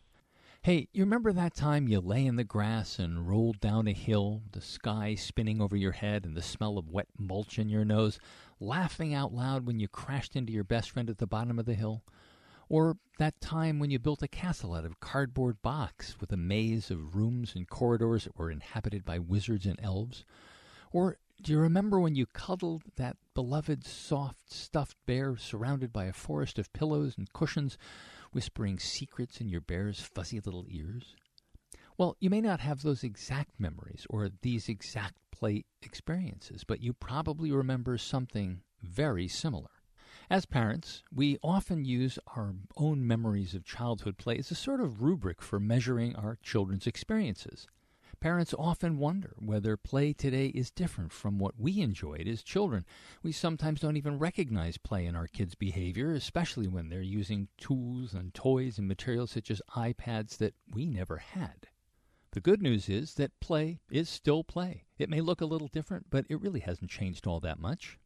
Hey, 0.63 0.87
you 0.91 1.03
remember 1.03 1.31
that 1.31 1.53
time 1.53 1.87
you 1.87 1.99
lay 1.99 2.25
in 2.25 2.35
the 2.35 2.43
grass 2.43 2.97
and 2.97 3.29
rolled 3.29 3.59
down 3.59 3.87
a 3.87 3.93
hill, 3.93 4.41
the 4.51 4.61
sky 4.61 5.13
spinning 5.13 5.61
over 5.61 5.75
your 5.75 5.91
head 5.91 6.25
and 6.25 6.35
the 6.35 6.41
smell 6.41 6.79
of 6.79 6.89
wet 6.89 7.07
mulch 7.17 7.59
in 7.59 7.69
your 7.69 7.85
nose, 7.85 8.19
laughing 8.59 9.13
out 9.13 9.33
loud 9.33 9.67
when 9.67 9.79
you 9.79 9.87
crashed 9.87 10.35
into 10.35 10.51
your 10.51 10.63
best 10.63 10.89
friend 10.89 11.07
at 11.07 11.19
the 11.19 11.27
bottom 11.27 11.59
of 11.59 11.65
the 11.65 11.75
hill? 11.75 12.03
Or 12.69 12.97
that 13.19 13.39
time 13.39 13.77
when 13.77 13.91
you 13.91 13.99
built 13.99 14.23
a 14.23 14.27
castle 14.27 14.73
out 14.73 14.83
of 14.83 14.99
cardboard 14.99 15.61
box 15.61 16.17
with 16.19 16.31
a 16.31 16.37
maze 16.37 16.89
of 16.89 17.15
rooms 17.15 17.53
and 17.55 17.69
corridors 17.69 18.23
that 18.23 18.37
were 18.37 18.49
inhabited 18.49 19.05
by 19.05 19.19
wizards 19.19 19.67
and 19.67 19.79
elves? 19.81 20.25
Or 20.91 21.17
do 21.41 21.51
you 21.51 21.59
remember 21.59 21.99
when 21.99 22.15
you 22.15 22.25
cuddled 22.25 22.83
that 22.95 23.17
beloved 23.33 23.85
soft 23.85 24.51
stuffed 24.51 24.97
bear 25.05 25.37
surrounded 25.37 25.93
by 25.93 26.05
a 26.05 26.13
forest 26.13 26.57
of 26.57 26.73
pillows 26.73 27.15
and 27.17 27.31
cushions, 27.31 27.77
whispering 28.31 28.79
secrets 28.79 29.39
in 29.39 29.47
your 29.47 29.61
bear's 29.61 30.01
fuzzy 30.01 30.39
little 30.39 30.65
ears? 30.69 31.15
Well, 31.97 32.15
you 32.19 32.29
may 32.29 32.41
not 32.41 32.59
have 32.59 32.81
those 32.81 33.03
exact 33.03 33.59
memories 33.59 34.05
or 34.09 34.29
these 34.41 34.67
exact 34.67 35.17
play 35.31 35.65
experiences, 35.81 36.63
but 36.63 36.81
you 36.81 36.93
probably 36.93 37.51
remember 37.51 37.97
something 37.97 38.61
very 38.81 39.27
similar. 39.27 39.69
As 40.29 40.45
parents, 40.45 41.03
we 41.13 41.37
often 41.41 41.85
use 41.85 42.19
our 42.35 42.55
own 42.75 43.05
memories 43.07 43.53
of 43.53 43.63
childhood 43.63 44.17
play 44.17 44.37
as 44.37 44.51
a 44.51 44.55
sort 44.55 44.81
of 44.81 45.01
rubric 45.01 45.41
for 45.41 45.59
measuring 45.59 46.15
our 46.15 46.37
children's 46.41 46.87
experiences. 46.87 47.67
Parents 48.19 48.55
often 48.57 48.97
wonder 48.97 49.35
whether 49.37 49.77
play 49.77 50.11
today 50.11 50.47
is 50.47 50.71
different 50.71 51.13
from 51.13 51.37
what 51.37 51.59
we 51.59 51.81
enjoyed 51.81 52.27
as 52.27 52.41
children. 52.41 52.83
We 53.21 53.31
sometimes 53.31 53.81
don't 53.81 53.95
even 53.95 54.17
recognize 54.17 54.77
play 54.77 55.05
in 55.05 55.15
our 55.15 55.27
kids' 55.27 55.53
behavior, 55.53 56.13
especially 56.13 56.67
when 56.67 56.89
they're 56.89 57.01
using 57.01 57.47
tools 57.59 58.15
and 58.15 58.33
toys 58.33 58.79
and 58.79 58.87
materials 58.87 59.31
such 59.31 59.51
as 59.51 59.61
iPads 59.75 60.37
that 60.37 60.55
we 60.73 60.87
never 60.87 61.17
had. 61.17 61.67
The 62.31 62.41
good 62.41 62.61
news 62.61 62.89
is 62.89 63.13
that 63.15 63.39
play 63.39 63.81
is 63.91 64.09
still 64.09 64.43
play. 64.43 64.85
It 64.97 65.09
may 65.09 65.21
look 65.21 65.41
a 65.41 65.45
little 65.45 65.67
different, 65.67 66.09
but 66.09 66.25
it 66.27 66.41
really 66.41 66.61
hasn't 66.61 66.89
changed 66.89 67.27
all 67.27 67.39
that 67.41 67.59
much. 67.59 67.99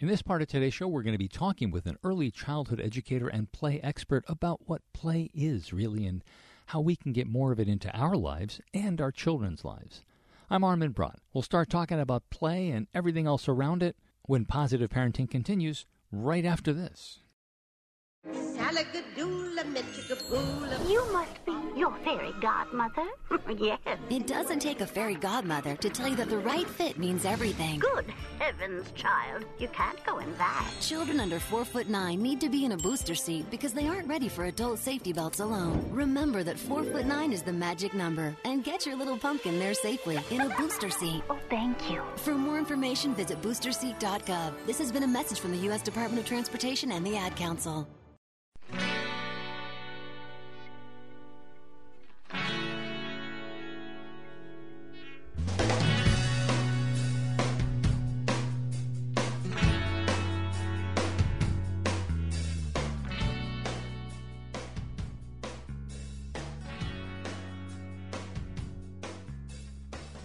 In 0.00 0.08
this 0.08 0.22
part 0.22 0.42
of 0.42 0.48
today's 0.48 0.74
show, 0.74 0.88
we're 0.88 1.04
going 1.04 1.14
to 1.14 1.18
be 1.18 1.28
talking 1.28 1.70
with 1.70 1.86
an 1.86 1.98
early 2.02 2.32
childhood 2.32 2.80
educator 2.80 3.28
and 3.28 3.52
play 3.52 3.80
expert 3.80 4.24
about 4.26 4.68
what 4.68 4.82
play 4.92 5.30
is 5.32 5.72
really 5.72 6.04
and 6.06 6.24
how 6.66 6.80
we 6.80 6.96
can 6.96 7.12
get 7.12 7.26
more 7.26 7.52
of 7.52 7.60
it 7.60 7.68
into 7.68 7.94
our 7.96 8.16
lives 8.16 8.60
and 8.72 9.00
our 9.00 9.12
children's 9.12 9.64
lives. 9.64 10.02
I'm 10.50 10.64
Armin 10.64 10.92
Brott. 10.92 11.18
We'll 11.32 11.42
start 11.42 11.70
talking 11.70 12.00
about 12.00 12.28
play 12.30 12.70
and 12.70 12.86
everything 12.94 13.26
else 13.26 13.48
around 13.48 13.82
it 13.82 13.96
when 14.26 14.44
positive 14.44 14.90
parenting 14.90 15.30
continues 15.30 15.86
right 16.12 16.44
after 16.44 16.72
this. 16.72 17.20
You 20.88 21.12
must 21.12 21.44
be 21.46 21.52
your 21.76 21.92
fairy 22.04 22.32
godmother. 22.40 23.06
yes. 23.58 23.78
It 24.10 24.26
doesn't 24.26 24.58
take 24.58 24.80
a 24.80 24.86
fairy 24.86 25.14
godmother 25.14 25.76
to 25.76 25.88
tell 25.88 26.08
you 26.08 26.16
that 26.16 26.28
the 26.28 26.38
right 26.38 26.66
fit 26.66 26.98
means 26.98 27.24
everything. 27.24 27.78
Good 27.78 28.06
heavens, 28.38 28.90
child. 28.96 29.44
You 29.58 29.68
can't 29.68 30.04
go 30.04 30.18
in 30.18 30.36
that. 30.38 30.68
Children 30.80 31.20
under 31.20 31.38
four 31.38 31.64
foot 31.64 31.88
nine 31.88 32.20
need 32.20 32.40
to 32.40 32.48
be 32.48 32.64
in 32.64 32.72
a 32.72 32.76
booster 32.76 33.14
seat 33.14 33.48
because 33.50 33.72
they 33.72 33.86
aren't 33.86 34.08
ready 34.08 34.28
for 34.28 34.46
adult 34.46 34.78
safety 34.80 35.12
belts 35.12 35.40
alone. 35.40 35.88
Remember 35.90 36.42
that 36.42 36.58
four 36.58 36.82
foot 36.82 37.06
nine 37.06 37.32
is 37.32 37.42
the 37.42 37.52
magic 37.52 37.94
number 37.94 38.34
and 38.44 38.64
get 38.64 38.86
your 38.86 38.96
little 38.96 39.16
pumpkin 39.16 39.58
there 39.58 39.74
safely 39.74 40.18
in 40.30 40.40
a 40.40 40.48
booster 40.56 40.90
seat. 40.90 41.22
Oh, 41.30 41.38
thank 41.48 41.90
you. 41.90 42.02
For 42.16 42.34
more 42.34 42.58
information, 42.58 43.14
visit 43.14 43.40
boosterseat.gov. 43.40 44.52
This 44.66 44.78
has 44.78 44.90
been 44.90 45.04
a 45.04 45.08
message 45.08 45.38
from 45.38 45.52
the 45.52 45.58
U.S. 45.68 45.82
Department 45.82 46.20
of 46.20 46.26
Transportation 46.26 46.90
and 46.90 47.06
the 47.06 47.16
Ad 47.16 47.36
Council. 47.36 47.86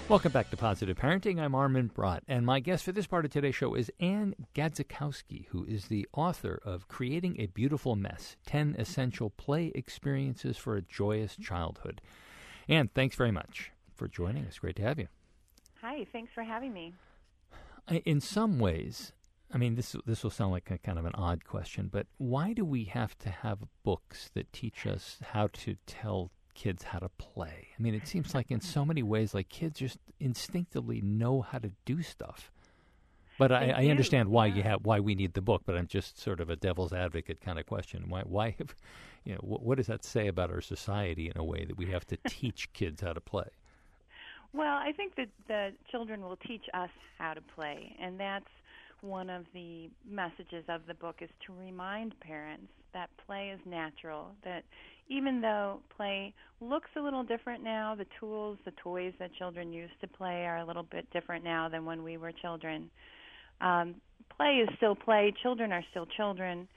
Welcome 0.10 0.32
back 0.32 0.50
to 0.50 0.58
Positive 0.58 0.98
Parenting. 0.98 1.40
I'm 1.40 1.54
Armin 1.54 1.92
Brott, 1.94 2.22
and 2.28 2.44
my 2.44 2.60
guest 2.60 2.84
for 2.84 2.92
this 2.92 3.06
part 3.06 3.26
of 3.26 3.32
today's 3.32 3.54
show 3.54 3.76
is 3.76 3.92
Ann 4.00 4.34
Gadzikowski, 4.56 5.46
who 5.50 5.64
is 5.66 5.86
the 5.86 6.08
author 6.14 6.60
of 6.66 6.88
Creating 6.88 7.40
a 7.40 7.46
Beautiful 7.46 7.96
Mess 7.96 8.36
10 8.48 8.76
Essential 8.80 9.30
Play 9.30 9.72
Experiences 9.76 10.58
for 10.58 10.76
a 10.76 10.82
Joyous 10.82 11.36
Childhood. 11.36 12.02
Ann, 12.68 12.90
thanks 12.96 13.16
very 13.16 13.30
much 13.30 13.72
for 13.94 14.08
joining 14.08 14.48
us. 14.48 14.58
Great 14.58 14.78
to 14.78 14.82
have 14.82 14.98
you. 14.98 15.10
Hi, 15.82 16.08
thanks 16.12 16.34
for 16.34 16.42
having 16.42 16.74
me. 16.74 16.96
In 18.04 18.20
some 18.20 18.58
ways, 18.58 19.14
I 19.54 19.60
mean, 19.60 19.76
this 19.76 19.96
this 20.08 20.24
will 20.24 20.32
sound 20.32 20.52
like 20.52 20.72
a 20.72 20.80
kind 20.80 20.98
of 20.98 21.06
an 21.06 21.14
odd 21.14 21.46
question, 21.46 21.88
but 21.88 22.08
why 22.18 22.54
do 22.54 22.66
we 22.66 22.86
have 22.86 23.16
to 23.20 23.30
have 23.30 23.60
books 23.84 24.32
that 24.34 24.52
teach 24.54 24.88
us 24.88 25.20
how 25.34 25.50
to 25.54 25.76
tell 25.86 26.32
kids 26.60 26.84
how 26.84 27.00
to 27.00 27.08
play. 27.18 27.70
I 27.78 27.82
mean, 27.82 27.96
it 27.96 28.06
seems 28.06 28.36
like 28.36 28.52
in 28.52 28.60
so 28.60 28.84
many 28.84 29.02
ways, 29.02 29.34
like 29.34 29.48
kids 29.48 29.80
just 29.80 29.98
instinctively 30.20 31.00
know 31.00 31.42
how 31.42 31.58
to 31.60 31.72
do 31.86 32.02
stuff. 32.02 32.52
But 33.38 33.54
I, 33.54 33.70
I, 33.70 33.86
understand 33.88 34.28
why 34.28 34.48
you 34.48 34.64
have 34.64 34.82
why 34.84 35.00
we 35.00 35.16
need 35.16 35.34
the 35.34 35.42
book. 35.42 35.62
But 35.66 35.78
I'm 35.78 35.88
just 35.88 36.20
sort 36.20 36.42
of 36.42 36.50
a 36.50 36.58
devil's 36.58 36.92
advocate 36.92 37.40
kind 37.40 37.58
of 37.58 37.66
question. 37.66 38.10
Why 38.10 38.24
why 38.24 38.50
have, 38.58 38.76
you 39.24 39.36
know 39.36 39.40
what, 39.42 39.64
what 39.64 39.78
does 39.78 39.88
that 39.88 40.04
say 40.04 40.28
about 40.28 40.52
our 40.52 40.60
society 40.60 41.32
in 41.34 41.38
a 41.38 41.44
way 41.46 41.64
that 41.64 41.78
we 41.78 41.86
have 41.86 42.06
to 42.08 42.18
teach 42.28 42.74
kids 42.74 43.02
how 43.02 43.14
to 43.14 43.22
play? 43.22 43.48
Well, 44.52 44.76
I 44.76 44.92
think 44.92 45.16
that 45.16 45.30
the 45.48 45.72
children 45.90 46.22
will 46.22 46.38
teach 46.46 46.66
us 46.74 46.90
how 47.18 47.34
to 47.34 47.42
play, 47.42 47.96
and 48.02 48.20
that's 48.20 48.50
one 49.00 49.30
of 49.30 49.46
the 49.54 49.90
messages 50.06 50.66
of 50.68 50.82
the 50.88 50.96
book 50.96 51.18
is 51.22 51.30
to 51.46 51.54
remind 51.54 52.20
parents 52.20 52.68
that 52.94 53.10
play 53.26 53.50
is 53.50 53.60
natural, 53.66 54.32
that 54.44 54.64
even 55.10 55.42
though 55.42 55.80
play 55.96 56.34
looks 56.62 56.90
a 56.96 57.02
little 57.02 57.24
different 57.24 57.64
now, 57.64 57.96
the 57.96 58.06
tools, 58.20 58.58
the 58.66 58.72
toys 58.84 59.14
that 59.20 59.34
children 59.36 59.74
use 59.74 59.90
to 60.02 60.08
play 60.08 60.46
are 60.46 60.58
a 60.58 60.66
little 60.66 60.84
bit 60.84 61.08
different 61.12 61.44
now 61.44 61.68
than 61.68 61.86
when 61.86 62.04
we 62.04 62.18
were 62.18 62.32
children. 62.32 62.90
Um, 63.62 63.96
play 64.36 64.64
is 64.64 64.70
still 64.78 64.96
play, 64.96 65.34
children 65.42 65.72
are 65.72 65.84
still 65.92 66.06
children, 66.06 66.68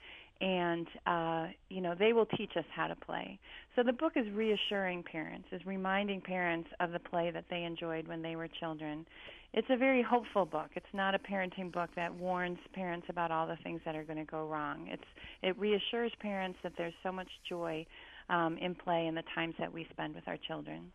and 0.41 0.87
uh, 1.05 1.47
you 1.69 1.79
know 1.79 1.95
they 1.97 2.11
will 2.11 2.25
teach 2.25 2.51
us 2.57 2.65
how 2.75 2.87
to 2.87 2.95
play. 2.95 3.39
So 3.75 3.83
the 3.83 3.93
book 3.93 4.13
is 4.15 4.25
reassuring 4.33 5.03
parents, 5.03 5.47
is 5.51 5.61
reminding 5.65 6.21
parents 6.21 6.69
of 6.79 6.91
the 6.91 6.99
play 6.99 7.31
that 7.31 7.45
they 7.49 7.63
enjoyed 7.63 8.07
when 8.07 8.21
they 8.21 8.35
were 8.35 8.47
children. 8.59 9.05
It's 9.53 9.67
a 9.69 9.77
very 9.77 10.01
hopeful 10.01 10.45
book. 10.45 10.71
It's 10.75 10.85
not 10.93 11.13
a 11.13 11.19
parenting 11.19 11.71
book 11.71 11.91
that 11.95 12.13
warns 12.13 12.57
parents 12.73 13.05
about 13.09 13.29
all 13.29 13.45
the 13.45 13.57
things 13.63 13.81
that 13.85 13.95
are 13.95 14.03
going 14.03 14.17
to 14.17 14.25
go 14.25 14.47
wrong. 14.47 14.87
It's 14.89 15.03
it 15.43 15.57
reassures 15.59 16.11
parents 16.19 16.57
that 16.63 16.73
there's 16.77 16.95
so 17.03 17.11
much 17.11 17.29
joy 17.47 17.85
um, 18.29 18.57
in 18.57 18.75
play 18.75 19.07
in 19.07 19.15
the 19.15 19.23
times 19.35 19.55
that 19.59 19.73
we 19.73 19.87
spend 19.91 20.15
with 20.15 20.27
our 20.27 20.37
children. 20.37 20.91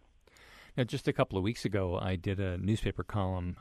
Now, 0.76 0.84
just 0.84 1.08
a 1.08 1.12
couple 1.12 1.36
of 1.36 1.42
weeks 1.42 1.64
ago, 1.64 1.98
I 2.00 2.14
did 2.14 2.38
a 2.38 2.56
newspaper 2.56 3.02
column, 3.02 3.56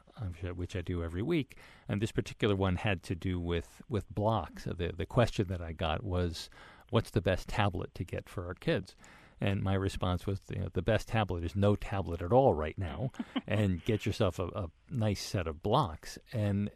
which 0.55 0.75
I 0.75 0.81
do 0.81 1.03
every 1.03 1.23
week, 1.23 1.57
and 1.89 1.99
this 1.99 2.11
particular 2.11 2.55
one 2.55 2.75
had 2.75 3.01
to 3.03 3.15
do 3.15 3.39
with 3.39 3.81
with 3.89 4.13
blocks. 4.13 4.65
the 4.65 4.93
the 4.95 5.05
question 5.07 5.47
that 5.47 5.59
I 5.59 5.73
got 5.73 6.03
was, 6.03 6.47
"What's 6.91 7.09
the 7.09 7.21
best 7.21 7.47
tablet 7.47 7.95
to 7.95 8.03
get 8.03 8.29
for 8.29 8.45
our 8.45 8.53
kids?" 8.53 8.95
And 9.41 9.63
my 9.63 9.73
response 9.73 10.25
was, 10.25 10.41
you 10.49 10.59
know, 10.59 10.69
the 10.73 10.81
best 10.81 11.07
tablet 11.07 11.43
is 11.43 11.55
no 11.55 11.75
tablet 11.75 12.21
at 12.21 12.31
all 12.31 12.53
right 12.53 12.77
now, 12.77 13.11
and 13.47 13.83
get 13.83 14.05
yourself 14.05 14.37
a, 14.37 14.45
a 14.47 14.67
nice 14.91 15.21
set 15.21 15.47
of 15.47 15.63
blocks. 15.63 16.19
And 16.31 16.69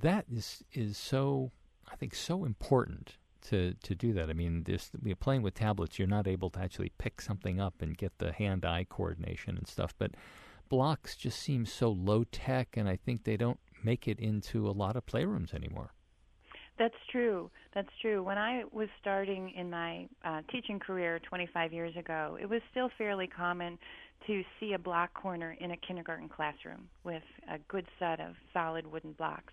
that 0.00 0.26
is 0.28 0.64
is 0.72 0.98
so, 0.98 1.52
I 1.88 1.94
think, 1.94 2.16
so 2.16 2.44
important 2.44 3.16
to 3.44 3.74
to 3.82 3.94
do 3.94 4.12
that. 4.14 4.30
I 4.30 4.32
mean, 4.32 4.64
this 4.64 4.90
you 5.02 5.14
playing 5.14 5.42
with 5.42 5.54
tablets, 5.54 5.98
you're 5.98 6.08
not 6.08 6.26
able 6.26 6.50
to 6.50 6.60
actually 6.60 6.92
pick 6.98 7.20
something 7.20 7.60
up 7.60 7.80
and 7.80 7.96
get 7.96 8.18
the 8.18 8.32
hand-eye 8.32 8.86
coordination 8.88 9.56
and 9.56 9.66
stuff. 9.68 9.94
But 9.98 10.12
blocks 10.68 11.16
just 11.16 11.40
seem 11.40 11.66
so 11.66 11.90
low 11.90 12.24
tech, 12.24 12.76
and 12.76 12.88
I 12.88 12.96
think 12.96 13.24
they 13.24 13.36
don't 13.36 13.60
make 13.82 14.08
it 14.08 14.18
into 14.18 14.68
a 14.68 14.72
lot 14.72 14.96
of 14.96 15.06
playrooms 15.06 15.54
anymore. 15.54 15.92
That's 16.78 16.94
true. 17.10 17.50
That's 17.74 17.88
true. 18.00 18.22
When 18.22 18.38
I 18.38 18.64
was 18.72 18.88
starting 19.00 19.50
in 19.50 19.70
my 19.70 20.08
uh, 20.24 20.42
teaching 20.50 20.80
career 20.80 21.20
25 21.20 21.72
years 21.72 21.96
ago, 21.96 22.36
it 22.40 22.48
was 22.48 22.60
still 22.72 22.90
fairly 22.98 23.28
common 23.28 23.78
to 24.26 24.42
see 24.58 24.72
a 24.72 24.78
block 24.78 25.14
corner 25.14 25.56
in 25.60 25.70
a 25.70 25.76
kindergarten 25.76 26.28
classroom 26.28 26.88
with 27.04 27.22
a 27.48 27.58
good 27.68 27.86
set 27.98 28.20
of 28.20 28.34
solid 28.52 28.90
wooden 28.90 29.12
blocks. 29.12 29.52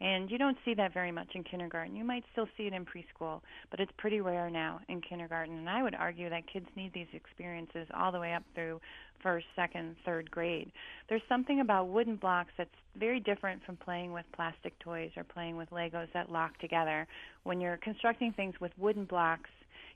And 0.00 0.30
you 0.30 0.38
don't 0.38 0.56
see 0.64 0.74
that 0.74 0.94
very 0.94 1.10
much 1.10 1.28
in 1.34 1.42
kindergarten. 1.42 1.96
You 1.96 2.04
might 2.04 2.24
still 2.32 2.46
see 2.56 2.64
it 2.64 2.72
in 2.72 2.84
preschool, 2.84 3.40
but 3.70 3.80
it's 3.80 3.90
pretty 3.98 4.20
rare 4.20 4.48
now 4.48 4.80
in 4.88 5.00
kindergarten. 5.00 5.58
And 5.58 5.68
I 5.68 5.82
would 5.82 5.94
argue 5.94 6.30
that 6.30 6.50
kids 6.52 6.66
need 6.76 6.92
these 6.94 7.08
experiences 7.12 7.88
all 7.92 8.12
the 8.12 8.20
way 8.20 8.32
up 8.32 8.44
through 8.54 8.80
first, 9.22 9.46
second, 9.56 9.96
third 10.04 10.30
grade. 10.30 10.70
There's 11.08 11.22
something 11.28 11.60
about 11.60 11.88
wooden 11.88 12.14
blocks 12.14 12.52
that's 12.56 12.70
very 12.96 13.18
different 13.18 13.64
from 13.64 13.76
playing 13.76 14.12
with 14.12 14.24
plastic 14.34 14.78
toys 14.78 15.10
or 15.16 15.24
playing 15.24 15.56
with 15.56 15.70
Legos 15.70 16.12
that 16.14 16.30
lock 16.30 16.56
together. 16.58 17.06
When 17.42 17.60
you're 17.60 17.78
constructing 17.78 18.32
things 18.32 18.54
with 18.60 18.72
wooden 18.78 19.04
blocks, 19.04 19.50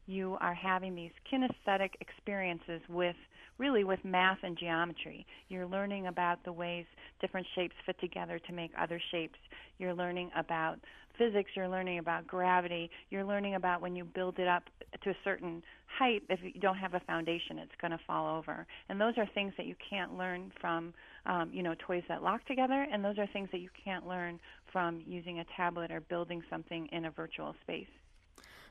you 0.07 0.37
are 0.41 0.55
having 0.55 0.95
these 0.95 1.13
kinesthetic 1.33 1.91
experiences 2.01 2.81
with 2.89 3.17
really 3.59 3.85
with 3.85 4.01
math 4.05 4.39
and 4.43 4.59
geometry. 4.59 5.27
You're 5.49 5.67
learning 5.67 6.07
about 6.07 6.43
the 6.45 6.53
ways 6.53 6.87
different 7.21 7.47
shapes 7.55 7.75
fit 7.87 7.99
together 8.01 8.39
to 8.39 8.53
make 8.53 8.73
other 8.79 9.01
shapes. 9.11 9.39
You're 9.79 9.95
learning 9.95 10.31
about 10.37 10.79
physics, 11.19 11.51
you're 11.55 11.69
learning 11.69 11.99
about 11.99 12.27
gravity, 12.27 12.91
you're 13.11 13.25
learning 13.25 13.55
about 13.55 13.83
when 13.83 13.95
you 13.95 14.05
build 14.05 14.39
it 14.39 14.49
up 14.49 14.65
to 15.05 15.11
a 15.11 15.15
certain 15.23 15.63
height, 15.99 16.23
if 16.31 16.41
you 16.43 16.61
don't 16.61 16.77
have 16.77 16.95
a 16.95 17.01
foundation, 17.01 17.59
it's 17.59 17.73
going 17.81 17.91
to 17.91 18.01
fall 18.07 18.37
over. 18.39 18.67
And 18.89 19.01
those 19.01 19.15
are 19.19 19.29
things 19.35 19.53
that 19.57 19.67
you 19.67 19.75
can't 19.89 20.17
learn 20.17 20.51
from, 20.61 20.95
um, 21.27 21.51
you 21.53 21.63
know, 21.63 21.75
toys 21.87 22.03
that 22.09 22.23
lock 22.23 22.45
together, 22.47 22.87
and 22.91 23.05
those 23.05 23.19
are 23.19 23.27
things 23.33 23.49
that 23.53 23.61
you 23.61 23.69
can't 23.85 24.07
learn 24.07 24.41
from 24.73 25.03
using 25.07 25.41
a 25.41 25.45
tablet 25.57 25.91
or 25.91 26.01
building 26.01 26.43
something 26.49 26.89
in 26.93 27.05
a 27.05 27.11
virtual 27.11 27.55
space. 27.63 27.87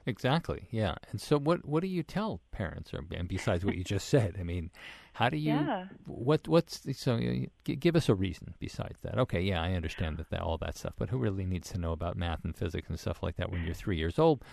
Exactly. 0.06 0.68
Yeah. 0.72 0.96
And 1.12 1.22
so, 1.22 1.38
what 1.38 1.66
what 1.66 1.82
do 1.82 1.88
you 1.88 2.04
tell 2.04 2.42
parents? 2.52 2.94
Or 2.94 3.04
and 3.12 3.28
besides 3.28 3.64
what 3.64 3.76
you 3.76 3.84
just 3.84 4.10
said, 4.10 4.38
I 4.40 4.44
mean, 4.44 4.72
how 5.14 5.30
do 5.30 5.38
you? 5.38 5.54
Yeah. 5.54 5.86
What 6.06 6.48
what's 6.48 6.82
so? 6.98 7.18
You 7.18 7.50
give 7.64 7.96
us 7.96 8.10
a 8.10 8.16
reason 8.16 8.54
besides 8.60 9.00
that. 9.02 9.18
Okay. 9.20 9.42
Yeah, 9.42 9.62
I 9.62 9.74
understand 9.74 10.18
that, 10.18 10.30
that 10.32 10.42
all 10.42 10.58
that 10.60 10.78
stuff, 10.78 10.94
but 10.98 11.10
who 11.10 11.18
really 11.18 11.46
needs 11.46 11.70
to 11.72 11.78
know 11.78 11.92
about 11.92 12.18
math 12.18 12.44
and 12.44 12.56
physics 12.56 12.90
and 12.90 13.00
stuff 13.00 13.22
like 13.22 13.36
that 13.38 13.52
when 13.52 13.64
you're 13.64 13.74
three 13.84 13.98
years 13.98 14.18
old? 14.18 14.44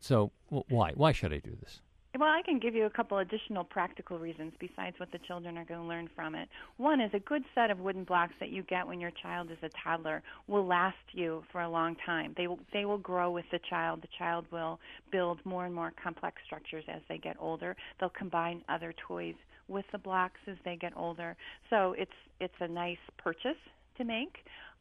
So 0.00 0.32
why 0.48 0.92
why 0.94 1.12
should 1.12 1.32
I 1.32 1.38
do 1.38 1.56
this? 1.60 1.80
Well, 2.18 2.30
I 2.30 2.42
can 2.42 2.58
give 2.58 2.74
you 2.74 2.86
a 2.86 2.90
couple 2.90 3.18
additional 3.18 3.62
practical 3.62 4.18
reasons 4.18 4.52
besides 4.58 4.98
what 4.98 5.12
the 5.12 5.20
children 5.28 5.56
are 5.56 5.64
going 5.64 5.82
to 5.82 5.86
learn 5.86 6.10
from 6.16 6.34
it. 6.34 6.48
One 6.76 7.00
is 7.00 7.12
a 7.14 7.20
good 7.20 7.44
set 7.54 7.70
of 7.70 7.78
wooden 7.78 8.02
blocks 8.02 8.32
that 8.40 8.48
you 8.48 8.64
get 8.64 8.84
when 8.84 8.98
your 8.98 9.12
child 9.22 9.52
is 9.52 9.58
a 9.62 9.68
toddler 9.84 10.20
will 10.48 10.66
last 10.66 10.96
you 11.12 11.44
for 11.52 11.60
a 11.60 11.70
long 11.70 11.94
time. 12.04 12.34
They 12.36 12.48
will 12.48 12.58
they 12.72 12.86
will 12.86 12.98
grow 12.98 13.30
with 13.30 13.44
the 13.52 13.60
child. 13.70 14.02
The 14.02 14.08
child 14.18 14.46
will 14.50 14.80
build 15.12 15.38
more 15.44 15.66
and 15.66 15.74
more 15.74 15.92
complex 16.02 16.38
structures 16.44 16.82
as 16.88 17.02
they 17.08 17.18
get 17.18 17.36
older. 17.38 17.76
They'll 18.00 18.10
combine 18.10 18.64
other 18.68 18.92
toys 19.06 19.36
with 19.68 19.84
the 19.92 19.98
blocks 19.98 20.40
as 20.48 20.56
they 20.64 20.74
get 20.74 20.94
older. 20.96 21.36
So 21.70 21.94
it's 21.96 22.10
it's 22.40 22.54
a 22.58 22.66
nice 22.66 22.98
purchase 23.18 23.62
to 23.96 24.04
make 24.04 24.38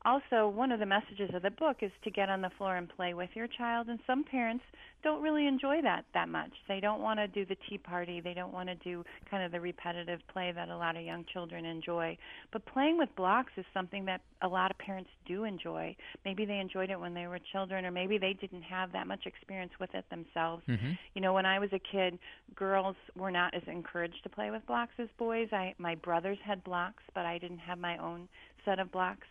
also 0.07 0.47
one 0.47 0.71
of 0.71 0.79
the 0.79 0.85
messages 0.85 1.29
of 1.33 1.41
the 1.41 1.51
book 1.51 1.77
is 1.81 1.91
to 2.03 2.09
get 2.09 2.29
on 2.29 2.41
the 2.41 2.49
floor 2.57 2.77
and 2.77 2.87
play 2.89 3.13
with 3.13 3.29
your 3.35 3.47
child 3.47 3.89
and 3.89 3.99
some 4.07 4.23
parents 4.23 4.63
don't 5.03 5.21
really 5.21 5.47
enjoy 5.47 5.81
that 5.83 6.05
that 6.13 6.27
much. 6.27 6.51
They 6.67 6.79
don't 6.79 7.01
want 7.01 7.19
to 7.19 7.27
do 7.27 7.45
the 7.45 7.55
tea 7.69 7.77
party. 7.77 8.19
They 8.19 8.33
don't 8.33 8.51
want 8.51 8.67
to 8.69 8.75
do 8.75 9.03
kind 9.29 9.43
of 9.43 9.51
the 9.51 9.59
repetitive 9.59 10.19
play 10.33 10.51
that 10.55 10.69
a 10.69 10.77
lot 10.77 10.95
of 10.95 11.03
young 11.03 11.23
children 11.31 11.65
enjoy. 11.65 12.17
But 12.51 12.65
playing 12.65 12.97
with 12.97 13.09
blocks 13.15 13.51
is 13.57 13.65
something 13.73 14.05
that 14.05 14.21
a 14.41 14.47
lot 14.47 14.71
of 14.71 14.77
parents 14.79 15.09
do 15.27 15.43
enjoy. 15.43 15.95
Maybe 16.25 16.45
they 16.45 16.59
enjoyed 16.59 16.89
it 16.89 16.99
when 16.99 17.13
they 17.13 17.27
were 17.27 17.39
children 17.51 17.85
or 17.85 17.91
maybe 17.91 18.17
they 18.17 18.33
didn't 18.33 18.63
have 18.63 18.91
that 18.93 19.07
much 19.07 19.25
experience 19.25 19.71
with 19.79 19.93
it 19.93 20.05
themselves. 20.09 20.63
Mm-hmm. 20.67 20.91
you 21.13 21.21
know 21.21 21.33
when 21.33 21.45
i 21.45 21.59
was 21.59 21.69
a 21.73 21.79
kid 21.79 22.17
girls 22.55 22.95
were 23.15 23.31
not 23.31 23.53
as 23.53 23.61
encouraged 23.67 24.21
to 24.23 24.29
play 24.29 24.51
with 24.51 24.65
blocks 24.67 24.93
as 24.99 25.07
boys. 25.17 25.47
I 25.51 25.73
my 25.77 25.95
brothers 25.95 26.37
had 26.43 26.63
blocks 26.63 27.03
but 27.13 27.25
i 27.25 27.37
didn't 27.37 27.59
have 27.59 27.77
my 27.77 27.97
own 27.97 28.27
of 28.73 28.91
blocks 28.91 29.27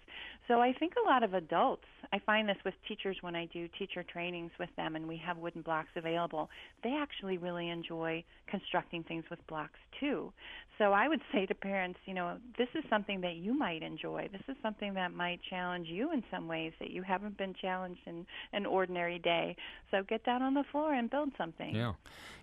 so 0.48 0.60
I 0.60 0.72
think 0.72 0.92
a 0.96 1.08
lot 1.08 1.24
of 1.24 1.34
adults, 1.34 1.86
I 2.12 2.20
find 2.20 2.48
this 2.48 2.56
with 2.64 2.74
teachers 2.86 3.16
when 3.20 3.34
I 3.34 3.46
do 3.46 3.68
teacher 3.78 4.04
trainings 4.04 4.52
with 4.60 4.68
them 4.76 4.94
and 4.94 5.08
we 5.08 5.16
have 5.16 5.38
wooden 5.38 5.62
blocks 5.62 5.88
available, 5.96 6.48
they 6.84 6.94
actually 6.94 7.36
really 7.36 7.68
enjoy 7.68 8.22
constructing 8.46 9.02
things 9.02 9.24
with 9.28 9.44
blocks 9.48 9.78
too. 9.98 10.32
So 10.78 10.92
I 10.92 11.08
would 11.08 11.20
say 11.32 11.46
to 11.46 11.54
parents, 11.54 11.98
you 12.06 12.14
know, 12.14 12.36
this 12.58 12.68
is 12.76 12.84
something 12.88 13.20
that 13.22 13.36
you 13.36 13.58
might 13.58 13.82
enjoy. 13.82 14.28
This 14.30 14.42
is 14.46 14.56
something 14.62 14.94
that 14.94 15.12
might 15.12 15.40
challenge 15.50 15.88
you 15.88 16.12
in 16.12 16.22
some 16.30 16.46
ways 16.46 16.72
that 16.78 16.90
you 16.90 17.02
haven't 17.02 17.36
been 17.36 17.54
challenged 17.54 18.02
in 18.06 18.24
an 18.52 18.66
ordinary 18.66 19.18
day. 19.18 19.56
So 19.90 20.04
get 20.04 20.24
down 20.24 20.42
on 20.42 20.54
the 20.54 20.64
floor 20.70 20.94
and 20.94 21.10
build 21.10 21.30
something. 21.36 21.74
Yeah. 21.74 21.94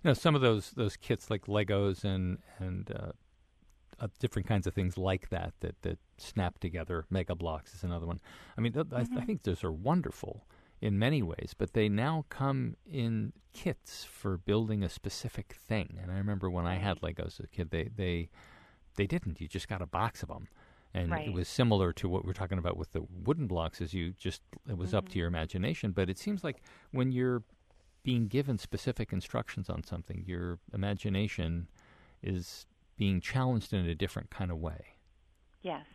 You 0.02 0.10
know, 0.10 0.14
some 0.14 0.34
of 0.34 0.42
those 0.42 0.72
those 0.72 0.96
kits 0.96 1.30
like 1.30 1.46
Legos 1.46 2.04
and 2.04 2.38
and 2.58 2.90
uh, 2.90 3.12
uh, 4.00 4.08
different 4.18 4.46
kinds 4.46 4.66
of 4.66 4.74
things 4.74 4.98
like 4.98 5.30
that 5.30 5.54
that 5.60 5.80
that 5.82 5.98
snap 6.18 6.58
together. 6.58 7.04
Mega 7.10 7.34
Bloks 7.34 7.74
is 7.74 7.84
another 7.84 8.06
one. 8.06 8.20
I 8.56 8.60
mean, 8.60 8.72
th- 8.72 8.86
mm-hmm. 8.86 9.18
I, 9.18 9.22
I, 9.22 9.24
think 9.24 9.42
those 9.42 9.64
are 9.64 9.72
wonderful 9.72 10.46
in 10.80 10.98
many 10.98 11.22
ways, 11.22 11.54
but 11.56 11.72
they 11.72 11.88
now 11.88 12.24
come 12.28 12.76
in 12.90 13.32
kits 13.52 14.04
for 14.04 14.36
building 14.36 14.82
a 14.82 14.88
specific 14.88 15.56
thing. 15.66 15.98
And 16.02 16.10
I 16.10 16.16
remember 16.16 16.50
when 16.50 16.66
I 16.66 16.76
had 16.76 17.00
Legos 17.00 17.38
as 17.38 17.40
a 17.40 17.48
kid, 17.48 17.70
they 17.70 17.90
they 17.94 18.28
they 18.96 19.06
didn't. 19.06 19.40
You 19.40 19.48
just 19.48 19.68
got 19.68 19.82
a 19.82 19.86
box 19.86 20.22
of 20.22 20.28
them. 20.28 20.48
And 20.96 21.10
right. 21.10 21.26
it 21.26 21.32
was 21.32 21.48
similar 21.48 21.92
to 21.94 22.08
what 22.08 22.24
we're 22.24 22.34
talking 22.34 22.58
about 22.58 22.76
with 22.76 22.92
the 22.92 23.02
wooden 23.24 23.48
blocks, 23.48 23.80
is 23.80 23.92
you 23.92 24.12
just 24.12 24.42
it 24.68 24.76
was 24.76 24.88
mm-hmm. 24.88 24.98
up 24.98 25.04
to 25.06 25.10
mm-hmm. 25.10 25.18
your 25.20 25.28
imagination. 25.28 25.92
But 25.92 26.08
it 26.08 26.18
seems 26.18 26.44
like 26.44 26.62
when 26.92 27.10
you're 27.10 27.42
being 28.04 28.28
given 28.28 28.58
specific 28.58 29.12
instructions 29.12 29.68
on 29.68 29.82
something, 29.82 30.22
your 30.26 30.58
imagination 30.72 31.68
is 32.22 32.66
being 32.96 33.20
challenged 33.20 33.72
in 33.72 33.86
a 33.86 33.94
different 33.94 34.30
kind 34.30 34.50
of 34.50 34.58
way. 34.58 34.84
Yes, 35.62 35.86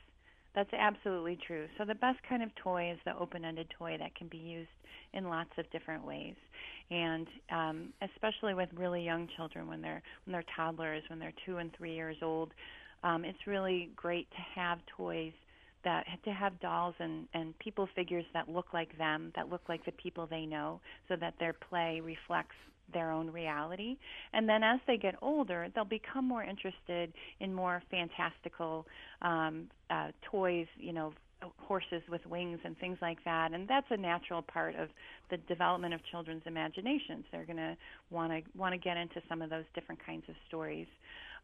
that's 0.56 0.74
absolutely 0.74 1.38
true. 1.46 1.68
So 1.78 1.86
the 1.86 1.96
best 1.96 2.20
kind 2.28 2.44
of 2.44 2.50
toy 2.56 2.92
is 2.92 3.00
the 3.06 3.18
open-ended 3.18 3.68
toy 3.78 3.98
that 4.00 4.16
can 4.16 4.28
be 4.28 4.38
used 4.38 4.70
in 5.14 5.30
lots 5.30 5.50
of 5.58 5.70
different 5.72 6.06
ways, 6.06 6.36
and 6.92 7.28
um, 7.52 7.94
especially 8.14 8.54
with 8.54 8.70
really 8.76 9.04
young 9.04 9.28
children 9.36 9.68
when 9.68 9.82
they're 9.82 10.02
when 10.26 10.32
they're 10.34 10.44
toddlers, 10.56 11.04
when 11.10 11.20
they're 11.20 11.34
two 11.46 11.58
and 11.58 11.72
three 11.78 11.96
years 11.96 12.18
old, 12.22 12.52
um, 13.04 13.26
it's 13.26 13.48
really 13.48 13.90
great 13.96 14.30
to 14.32 14.60
have 14.60 14.80
toys 14.96 15.34
that 15.84 16.06
to 16.26 16.32
have 16.32 16.60
dolls 16.60 16.96
and 17.00 17.28
and 17.34 17.58
people 17.60 17.88
figures 17.96 18.26
that 18.34 18.50
look 18.50 18.74
like 18.74 18.98
them, 18.98 19.32
that 19.36 19.50
look 19.50 19.62
like 19.70 19.86
the 19.86 19.92
people 19.94 20.28
they 20.28 20.46
know, 20.46 20.80
so 21.08 21.16
that 21.16 21.34
their 21.40 21.54
play 21.54 22.02
reflects 22.04 22.56
their 22.94 23.12
own 23.12 23.30
reality. 23.30 23.98
And 24.34 24.48
then 24.50 24.64
as 24.64 24.80
they 24.88 24.98
get 24.98 25.16
older, 25.22 25.68
they'll 25.74 25.86
become 25.86 26.28
more 26.28 26.44
interested 26.44 27.14
in 27.40 27.54
more 27.54 27.84
fantastical 27.92 28.86
um, 29.22 29.70
uh, 29.90 30.08
toys, 30.24 30.68
you 30.78 30.94
know, 30.94 31.14
horses 31.58 32.02
with 32.10 32.26
wings 32.26 32.60
and 32.64 32.78
things 32.80 32.98
like 33.02 33.24
that. 33.24 33.54
And 33.54 33.68
that's 33.68 33.88
a 33.92 33.98
natural 33.98 34.42
part 34.42 34.76
of 34.76 34.90
the 35.30 35.38
development 35.38 35.94
of 35.94 36.02
children's 36.12 36.44
imaginations. 36.46 37.26
They're 37.32 37.46
going 37.46 37.58
to 37.58 37.78
want 38.10 38.32
to 38.32 38.42
want 38.58 38.74
to 38.74 38.78
get 38.78 38.98
into 38.98 39.22
some 39.30 39.42
of 39.42 39.50
those 39.50 39.66
different 39.74 40.04
kinds 40.06 40.24
of 40.28 40.36
stories 40.48 40.88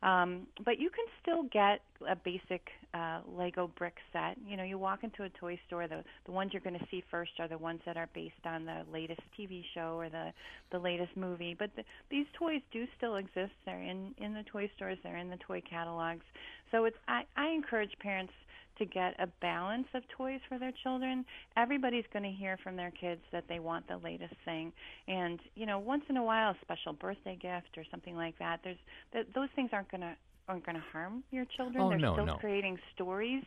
um, 0.03 0.47
but 0.63 0.79
you 0.79 0.89
can 0.89 1.05
still 1.21 1.43
get 1.51 1.81
a 2.07 2.15
basic 2.15 2.61
uh, 2.93 3.21
Lego 3.35 3.69
brick 3.77 3.95
set. 4.13 4.37
You 4.47 4.57
know, 4.57 4.63
you 4.63 4.77
walk 4.77 5.03
into 5.03 5.23
a 5.23 5.29
toy 5.29 5.59
store, 5.67 5.87
the 5.87 6.03
the 6.25 6.31
ones 6.31 6.51
you're 6.53 6.61
going 6.61 6.77
to 6.77 6.85
see 6.91 7.03
first 7.09 7.31
are 7.39 7.47
the 7.47 7.57
ones 7.57 7.81
that 7.85 7.97
are 7.97 8.09
based 8.13 8.45
on 8.45 8.65
the 8.65 8.83
latest 8.91 9.21
TV 9.39 9.63
show 9.73 9.97
or 9.97 10.09
the 10.09 10.31
the 10.71 10.79
latest 10.79 11.15
movie. 11.15 11.55
But 11.57 11.71
the, 11.75 11.83
these 12.09 12.25
toys 12.37 12.61
do 12.71 12.85
still 12.97 13.15
exist. 13.15 13.53
They're 13.65 13.81
in 13.81 14.13
in 14.17 14.33
the 14.33 14.43
toy 14.43 14.69
stores. 14.75 14.97
They're 15.03 15.17
in 15.17 15.29
the 15.29 15.37
toy 15.37 15.61
catalogs. 15.69 16.25
So 16.71 16.85
it's 16.85 16.97
I, 17.07 17.23
I 17.35 17.49
encourage 17.49 17.91
parents 17.99 18.33
to 18.77 18.85
get 18.85 19.15
a 19.19 19.27
balance 19.41 19.87
of 19.93 20.03
toys 20.09 20.39
for 20.47 20.57
their 20.59 20.71
children. 20.83 21.25
Everybody's 21.57 22.05
going 22.11 22.23
to 22.23 22.31
hear 22.31 22.57
from 22.63 22.75
their 22.75 22.91
kids 22.91 23.21
that 23.31 23.45
they 23.47 23.59
want 23.59 23.87
the 23.87 23.97
latest 23.97 24.35
thing, 24.43 24.71
and 25.07 25.39
you 25.55 25.65
know, 25.65 25.79
once 25.79 26.03
in 26.09 26.17
a 26.17 26.23
while, 26.23 26.51
a 26.51 26.57
special 26.61 26.93
birthday 26.93 27.35
gift 27.35 27.77
or 27.77 27.83
something 27.91 28.15
like 28.15 28.37
that. 28.39 28.59
There's 28.63 28.77
th- 29.13 29.27
those 29.33 29.49
things 29.55 29.69
aren't 29.73 29.89
going 29.91 30.01
to 30.01 30.15
aren't 30.47 30.65
going 30.65 30.75
to 30.75 30.83
harm 30.91 31.23
your 31.31 31.45
children. 31.57 31.85
Oh, 31.85 31.89
They're 31.89 31.99
no, 31.99 32.13
still 32.13 32.25
no. 32.25 32.37
creating 32.39 32.77
stories, 32.93 33.43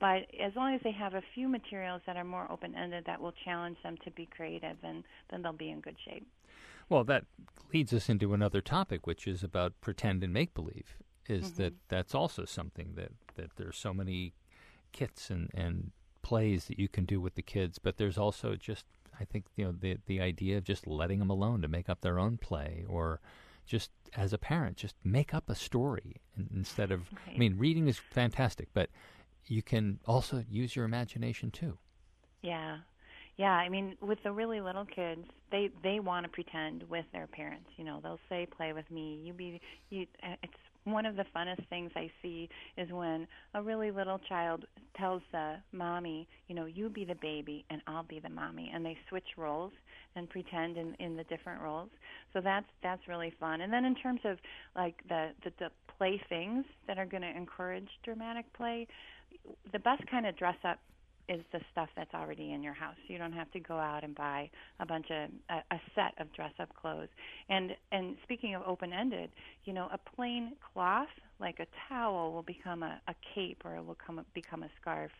but 0.00 0.26
as 0.38 0.54
long 0.54 0.74
as 0.74 0.80
they 0.84 0.92
have 0.92 1.14
a 1.14 1.22
few 1.34 1.48
materials 1.48 2.02
that 2.06 2.16
are 2.16 2.24
more 2.24 2.50
open-ended 2.50 3.04
that 3.06 3.20
will 3.20 3.32
challenge 3.44 3.78
them 3.82 3.96
to 4.04 4.10
be 4.10 4.26
creative, 4.26 4.76
then 4.82 5.02
then 5.30 5.42
they'll 5.42 5.52
be 5.52 5.70
in 5.70 5.80
good 5.80 5.96
shape. 6.04 6.26
Well, 6.88 7.04
that 7.04 7.24
leads 7.72 7.92
us 7.92 8.08
into 8.08 8.34
another 8.34 8.60
topic, 8.60 9.06
which 9.06 9.26
is 9.26 9.42
about 9.42 9.80
pretend 9.80 10.22
and 10.22 10.32
make 10.32 10.54
believe. 10.54 10.96
Is 11.28 11.52
Mm-hmm. 11.52 11.52
that 11.52 11.74
that's 11.88 12.14
also 12.14 12.44
something 12.44 12.94
that 12.96 13.12
that 13.36 13.56
there's 13.56 13.78
so 13.78 13.94
many 13.94 14.34
kits 14.92 15.30
and 15.30 15.50
and 15.54 15.92
plays 16.22 16.66
that 16.66 16.78
you 16.78 16.88
can 16.88 17.04
do 17.04 17.20
with 17.20 17.34
the 17.34 17.42
kids, 17.42 17.78
but 17.78 17.96
there's 17.96 18.18
also 18.18 18.56
just 18.56 18.86
I 19.18 19.24
think 19.24 19.46
you 19.56 19.64
know 19.64 19.72
the 19.72 19.98
the 20.06 20.20
idea 20.20 20.56
of 20.58 20.64
just 20.64 20.86
letting 20.86 21.18
them 21.18 21.30
alone 21.30 21.62
to 21.62 21.68
make 21.68 21.88
up 21.88 22.00
their 22.00 22.18
own 22.18 22.38
play 22.38 22.84
or 22.88 23.20
just 23.66 23.90
as 24.14 24.32
a 24.32 24.38
parent 24.38 24.76
just 24.76 24.96
make 25.04 25.32
up 25.32 25.48
a 25.48 25.54
story 25.54 26.16
instead 26.54 26.90
of 26.90 27.08
I 27.32 27.38
mean 27.38 27.58
reading 27.58 27.88
is 27.88 27.98
fantastic, 27.98 28.68
but 28.72 28.90
you 29.46 29.62
can 29.62 29.98
also 30.06 30.44
use 30.48 30.76
your 30.76 30.84
imagination 30.84 31.50
too. 31.50 31.78
Yeah. 32.42 32.78
Yeah, 33.36 33.52
I 33.52 33.68
mean 33.68 33.96
with 34.00 34.22
the 34.22 34.32
really 34.32 34.60
little 34.60 34.84
kids, 34.84 35.26
they 35.50 35.70
they 35.82 36.00
want 36.00 36.24
to 36.24 36.30
pretend 36.30 36.84
with 36.88 37.06
their 37.12 37.26
parents. 37.26 37.70
You 37.76 37.84
know, 37.84 38.00
they'll 38.02 38.20
say 38.28 38.46
play 38.46 38.72
with 38.72 38.90
me. 38.90 39.22
You 39.24 39.32
be 39.32 39.60
you 39.90 40.06
uh, 40.22 40.36
it's 40.42 40.54
one 40.84 41.06
of 41.06 41.16
the 41.16 41.24
funnest 41.34 41.66
things 41.68 41.90
I 41.94 42.10
see 42.22 42.48
is 42.76 42.90
when 42.90 43.26
a 43.54 43.62
really 43.62 43.90
little 43.90 44.18
child 44.28 44.64
tells 44.96 45.22
the 45.30 45.56
mommy, 45.72 46.26
you 46.48 46.54
know, 46.54 46.66
you 46.66 46.88
be 46.88 47.04
the 47.04 47.14
baby 47.16 47.64
and 47.70 47.80
I'll 47.86 48.02
be 48.02 48.20
the 48.20 48.28
mommy 48.28 48.70
and 48.74 48.84
they 48.84 48.96
switch 49.08 49.36
roles 49.36 49.72
and 50.16 50.28
pretend 50.28 50.76
in 50.76 50.94
in 50.98 51.16
the 51.16 51.24
different 51.24 51.62
roles. 51.62 51.88
So 52.32 52.40
that's 52.40 52.66
that's 52.82 53.06
really 53.08 53.32
fun. 53.38 53.60
And 53.60 53.72
then 53.72 53.84
in 53.84 53.94
terms 53.94 54.20
of 54.24 54.38
like 54.76 54.96
the 55.08 55.30
the, 55.44 55.52
the 55.58 55.70
play 55.98 56.20
things 56.28 56.64
that 56.86 56.98
are 56.98 57.06
going 57.06 57.22
to 57.22 57.36
encourage 57.36 57.88
dramatic 58.04 58.52
play, 58.54 58.86
the 59.72 59.78
best 59.78 60.02
kind 60.10 60.26
of 60.26 60.36
dress 60.36 60.56
up 60.64 60.78
is 61.28 61.40
the 61.52 61.60
stuff 61.70 61.88
that's 61.96 62.12
already 62.14 62.52
in 62.52 62.62
your 62.62 62.74
house. 62.74 62.96
You 63.06 63.18
don't 63.18 63.32
have 63.32 63.50
to 63.52 63.60
go 63.60 63.78
out 63.78 64.04
and 64.04 64.14
buy 64.14 64.50
a 64.80 64.86
bunch 64.86 65.06
of 65.10 65.30
a, 65.50 65.74
a 65.74 65.80
set 65.94 66.20
of 66.20 66.32
dress 66.32 66.52
up 66.60 66.74
clothes. 66.74 67.08
And 67.48 67.76
and 67.90 68.16
speaking 68.24 68.54
of 68.54 68.62
open 68.66 68.92
ended, 68.92 69.30
you 69.64 69.72
know, 69.72 69.88
a 69.92 69.98
plain 70.16 70.52
cloth 70.72 71.08
like 71.40 71.58
a 71.60 71.66
towel 71.88 72.32
will 72.32 72.42
become 72.42 72.82
a, 72.82 73.00
a 73.08 73.14
cape 73.34 73.62
or 73.64 73.76
it 73.76 73.84
will 73.84 73.96
come 74.04 74.24
become 74.34 74.62
a 74.62 74.70
scarf. 74.80 75.10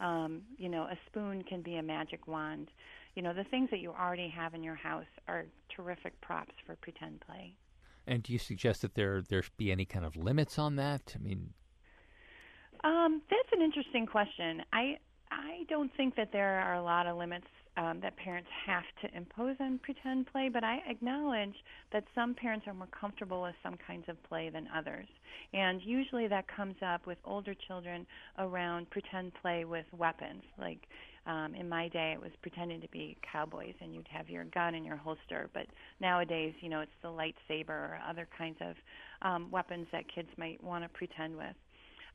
Um, 0.00 0.42
you 0.56 0.68
know, 0.68 0.82
a 0.84 0.98
spoon 1.06 1.42
can 1.42 1.62
be 1.62 1.76
a 1.76 1.82
magic 1.82 2.26
wand. 2.26 2.70
You 3.14 3.22
know, 3.22 3.32
the 3.34 3.44
things 3.44 3.70
that 3.70 3.80
you 3.80 3.90
already 3.92 4.28
have 4.28 4.54
in 4.54 4.62
your 4.62 4.76
house 4.76 5.06
are 5.26 5.46
terrific 5.74 6.20
props 6.20 6.54
for 6.66 6.76
pretend 6.76 7.20
play. 7.20 7.54
And 8.06 8.22
do 8.22 8.32
you 8.32 8.38
suggest 8.38 8.82
that 8.82 8.94
there 8.94 9.22
there 9.22 9.42
be 9.56 9.70
any 9.70 9.84
kind 9.84 10.04
of 10.04 10.16
limits 10.16 10.58
on 10.58 10.76
that? 10.76 11.14
I 11.14 11.18
mean, 11.18 11.54
Um, 12.84 13.22
that's 13.28 13.48
an 13.52 13.62
interesting 13.62 14.06
question. 14.06 14.62
I 14.72 14.98
I 15.30 15.64
don't 15.68 15.90
think 15.96 16.16
that 16.16 16.30
there 16.32 16.60
are 16.60 16.74
a 16.74 16.82
lot 16.82 17.06
of 17.06 17.16
limits 17.16 17.46
um, 17.76 18.00
that 18.02 18.16
parents 18.16 18.48
have 18.66 18.82
to 19.02 19.16
impose 19.16 19.56
on 19.60 19.78
pretend 19.82 20.26
play, 20.32 20.48
but 20.52 20.64
I 20.64 20.78
acknowledge 20.88 21.54
that 21.92 22.04
some 22.14 22.34
parents 22.34 22.66
are 22.66 22.74
more 22.74 22.88
comfortable 22.98 23.42
with 23.42 23.54
some 23.62 23.76
kinds 23.86 24.04
of 24.08 24.20
play 24.24 24.50
than 24.50 24.68
others. 24.76 25.06
And 25.52 25.80
usually 25.82 26.26
that 26.28 26.46
comes 26.48 26.74
up 26.84 27.06
with 27.06 27.18
older 27.24 27.54
children 27.66 28.06
around 28.38 28.90
pretend 28.90 29.32
play 29.40 29.64
with 29.64 29.86
weapons. 29.96 30.42
Like 30.58 30.80
um, 31.26 31.54
in 31.54 31.68
my 31.68 31.88
day, 31.88 32.12
it 32.14 32.20
was 32.20 32.32
pretending 32.42 32.80
to 32.80 32.88
be 32.88 33.16
cowboys, 33.30 33.74
and 33.80 33.94
you'd 33.94 34.08
have 34.08 34.28
your 34.28 34.44
gun 34.44 34.74
in 34.74 34.84
your 34.84 34.96
holster. 34.96 35.48
But 35.54 35.66
nowadays, 36.00 36.54
you 36.60 36.68
know, 36.68 36.80
it's 36.80 36.90
the 37.02 37.08
lightsaber 37.08 37.68
or 37.68 38.00
other 38.08 38.26
kinds 38.36 38.56
of 38.60 38.74
um, 39.22 39.50
weapons 39.50 39.86
that 39.92 40.04
kids 40.12 40.28
might 40.36 40.62
want 40.64 40.84
to 40.84 40.88
pretend 40.88 41.36
with. 41.36 41.54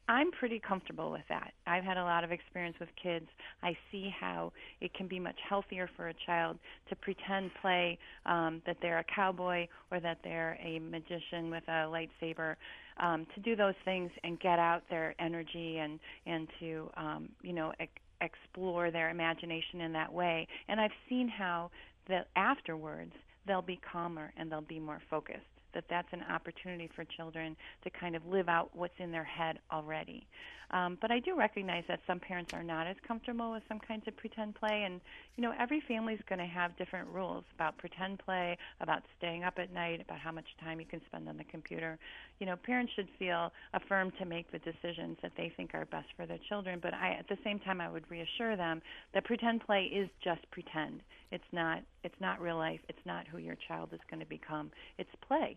I'm 0.08 0.32
pretty 0.32 0.60
comfortable 0.60 1.12
with 1.12 1.24
that. 1.30 1.54
I've 1.66 1.84
had 1.84 1.98
a 1.98 2.04
lot 2.04 2.24
of 2.24 2.32
experience 2.32 2.76
with 2.80 2.90
kids. 3.02 3.26
I 3.62 3.76
see 3.92 4.14
how 4.20 4.52
it 4.82 4.94
can 4.94 5.08
be 5.08 5.20
much 5.20 5.38
healthier 5.48 5.90
for 5.96 6.10
a 6.10 6.14
child 6.26 6.58
to 6.90 6.96
pretend 6.98 7.52
play 7.62 7.98
um, 8.26 8.62
that 8.66 8.78
they're 8.82 9.00
a 9.00 9.06
cowboy 9.16 9.68
or 9.92 10.00
that 10.02 10.18
they're 10.24 10.58
a 10.64 10.80
magician 10.80 11.50
with 11.50 11.64
a 11.68 11.88
lightsaber. 11.88 12.56
Um, 13.00 13.26
to 13.34 13.42
do 13.42 13.56
those 13.56 13.74
things 13.86 14.12
and 14.24 14.40
get 14.40 14.60
out 14.60 14.84
their 14.88 15.16
energy 15.20 15.80
and 15.80 16.00
and 16.28 16.48
to 16.60 16.92
um, 16.96 17.30
you 17.42 17.52
know 17.52 17.74
ex- 17.80 17.92
explore 18.22 18.92
their 18.92 19.10
imagination 19.10 19.82
in 19.82 19.94
that 19.94 20.14
way. 20.14 20.48
And 20.68 20.80
I've 20.80 20.92
seen 21.10 21.28
how 21.28 21.72
that 22.08 22.28
afterwards 22.36 23.14
they'll 23.48 23.64
be 23.64 23.80
calmer 23.92 24.32
and 24.38 24.52
they'll 24.52 24.62
be 24.62 24.80
more 24.80 25.02
focused 25.10 25.42
that 25.74 25.86
that's 25.90 26.08
an 26.12 26.24
opportunity 26.32 26.90
for 26.96 27.04
children 27.06 27.56
to 27.84 27.90
kind 27.90 28.16
of 28.16 28.26
live 28.26 28.50
out 28.50 28.70
what's 28.74 28.94
in 29.00 29.12
their 29.12 29.24
head 29.24 29.60
already. 29.72 30.26
Um, 30.74 30.98
but 31.00 31.12
I 31.12 31.20
do 31.20 31.38
recognize 31.38 31.84
that 31.88 32.00
some 32.08 32.20
parents 32.20 32.52
are 32.52 32.64
not 32.64 32.88
as 32.88 32.96
comfortable 33.08 33.52
with 33.52 33.62
some 33.70 33.80
kinds 33.80 34.08
of 34.08 34.18
pretend 34.18 34.56
play, 34.56 34.84
and 34.86 35.00
you 35.36 35.44
know 35.44 35.54
every 35.60 35.82
family 35.88 36.16
is 36.16 36.20
going 36.28 36.40
to 36.40 36.48
have 36.48 36.76
different 36.78 37.08
rules 37.10 37.44
about 37.56 37.78
pretend 37.78 38.18
play, 38.20 38.58
about 38.82 39.04
staying 39.20 39.44
up 39.44 39.60
at 39.60 39.72
night, 39.72 40.02
about 40.02 40.18
how 40.18 40.32
much 40.32 40.48
time 40.60 40.80
you 40.80 40.86
can 40.88 41.00
spend 41.06 41.30
on 41.30 41.38
the 41.38 41.44
computer. 41.44 42.00
You 42.40 42.48
know, 42.48 42.56
parents 42.56 42.92
should 42.96 43.08
feel 43.20 43.52
affirmed 43.76 44.14
to 44.18 44.26
make 44.26 44.52
the 44.52 44.60
decisions 44.60 45.18
that 45.22 45.34
they 45.38 45.54
think 45.56 45.76
are 45.76 45.86
best 45.86 46.08
for 46.18 46.26
their 46.26 46.40
children. 46.50 46.80
But 46.82 46.96
I, 46.96 47.14
at 47.20 47.28
the 47.30 47.38
same 47.44 47.60
time, 47.60 47.80
I 47.80 47.90
would 47.90 48.10
reassure 48.10 48.56
them 48.56 48.82
that 49.14 49.26
pretend 49.26 49.62
play 49.62 49.84
is 49.84 50.10
just 50.24 50.42
pretend. 50.50 51.02
It's 51.32 51.44
not. 51.52 51.84
It's 52.04 52.20
not 52.20 52.42
real 52.42 52.58
life. 52.58 52.80
It's 52.90 53.06
not 53.06 53.28
who 53.28 53.38
your 53.38 53.58
child 53.68 53.90
is 53.94 54.00
going 54.10 54.22
to 54.22 54.26
become. 54.26 54.72
It's 54.98 55.10
play. 55.28 55.56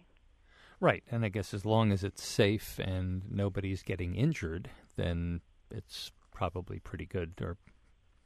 Right, 0.81 1.03
and 1.11 1.25
I 1.25 1.29
guess 1.31 1.55
as 1.55 1.65
long 1.65 1.91
as 1.91 2.05
it's 2.05 2.23
safe 2.23 2.79
and 2.79 3.23
nobody's 3.31 3.83
getting 3.83 4.15
injured, 4.15 4.69
then 4.97 5.41
it's 5.71 6.13
probably 6.33 6.79
pretty 6.79 7.07
good, 7.07 7.33
or 7.41 7.57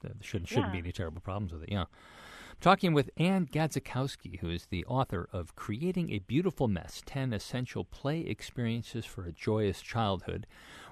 there 0.02 0.12
shouldn't 0.20 0.48
shouldn't 0.48 0.72
be 0.72 0.78
any 0.78 0.92
terrible 0.92 1.20
problems 1.20 1.52
with 1.52 1.62
it. 1.62 1.70
Yeah. 1.70 1.82
I'm 1.82 2.56
talking 2.60 2.92
with 2.92 3.10
Ann 3.16 3.46
Gadzikowski, 3.46 4.40
who 4.40 4.50
is 4.50 4.66
the 4.66 4.84
author 4.86 5.28
of 5.32 5.54
Creating 5.54 6.10
a 6.10 6.18
Beautiful 6.18 6.66
Mess 6.66 7.02
10 7.06 7.32
Essential 7.32 7.84
Play 7.84 8.20
Experiences 8.20 9.06
for 9.06 9.24
a 9.24 9.32
Joyous 9.32 9.80
Childhood. 9.80 10.46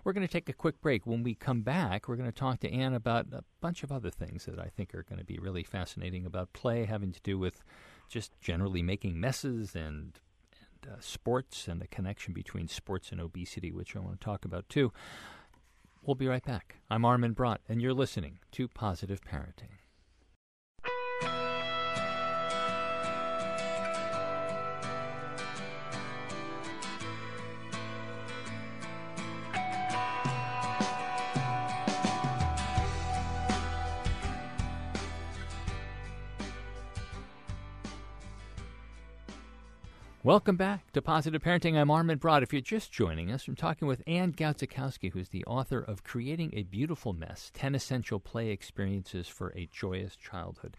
We're 0.05 0.13
going 0.13 0.27
to 0.27 0.33
take 0.33 0.49
a 0.49 0.55
quick 0.55 0.81
break. 0.81 1.07
When 1.07 1.25
we 1.25 1.35
come 1.35 1.63
back, 1.63 2.09
we're 2.09 2.17
going 2.17 2.31
to 2.31 2.39
talk 2.39 2.61
to 2.61 2.73
Ann 2.73 2.95
about 2.95 3.27
a 3.33 3.45
bunch 3.61 3.83
of 3.83 3.91
other 3.91 4.11
things 4.11 4.45
that 4.47 4.61
I 4.61 4.69
think 4.69 4.95
are 4.95 5.03
going 5.03 5.19
to 5.19 5.25
be 5.25 5.39
really 5.39 5.65
fascinating 5.65 6.25
about 6.25 6.53
play, 6.53 6.85
having 6.85 7.13
to 7.13 7.21
do 7.23 7.37
with 7.37 7.65
just 8.09 8.41
generally 8.41 8.81
making 8.81 9.21
messes 9.21 9.75
and 9.75 10.19
uh, 10.87 10.97
sports 11.01 11.68
and 11.68 11.81
the 11.81 11.87
connection 11.87 12.33
between 12.33 12.68
sports 12.68 13.11
and 13.11 13.20
obesity, 13.20 13.72
which 13.72 13.97
I 13.97 14.01
want 14.01 14.20
to 14.20 14.24
talk 14.24 14.45
about 14.45 14.68
too. 14.68 14.93
We'll 16.03 16.14
be 16.14 16.29
right 16.29 16.45
back. 16.45 16.76
I'm 16.91 17.05
Armin 17.05 17.35
Brott, 17.35 17.59
and 17.68 17.83
you're 17.83 17.95
listening 17.95 18.39
to 18.53 18.68
Positive 18.68 19.20
Parenting. 19.20 19.79
Welcome 40.29 40.57
back 40.57 40.93
to 40.93 41.01
Positive 41.01 41.43
Parenting. 41.43 41.79
I'm 41.79 41.91
Armin 41.91 42.18
Brott. 42.18 42.43
If 42.43 42.53
you're 42.53 42.61
just 42.61 42.93
joining 42.93 43.33
us, 43.33 43.49
I'm 43.49 43.57
talking 43.57 43.89
with 43.89 44.03
Ann 44.07 44.35
Gadzikowski, 44.35 45.11
who's 45.11 45.31
the 45.31 45.43
author 45.47 45.81
of 45.81 46.05
Creating 46.05 46.51
a 46.53 46.64
Beautiful 46.64 47.14
Mess 47.14 47.51
10 47.55 47.74
Essential 47.74 48.20
Play 48.20 48.51
Experiences 48.51 49.26
for 49.26 49.55
a 49.57 49.70
Joyous 49.72 50.16
Childhood. 50.16 50.76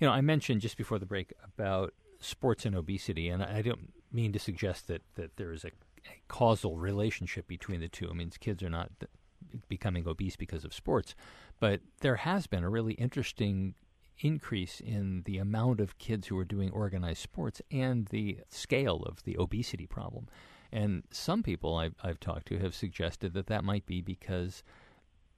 You 0.00 0.06
know, 0.06 0.14
I 0.14 0.22
mentioned 0.22 0.62
just 0.62 0.78
before 0.78 0.98
the 0.98 1.04
break 1.04 1.34
about 1.44 1.92
sports 2.20 2.64
and 2.64 2.74
obesity, 2.74 3.28
and 3.28 3.42
I 3.42 3.60
don't 3.60 3.92
mean 4.10 4.32
to 4.32 4.38
suggest 4.38 4.88
that, 4.88 5.02
that 5.16 5.36
there 5.36 5.52
is 5.52 5.64
a, 5.64 5.72
a 6.06 6.16
causal 6.28 6.78
relationship 6.78 7.46
between 7.46 7.80
the 7.80 7.88
two. 7.88 8.08
I 8.08 8.14
mean, 8.14 8.32
kids 8.40 8.62
are 8.62 8.70
not 8.70 8.92
becoming 9.68 10.08
obese 10.08 10.36
because 10.36 10.64
of 10.64 10.72
sports. 10.72 11.14
But 11.60 11.82
there 12.00 12.16
has 12.16 12.46
been 12.46 12.64
a 12.64 12.70
really 12.70 12.94
interesting 12.94 13.74
increase 14.20 14.80
in 14.80 15.22
the 15.24 15.38
amount 15.38 15.80
of 15.80 15.98
kids 15.98 16.28
who 16.28 16.38
are 16.38 16.44
doing 16.44 16.70
organized 16.70 17.22
sports 17.22 17.60
and 17.70 18.06
the 18.06 18.38
scale 18.48 19.02
of 19.04 19.22
the 19.24 19.36
obesity 19.38 19.86
problem. 19.86 20.28
And 20.72 21.04
some 21.10 21.42
people 21.42 21.76
I've, 21.76 21.94
I've 22.02 22.20
talked 22.20 22.46
to 22.48 22.58
have 22.58 22.74
suggested 22.74 23.34
that 23.34 23.46
that 23.46 23.64
might 23.64 23.86
be 23.86 24.00
because 24.00 24.62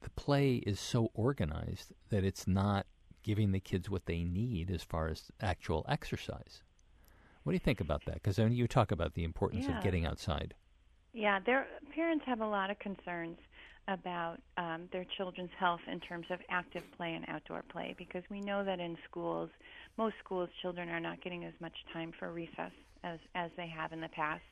the 0.00 0.10
play 0.10 0.56
is 0.56 0.78
so 0.80 1.10
organized 1.14 1.92
that 2.10 2.24
it's 2.24 2.46
not 2.46 2.86
giving 3.22 3.52
the 3.52 3.60
kids 3.60 3.90
what 3.90 4.06
they 4.06 4.22
need 4.24 4.70
as 4.70 4.82
far 4.82 5.08
as 5.08 5.30
actual 5.40 5.84
exercise. 5.88 6.62
What 7.42 7.52
do 7.52 7.54
you 7.54 7.60
think 7.60 7.80
about 7.80 8.04
that? 8.06 8.14
Because 8.14 8.38
I 8.38 8.44
mean, 8.44 8.52
you 8.52 8.66
talk 8.68 8.92
about 8.92 9.14
the 9.14 9.24
importance 9.24 9.66
Yeah. 9.68 9.76
of 9.76 9.82
getting 9.82 10.06
outside. 10.06 10.54
Yeah, 11.12 11.40
their 11.40 11.66
parents 11.94 12.24
have 12.26 12.40
a 12.40 12.46
lot 12.46 12.70
of 12.70 12.78
concerns 12.78 13.38
about 13.88 14.36
um, 14.56 14.88
their 14.92 15.06
children's 15.16 15.50
health 15.58 15.80
in 15.90 15.98
terms 16.00 16.26
of 16.30 16.38
active 16.50 16.82
play 16.96 17.14
and 17.14 17.24
outdoor 17.28 17.62
play 17.72 17.94
because 17.98 18.22
we 18.30 18.40
know 18.40 18.64
that 18.64 18.80
in 18.80 18.96
schools, 19.10 19.50
most 19.96 20.14
schools, 20.24 20.48
children 20.62 20.88
are 20.88 21.00
not 21.00 21.22
getting 21.22 21.44
as 21.44 21.54
much 21.60 21.72
time 21.92 22.12
for 22.18 22.32
recess 22.32 22.72
as 23.04 23.18
as 23.34 23.50
they 23.56 23.68
have 23.68 23.92
in 23.92 24.00
the 24.00 24.08
past. 24.08 24.42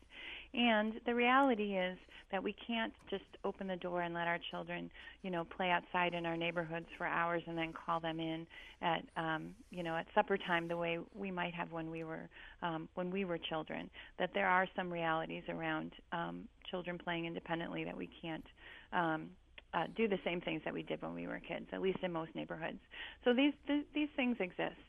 And 0.54 0.94
the 1.04 1.14
reality 1.14 1.76
is 1.76 1.98
that 2.32 2.42
we 2.42 2.54
can't 2.66 2.92
just 3.10 3.24
open 3.44 3.66
the 3.66 3.76
door 3.76 4.02
and 4.02 4.14
let 4.14 4.26
our 4.26 4.38
children, 4.50 4.90
you 5.22 5.30
know, 5.30 5.44
play 5.44 5.70
outside 5.70 6.14
in 6.14 6.24
our 6.24 6.36
neighborhoods 6.36 6.86
for 6.96 7.06
hours 7.06 7.42
and 7.46 7.56
then 7.56 7.72
call 7.72 8.00
them 8.00 8.18
in 8.18 8.46
at, 8.82 9.02
um, 9.16 9.54
you 9.70 9.82
know, 9.82 9.94
at 9.96 10.06
supper 10.14 10.38
time 10.38 10.66
the 10.66 10.76
way 10.76 10.98
we 11.14 11.30
might 11.30 11.54
have 11.54 11.70
when 11.72 11.90
we 11.90 12.04
were 12.04 12.28
um, 12.62 12.88
when 12.94 13.10
we 13.10 13.24
were 13.24 13.38
children. 13.38 13.90
That 14.18 14.30
there 14.34 14.48
are 14.48 14.66
some 14.74 14.90
realities 14.90 15.42
around 15.48 15.92
um, 16.12 16.48
children 16.70 16.98
playing 16.98 17.26
independently 17.26 17.84
that 17.84 17.96
we 17.96 18.08
can't. 18.22 18.44
Um, 18.92 19.30
uh, 19.74 19.84
do 19.94 20.08
the 20.08 20.18
same 20.24 20.40
things 20.40 20.62
that 20.64 20.72
we 20.72 20.82
did 20.82 21.02
when 21.02 21.14
we 21.14 21.26
were 21.26 21.40
kids, 21.46 21.66
at 21.72 21.82
least 21.82 21.98
in 22.02 22.10
most 22.12 22.34
neighborhoods. 22.34 22.78
So 23.24 23.34
these 23.34 23.52
th- 23.66 23.84
these 23.94 24.08
things 24.16 24.36
exist. 24.40 24.80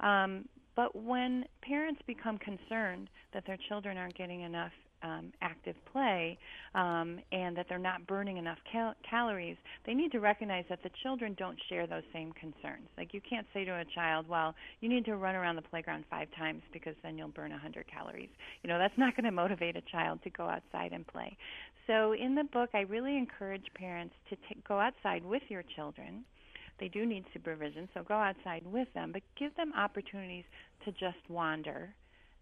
Um, 0.00 0.48
but 0.76 0.96
when 0.96 1.44
parents 1.62 2.00
become 2.06 2.38
concerned 2.38 3.10
that 3.34 3.44
their 3.46 3.58
children 3.68 3.98
aren't 3.98 4.16
getting 4.16 4.42
enough 4.42 4.72
um, 5.02 5.32
active 5.40 5.74
play 5.92 6.38
um, 6.74 7.18
and 7.32 7.56
that 7.56 7.66
they're 7.68 7.78
not 7.78 8.06
burning 8.06 8.36
enough 8.36 8.58
cal- 8.70 8.94
calories, 9.08 9.56
they 9.86 9.94
need 9.94 10.12
to 10.12 10.20
recognize 10.20 10.64
that 10.68 10.82
the 10.82 10.90
children 11.02 11.34
don't 11.38 11.58
share 11.68 11.86
those 11.86 12.02
same 12.12 12.32
concerns. 12.32 12.86
Like 12.98 13.14
you 13.14 13.20
can't 13.28 13.46
say 13.52 13.64
to 13.64 13.72
a 13.72 13.84
child, 13.94 14.28
"Well, 14.28 14.54
you 14.80 14.88
need 14.88 15.04
to 15.06 15.16
run 15.16 15.34
around 15.34 15.56
the 15.56 15.62
playground 15.62 16.04
five 16.10 16.28
times 16.36 16.62
because 16.72 16.94
then 17.02 17.16
you'll 17.18 17.28
burn 17.28 17.50
100 17.50 17.86
calories." 17.86 18.28
You 18.62 18.68
know, 18.68 18.78
that's 18.78 18.96
not 18.98 19.16
going 19.16 19.24
to 19.24 19.30
motivate 19.30 19.76
a 19.76 19.82
child 19.82 20.22
to 20.24 20.30
go 20.30 20.44
outside 20.48 20.92
and 20.92 21.06
play. 21.06 21.36
So 21.90 22.12
in 22.12 22.36
the 22.36 22.44
book, 22.44 22.70
I 22.72 22.82
really 22.82 23.18
encourage 23.18 23.64
parents 23.74 24.14
to 24.28 24.36
t- 24.36 24.62
go 24.66 24.78
outside 24.78 25.24
with 25.24 25.42
your 25.48 25.64
children. 25.74 26.24
They 26.78 26.86
do 26.86 27.04
need 27.04 27.24
supervision, 27.32 27.88
so 27.92 28.04
go 28.04 28.14
outside 28.14 28.62
with 28.64 28.86
them, 28.94 29.10
but 29.12 29.22
give 29.36 29.54
them 29.56 29.72
opportunities 29.76 30.44
to 30.84 30.92
just 30.92 31.18
wander 31.28 31.92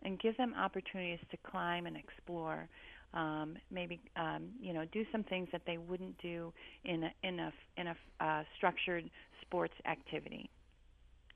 and 0.02 0.20
give 0.20 0.36
them 0.36 0.52
opportunities 0.54 1.18
to 1.30 1.38
climb 1.50 1.86
and 1.86 1.96
explore. 1.96 2.68
Um, 3.14 3.56
maybe 3.70 3.98
um, 4.16 4.50
you 4.60 4.74
know 4.74 4.84
do 4.92 5.06
some 5.10 5.24
things 5.24 5.48
that 5.52 5.62
they 5.66 5.78
wouldn't 5.78 6.18
do 6.18 6.52
in 6.84 7.04
a 7.04 7.10
in 7.22 7.40
a 7.40 7.52
in 7.78 7.86
a 7.86 7.96
uh, 8.20 8.42
structured 8.58 9.08
sports 9.40 9.72
activity. 9.86 10.50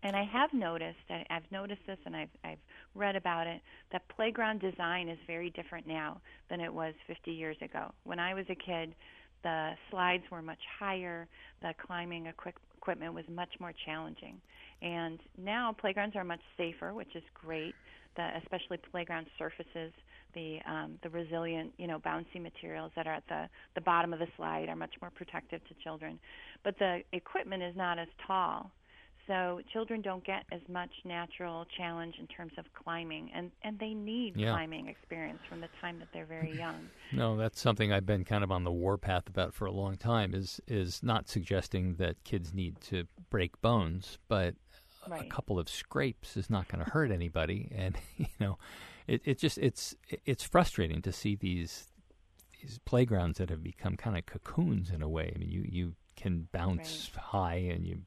And 0.03 0.17
I 0.17 0.25
have 0.25 0.53
noticed, 0.53 0.99
I, 1.11 1.25
I've 1.31 1.51
noticed 1.51 1.83
this, 1.87 1.99
and 2.07 2.17
I've 2.17 2.29
I've 2.45 2.59
read 2.95 3.17
about 3.17 3.47
it, 3.47 3.61
that 3.93 4.03
playground 4.09 4.61
design 4.61 5.09
is 5.09 5.19
very 5.27 5.51
different 5.51 5.87
now 5.87 6.21
than 6.51 6.61
it 6.61 6.73
was 6.73 6.95
50 7.07 7.31
years 7.31 7.57
ago. 7.63 7.93
When 8.05 8.19
I 8.19 8.35
was 8.35 8.45
a 8.51 8.55
kid, 8.55 8.95
the 9.43 9.71
slides 9.91 10.25
were 10.31 10.43
much 10.43 10.61
higher, 10.79 11.29
the 11.63 11.73
climbing 11.87 12.27
equip, 12.27 12.57
equipment 12.77 13.15
was 13.15 13.25
much 13.29 13.51
more 13.61 13.73
challenging, 13.85 14.41
and 14.83 15.21
now 15.39 15.75
playgrounds 15.81 16.17
are 16.17 16.25
much 16.25 16.43
safer, 16.57 16.93
which 16.93 17.15
is 17.15 17.23
great. 17.35 17.75
The 18.17 18.29
especially 18.43 18.79
playground 18.91 19.27
surfaces, 19.39 19.93
the 20.35 20.59
um, 20.69 20.99
the 21.03 21.09
resilient, 21.11 21.73
you 21.79 21.87
know, 21.87 21.99
bouncy 22.01 22.43
materials 22.43 22.91
that 22.97 23.07
are 23.07 23.15
at 23.15 23.27
the 23.29 23.49
the 23.75 23.81
bottom 23.81 24.13
of 24.13 24.19
the 24.19 24.27
slide 24.37 24.69
are 24.69 24.77
much 24.77 24.95
more 25.01 25.11
protective 25.11 25.61
to 25.69 25.75
children, 25.83 26.19
but 26.65 26.79
the 26.79 27.01
equipment 27.13 27.63
is 27.63 27.75
not 27.77 27.99
as 27.99 28.09
tall. 28.27 28.71
So 29.29 29.61
children 29.73 30.03
don't 30.03 30.25
get 30.25 30.45
as 30.51 30.61
much 30.69 30.91
natural 31.05 31.65
challenge 31.77 32.17
in 32.19 32.27
terms 32.27 32.53
of 32.59 32.65
climbing, 32.75 33.31
and 33.35 33.51
and 33.63 33.79
they 33.79 33.95
need 33.95 34.37
Yeah. 34.37 34.51
climbing 34.51 34.89
experience 34.89 35.41
from 35.49 35.61
the 35.61 35.69
time 35.81 35.99
that 36.01 36.09
they're 36.13 36.27
very 36.27 36.57
young. 36.57 36.91
No, 37.15 37.37
that's 37.37 37.61
something 37.61 37.93
I've 37.93 38.07
been 38.07 38.25
kind 38.25 38.43
of 38.43 38.51
on 38.51 38.65
the 38.65 38.73
warpath 38.73 39.29
about 39.29 39.53
for 39.53 39.67
a 39.67 39.71
long 39.71 39.97
time. 39.97 40.35
Is 40.35 40.61
is 40.67 41.03
not 41.03 41.29
suggesting 41.29 41.97
that 41.97 42.25
kids 42.25 42.55
need 42.55 42.81
to 42.83 43.07
break 43.29 43.61
bones, 43.61 44.19
but 44.29 44.55
a 45.07 45.25
couple 45.25 45.59
of 45.59 45.69
scrapes 45.69 46.37
is 46.39 46.49
not 46.49 46.69
going 46.69 46.83
to 46.83 46.91
hurt 46.91 47.11
anybody. 47.11 47.71
And 47.75 47.99
you 48.17 48.27
know, 48.41 48.59
it 49.07 49.21
it 49.25 49.39
just 49.39 49.59
it's 49.59 49.95
it's 50.25 50.43
frustrating 50.43 51.03
to 51.03 51.13
see 51.13 51.35
these 51.37 51.93
these 52.63 52.79
playgrounds 52.87 53.39
that 53.39 53.51
have 53.51 53.63
become 53.63 53.97
kind 53.97 54.17
of 54.17 54.25
cocoons 54.27 54.91
in 54.91 55.03
a 55.03 55.09
way. 55.09 55.31
I 55.35 55.39
mean, 55.39 55.51
you 55.51 55.65
you 55.69 55.95
can 56.17 56.49
bounce 56.53 57.11
high 57.15 57.57
and 57.57 57.87
you 57.87 58.03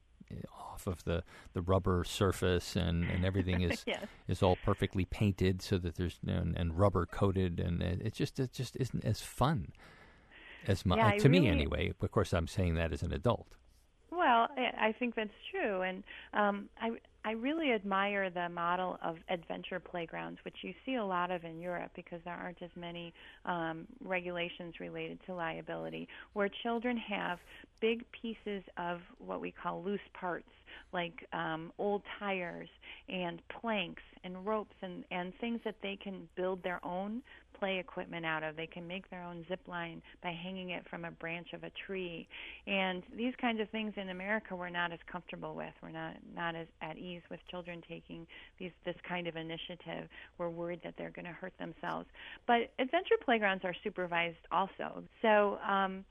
off 0.57 0.87
of 0.87 1.03
the, 1.03 1.23
the 1.53 1.61
rubber 1.61 2.03
surface 2.03 2.75
and, 2.75 3.03
and 3.09 3.23
everything 3.25 3.61
is 3.61 3.83
Yes. 3.87 4.05
is 4.27 4.43
all 4.43 4.57
perfectly 4.63 5.05
painted 5.05 5.61
so 5.61 5.77
that 5.77 5.95
there's 5.95 6.19
and, 6.27 6.55
and 6.57 6.77
rubber 6.77 7.05
coated 7.05 7.59
and 7.59 7.81
it 7.81 8.01
it 8.03 8.13
just 8.13 8.39
it 8.39 8.51
just 8.51 8.75
isn't 8.77 9.05
as 9.05 9.21
fun 9.21 9.71
as 10.67 10.85
mu- 10.85 10.95
Yeah, 10.95 11.07
uh, 11.07 11.11
I 11.11 11.17
to 11.19 11.29
me 11.29 11.47
anyway. 11.47 11.93
Of 12.01 12.11
course, 12.11 12.33
I'm 12.33 12.47
saying 12.47 12.75
that 12.75 12.91
as 12.91 13.03
an 13.03 13.13
adult. 13.13 13.47
Well, 14.15 14.47
I 14.79 14.93
think 14.97 15.15
that's 15.15 15.29
true, 15.51 15.81
and 15.81 16.03
um, 16.33 16.69
I 16.81 16.91
I 17.25 17.31
really 17.31 17.71
admire 17.71 18.29
the 18.29 18.47
model 18.49 18.97
of 19.03 19.17
adventure 19.29 19.79
playgrounds, 19.79 20.39
which 20.45 20.57
you 20.61 20.73
see 20.85 20.95
a 20.95 21.03
lot 21.03 21.31
of 21.31 21.43
in 21.43 21.59
Europe 21.59 21.91
because 21.95 22.21
there 22.23 22.35
aren't 22.35 22.61
as 22.61 22.69
many 22.75 23.13
um, 23.45 23.87
regulations 24.03 24.75
related 24.79 25.19
to 25.25 25.33
liability, 25.33 26.07
where 26.33 26.49
children 26.63 26.95
have 26.97 27.39
big 27.81 28.05
pieces 28.11 28.63
of 28.77 29.01
what 29.17 29.41
we 29.41 29.51
call 29.51 29.83
loose 29.83 29.99
parts, 30.13 30.47
like 30.93 31.25
um, 31.33 31.71
old 31.79 32.03
tires 32.19 32.69
and 33.09 33.41
planks 33.59 34.03
and 34.23 34.45
ropes 34.45 34.75
and 34.81 35.03
and 35.11 35.33
things 35.41 35.59
that 35.65 35.75
they 35.81 35.97
can 36.01 36.29
build 36.37 36.63
their 36.63 36.79
own 36.85 37.21
play 37.59 37.79
equipment 37.79 38.25
out 38.25 38.43
of. 38.43 38.55
They 38.55 38.67
can 38.67 38.87
make 38.87 39.09
their 39.09 39.23
own 39.23 39.45
zip 39.47 39.61
line 39.67 40.01
by 40.23 40.31
hanging 40.31 40.71
it 40.71 40.83
from 40.89 41.05
a 41.05 41.11
branch 41.11 41.47
of 41.53 41.63
a 41.63 41.71
tree. 41.85 42.27
And 42.67 43.03
these 43.15 43.33
kinds 43.39 43.59
of 43.61 43.69
things 43.69 43.93
in 43.97 44.09
America 44.09 44.55
we're 44.55 44.69
not 44.69 44.91
as 44.91 44.99
comfortable 45.11 45.55
with. 45.55 45.73
We're 45.81 45.89
not 45.89 46.15
not 46.35 46.55
as 46.55 46.67
at 46.81 46.97
ease 46.97 47.21
with 47.29 47.39
children 47.49 47.81
taking 47.87 48.25
these 48.59 48.71
this 48.85 48.95
kind 49.07 49.27
of 49.27 49.35
initiative. 49.35 50.09
We're 50.37 50.49
worried 50.49 50.81
that 50.83 50.95
they're 50.97 51.11
going 51.11 51.25
to 51.25 51.31
hurt 51.31 51.53
themselves. 51.59 52.07
But 52.47 52.71
adventure 52.79 53.15
playgrounds 53.23 53.63
are 53.65 53.75
supervised 53.83 54.37
also. 54.51 55.03
So 55.21 55.57
um 55.67 56.05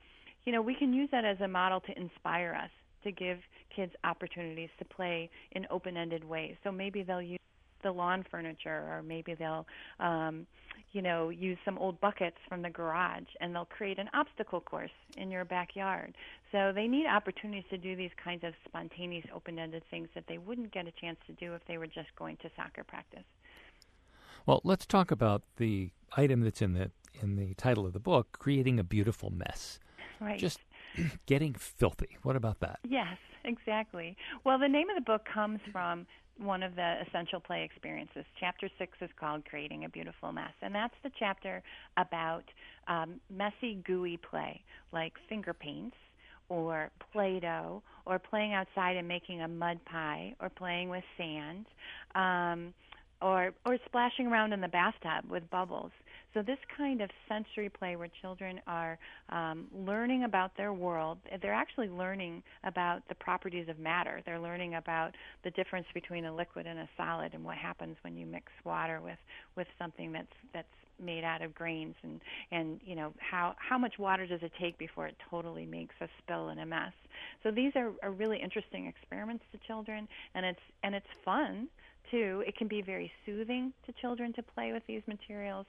you 0.44 0.52
know, 0.52 0.60
we 0.60 0.74
can 0.74 0.92
use 0.92 1.08
that 1.10 1.24
as 1.24 1.40
a 1.40 1.48
model 1.48 1.80
to 1.80 1.98
inspire 1.98 2.54
us 2.54 2.70
to 3.02 3.12
give 3.12 3.38
kids 3.74 3.92
opportunities 4.04 4.68
to 4.78 4.84
play 4.84 5.30
in 5.52 5.66
open-ended 5.70 6.24
ways. 6.24 6.54
So 6.64 6.70
maybe 6.70 7.02
they'll 7.02 7.22
use 7.22 7.38
the 7.82 7.92
lawn 7.92 8.24
furniture 8.30 8.86
or 8.90 9.02
maybe 9.06 9.34
they'll 9.34 9.66
um 10.00 10.46
you 10.94 11.02
know 11.02 11.28
use 11.28 11.58
some 11.64 11.76
old 11.76 12.00
buckets 12.00 12.38
from 12.48 12.62
the 12.62 12.70
garage 12.70 13.28
and 13.40 13.54
they'll 13.54 13.66
create 13.66 13.98
an 13.98 14.08
obstacle 14.14 14.60
course 14.60 14.90
in 15.18 15.30
your 15.30 15.44
backyard 15.44 16.14
so 16.52 16.72
they 16.74 16.86
need 16.86 17.06
opportunities 17.06 17.64
to 17.68 17.76
do 17.76 17.94
these 17.96 18.12
kinds 18.22 18.42
of 18.44 18.54
spontaneous 18.66 19.26
open-ended 19.34 19.82
things 19.90 20.08
that 20.14 20.24
they 20.28 20.38
wouldn't 20.38 20.72
get 20.72 20.86
a 20.86 20.92
chance 21.00 21.18
to 21.26 21.32
do 21.34 21.54
if 21.54 21.60
they 21.68 21.76
were 21.76 21.86
just 21.86 22.08
going 22.16 22.36
to 22.38 22.48
soccer 22.56 22.84
practice 22.84 23.24
Well, 24.46 24.60
let's 24.64 24.86
talk 24.86 25.10
about 25.10 25.42
the 25.56 25.90
item 26.16 26.40
that's 26.40 26.62
in 26.62 26.74
the 26.74 26.90
in 27.22 27.36
the 27.36 27.54
title 27.54 27.86
of 27.86 27.92
the 27.92 28.00
book, 28.00 28.36
creating 28.38 28.78
a 28.80 28.84
beautiful 28.84 29.30
mess. 29.30 29.78
right 30.20 30.38
Just 30.38 30.58
getting 31.26 31.54
filthy. 31.54 32.18
What 32.22 32.36
about 32.36 32.60
that? 32.60 32.80
Yes, 32.88 33.16
exactly. 33.44 34.16
Well, 34.44 34.58
the 34.58 34.68
name 34.68 34.90
of 34.90 34.96
the 34.96 35.02
book 35.02 35.22
comes 35.32 35.60
from 35.72 36.06
one 36.38 36.62
of 36.62 36.74
the 36.74 36.96
essential 37.06 37.40
play 37.40 37.62
experiences. 37.62 38.24
Chapter 38.40 38.68
six 38.78 38.92
is 39.00 39.10
called 39.18 39.44
Creating 39.44 39.84
a 39.84 39.88
Beautiful 39.88 40.32
Mess, 40.32 40.52
and 40.62 40.74
that's 40.74 40.94
the 41.02 41.10
chapter 41.18 41.62
about 41.96 42.44
um, 42.88 43.20
messy, 43.30 43.78
gooey 43.86 44.18
play, 44.18 44.60
like 44.92 45.12
finger 45.28 45.52
paints 45.54 45.96
or 46.48 46.90
Play 47.12 47.40
Doh, 47.40 47.82
or 48.04 48.18
playing 48.18 48.52
outside 48.52 48.96
and 48.96 49.08
making 49.08 49.40
a 49.40 49.48
mud 49.48 49.80
pie, 49.86 50.34
or 50.40 50.50
playing 50.50 50.90
with 50.90 51.04
sand. 51.16 51.64
Um, 52.14 52.74
or 53.22 53.54
or 53.64 53.78
splashing 53.86 54.26
around 54.26 54.52
in 54.52 54.60
the 54.60 54.68
bathtub 54.68 55.30
with 55.30 55.48
bubbles. 55.50 55.92
So 56.34 56.42
this 56.42 56.58
kind 56.76 57.00
of 57.00 57.10
sensory 57.28 57.68
play 57.68 57.94
where 57.94 58.10
children 58.20 58.60
are 58.66 58.98
um, 59.30 59.68
learning 59.72 60.24
about 60.24 60.56
their 60.56 60.72
world, 60.72 61.18
they're 61.40 61.54
actually 61.54 61.88
learning 61.88 62.42
about 62.64 63.02
the 63.08 63.14
properties 63.14 63.68
of 63.68 63.78
matter. 63.78 64.20
They're 64.26 64.40
learning 64.40 64.74
about 64.74 65.12
the 65.44 65.50
difference 65.52 65.86
between 65.94 66.24
a 66.24 66.34
liquid 66.34 66.66
and 66.66 66.80
a 66.80 66.88
solid 66.96 67.34
and 67.34 67.44
what 67.44 67.56
happens 67.56 67.96
when 68.02 68.16
you 68.16 68.26
mix 68.26 68.46
water 68.64 69.00
with 69.00 69.18
with 69.56 69.68
something 69.78 70.12
that's 70.12 70.26
that's 70.52 70.66
made 71.02 71.24
out 71.24 71.42
of 71.42 71.54
grains 71.54 71.94
and 72.02 72.20
and 72.52 72.80
you 72.84 72.94
know 72.94 73.12
how 73.18 73.54
how 73.58 73.76
much 73.76 73.98
water 73.98 74.26
does 74.26 74.40
it 74.42 74.52
take 74.60 74.78
before 74.78 75.06
it 75.06 75.16
totally 75.28 75.66
makes 75.66 75.94
a 76.00 76.08
spill 76.22 76.48
and 76.50 76.60
a 76.60 76.66
mess 76.66 76.92
so 77.42 77.50
these 77.50 77.72
are, 77.74 77.90
are 78.02 78.12
really 78.12 78.40
interesting 78.40 78.86
experiments 78.86 79.44
to 79.50 79.58
children 79.66 80.06
and 80.36 80.46
it's 80.46 80.60
and 80.84 80.94
it's 80.94 81.06
fun 81.24 81.68
too 82.10 82.42
it 82.46 82.56
can 82.56 82.68
be 82.68 82.82
very 82.82 83.10
soothing 83.24 83.72
to 83.86 83.92
children 84.00 84.32
to 84.32 84.42
play 84.42 84.72
with 84.72 84.82
these 84.86 85.02
materials 85.06 85.66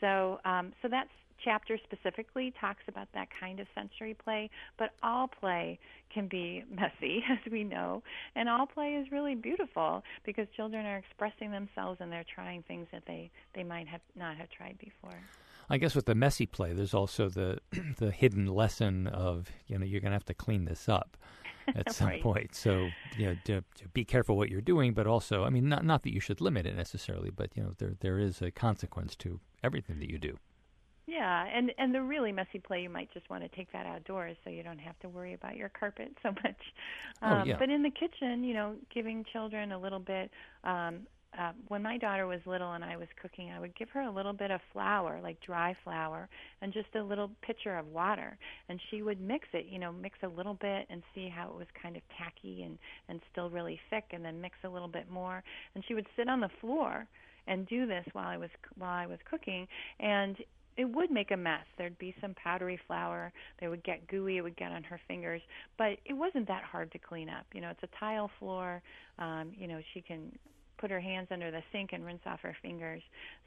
so 0.00 0.40
um, 0.44 0.72
so 0.82 0.88
that's 0.88 1.10
chapter 1.44 1.78
specifically 1.84 2.52
talks 2.60 2.82
about 2.88 3.08
that 3.14 3.28
kind 3.38 3.60
of 3.60 3.66
sensory 3.74 4.14
play, 4.14 4.50
but 4.78 4.90
all 5.02 5.28
play 5.28 5.78
can 6.12 6.28
be 6.28 6.64
messy, 6.70 7.22
as 7.30 7.38
we 7.50 7.64
know, 7.64 8.02
and 8.34 8.48
all 8.48 8.66
play 8.66 8.94
is 8.94 9.10
really 9.10 9.34
beautiful 9.34 10.02
because 10.24 10.46
children 10.56 10.86
are 10.86 10.98
expressing 10.98 11.50
themselves 11.50 11.98
and 12.00 12.10
they're 12.10 12.24
trying 12.34 12.62
things 12.64 12.86
that 12.92 13.02
they, 13.06 13.30
they 13.54 13.62
might 13.62 13.88
have 13.88 14.00
not 14.16 14.36
have 14.36 14.48
tried 14.50 14.78
before. 14.78 15.18
I 15.70 15.78
guess 15.78 15.94
with 15.94 16.06
the 16.06 16.14
messy 16.16 16.46
play, 16.46 16.72
there's 16.72 16.94
also 16.94 17.28
the 17.28 17.58
the 17.98 18.10
hidden 18.10 18.46
lesson 18.46 19.06
of 19.06 19.48
you 19.66 19.78
know 19.78 19.84
you're 19.84 20.00
going 20.00 20.10
to 20.10 20.16
have 20.16 20.24
to 20.26 20.34
clean 20.34 20.64
this 20.64 20.88
up 20.88 21.16
at 21.74 21.92
some 21.92 22.08
right. 22.08 22.22
point. 22.22 22.54
So 22.54 22.88
you 23.16 23.26
know, 23.26 23.36
to, 23.44 23.60
to 23.60 23.88
be 23.92 24.04
careful 24.04 24.36
what 24.36 24.48
you're 24.48 24.60
doing, 24.60 24.92
but 24.92 25.06
also, 25.06 25.44
I 25.44 25.50
mean, 25.50 25.68
not 25.68 25.84
not 25.84 26.02
that 26.02 26.12
you 26.12 26.20
should 26.20 26.40
limit 26.40 26.66
it 26.66 26.76
necessarily, 26.76 27.30
but 27.30 27.50
you 27.54 27.62
know, 27.62 27.74
there 27.78 27.94
there 28.00 28.18
is 28.18 28.42
a 28.42 28.50
consequence 28.50 29.14
to 29.16 29.40
everything 29.62 30.00
that 30.00 30.10
you 30.10 30.18
do. 30.18 30.36
Yeah, 31.06 31.46
and 31.52 31.72
and 31.78 31.94
the 31.94 32.02
really 32.02 32.32
messy 32.32 32.58
play, 32.58 32.82
you 32.82 32.90
might 32.90 33.12
just 33.12 33.28
want 33.30 33.42
to 33.42 33.48
take 33.48 33.72
that 33.72 33.86
outdoors, 33.86 34.36
so 34.44 34.50
you 34.50 34.62
don't 34.62 34.78
have 34.78 34.98
to 35.00 35.08
worry 35.08 35.34
about 35.34 35.56
your 35.56 35.68
carpet 35.68 36.16
so 36.22 36.30
much. 36.44 36.60
Oh, 37.22 37.26
Um, 37.26 37.48
yeah. 37.48 37.56
But 37.58 37.70
in 37.70 37.82
the 37.82 37.90
kitchen, 37.90 38.44
you 38.44 38.54
know, 38.54 38.74
giving 38.92 39.24
children 39.32 39.72
a 39.72 39.78
little 39.78 39.98
bit. 39.98 40.30
Um, 40.64 41.06
uh, 41.38 41.52
when 41.68 41.82
my 41.82 41.96
daughter 41.96 42.26
was 42.26 42.40
little 42.44 42.72
and 42.72 42.84
I 42.84 42.96
was 42.96 43.06
cooking, 43.22 43.50
I 43.50 43.60
would 43.60 43.76
give 43.76 43.88
her 43.90 44.00
a 44.00 44.10
little 44.10 44.32
bit 44.32 44.50
of 44.50 44.60
flour, 44.72 45.20
like 45.22 45.40
dry 45.40 45.76
flour, 45.84 46.28
and 46.60 46.72
just 46.72 46.88
a 46.96 47.02
little 47.02 47.30
pitcher 47.42 47.78
of 47.78 47.86
water, 47.86 48.36
and 48.68 48.80
she 48.90 49.02
would 49.02 49.20
mix 49.20 49.46
it. 49.52 49.66
You 49.70 49.78
know, 49.78 49.92
mix 49.92 50.18
a 50.22 50.28
little 50.28 50.54
bit 50.54 50.86
and 50.90 51.02
see 51.14 51.28
how 51.28 51.48
it 51.48 51.56
was 51.56 51.66
kind 51.80 51.96
of 51.96 52.02
tacky 52.18 52.62
and 52.62 52.78
and 53.08 53.20
still 53.30 53.48
really 53.48 53.78
thick, 53.90 54.04
and 54.12 54.24
then 54.24 54.40
mix 54.40 54.56
a 54.64 54.68
little 54.68 54.88
bit 54.88 55.10
more. 55.10 55.42
And 55.74 55.84
she 55.86 55.94
would 55.94 56.06
sit 56.16 56.28
on 56.28 56.40
the 56.40 56.50
floor 56.60 57.06
and 57.46 57.66
do 57.68 57.86
this 57.86 58.04
while 58.12 58.28
I 58.28 58.36
was 58.36 58.50
while 58.76 58.90
I 58.90 59.06
was 59.06 59.18
cooking, 59.30 59.68
and 60.00 60.36
it 60.76 60.84
would 60.84 61.10
make 61.10 61.30
a 61.30 61.36
mess. 61.36 61.64
There'd 61.78 61.98
be 61.98 62.14
some 62.20 62.34
powdery 62.34 62.78
flour. 62.86 63.32
They 63.60 63.68
would 63.68 63.84
get 63.84 64.06
gooey. 64.08 64.38
It 64.38 64.42
would 64.42 64.56
get 64.56 64.72
on 64.72 64.82
her 64.84 65.00
fingers, 65.06 65.42
but 65.78 65.98
it 66.04 66.12
wasn't 66.12 66.48
that 66.48 66.64
hard 66.64 66.90
to 66.92 66.98
clean 66.98 67.28
up. 67.28 67.46
You 67.52 67.60
know, 67.60 67.70
it's 67.70 67.82
a 67.82 67.98
tile 68.00 68.30
floor. 68.40 68.82
Um, 69.18 69.52
you 69.56 69.68
know, 69.68 69.80
she 69.94 70.00
can 70.00 70.32
put 70.80 70.90
her 70.90 71.00
hands 71.00 71.28
under 71.30 71.50
the 71.50 71.62
sink 71.70 71.90
and 71.92 72.04
rinse 72.04 72.22
off 72.26 72.40
her 72.40 72.56
fingers. 72.62 73.02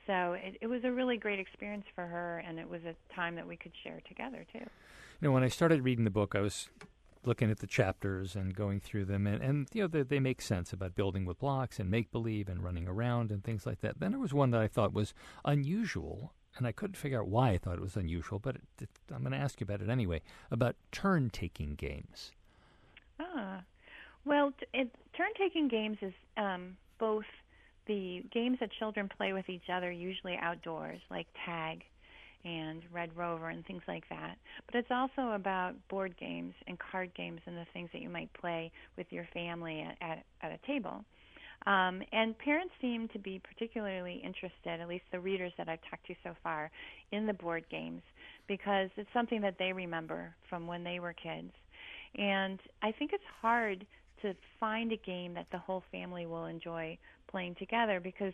So 0.06 0.34
it, 0.34 0.58
it 0.62 0.68
was 0.68 0.84
a 0.84 0.92
really 0.92 1.18
great 1.18 1.40
experience 1.40 1.86
for 1.96 2.06
her, 2.06 2.44
and 2.48 2.60
it 2.60 2.70
was 2.70 2.82
a 2.86 2.96
time 3.14 3.36
that 3.36 3.48
we 3.48 3.58
could 3.58 3.72
share 3.84 4.02
together 4.08 4.46
too. 4.52 4.60
You 4.60 5.30
know, 5.30 5.32
when 5.32 5.44
I 5.44 5.48
started 5.48 5.84
reading 5.84 6.04
the 6.04 6.12
book, 6.12 6.36
I 6.36 6.42
was 6.42 6.70
looking 7.26 7.50
at 7.50 7.60
the 7.60 7.68
chapters 7.68 8.36
and 8.36 8.54
going 8.54 8.80
through 8.80 9.06
them, 9.06 9.26
and, 9.26 9.42
and 9.42 9.68
you 9.74 9.82
know, 9.82 9.88
they, 9.88 10.04
they 10.04 10.20
make 10.20 10.42
sense 10.42 10.74
about 10.74 10.94
building 10.94 11.26
with 11.26 11.40
blocks 11.40 11.80
and 11.80 11.90
make 11.90 12.12
believe 12.12 12.50
and 12.50 12.64
running 12.64 12.88
around 12.88 13.32
and 13.32 13.44
things 13.44 13.66
like 13.66 13.82
that. 13.82 14.00
Then 14.00 14.12
there 14.12 14.20
was 14.20 14.34
one 14.34 14.52
that 14.52 14.62
I 14.62 14.68
thought 14.68 14.94
was 14.94 15.14
unusual, 15.46 16.34
and 16.58 16.68
I 16.68 16.74
couldn't 16.74 16.98
figure 16.98 17.22
out 17.22 17.28
why 17.28 17.52
I 17.52 17.58
thought 17.58 17.76
it 17.78 17.82
was 17.82 17.96
unusual, 17.96 18.40
but 18.40 18.56
it, 18.56 18.62
it, 18.82 18.90
I'm 19.14 19.22
going 19.22 19.32
to 19.32 19.38
ask 19.38 19.60
you 19.62 19.66
about 19.66 19.82
it 19.82 19.90
anyway 19.90 20.22
about 20.52 20.76
turn 20.92 21.30
taking 21.30 21.76
games. 21.76 22.32
Ah, 23.20 23.62
well, 24.26 24.54
t- 24.60 24.90
turn-taking 25.16 25.68
games 25.68 25.98
is 26.02 26.14
um, 26.38 26.78
both 27.00 27.26
the 27.88 28.24
games 28.34 28.58
that 28.60 28.70
children 28.80 29.10
play 29.18 29.34
with 29.34 29.50
each 29.50 29.70
other, 29.72 29.92
usually 29.92 30.38
outdoors, 30.42 31.00
like 31.10 31.28
tag 31.46 31.84
and 32.46 32.82
Red 32.92 33.10
Rover 33.16 33.50
and 33.50 33.66
things 33.66 33.84
like 33.88 34.04
that. 34.10 34.36
But 34.66 34.76
it's 34.76 34.92
also 34.92 35.34
about 35.34 35.76
board 35.90 36.16
games 36.20 36.54
and 36.68 36.78
card 36.80 37.12
games 37.16 37.40
and 37.46 37.56
the 37.56 37.66
things 37.74 37.90
that 37.94 38.02
you 38.02 38.10
might 38.10 38.32
play 38.34 38.72
with 38.98 39.08
your 39.12 39.28
family 39.34 39.82
at, 39.82 39.98
at, 40.02 40.24
at 40.42 40.52
a 40.52 40.68
table. 40.68 41.04
Um, 41.66 42.02
and 42.12 42.38
parents 42.38 42.74
seem 42.82 43.08
to 43.10 43.20
be 43.20 43.40
particularly 43.40 44.22
interested, 44.24 44.82
at 44.82 44.88
least 44.90 45.06
the 45.12 45.20
readers 45.20 45.54
that 45.58 45.70
I've 45.70 45.80
talked 45.90 46.06
to 46.08 46.16
so 46.24 46.34
far, 46.44 46.70
in 47.12 47.26
the 47.26 47.34
board 47.34 47.64
games 47.70 48.02
because 48.48 48.90
it's 48.98 49.10
something 49.14 49.42
that 49.42 49.56
they 49.58 49.72
remember 49.72 50.34
from 50.50 50.68
when 50.68 50.84
they 50.84 51.00
were 51.00 51.14
kids. 51.14 51.52
And 52.16 52.60
I 52.82 52.92
think 52.92 53.12
it's 53.14 53.24
hard 53.42 53.86
to 54.24 54.34
find 54.60 54.92
a 54.92 54.98
game 54.98 55.34
that 55.36 55.48
the 55.52 55.58
whole 55.58 55.84
family 55.92 56.26
will 56.26 56.46
enjoy 56.46 56.98
playing 57.30 57.56
together 57.56 58.00
because 58.00 58.34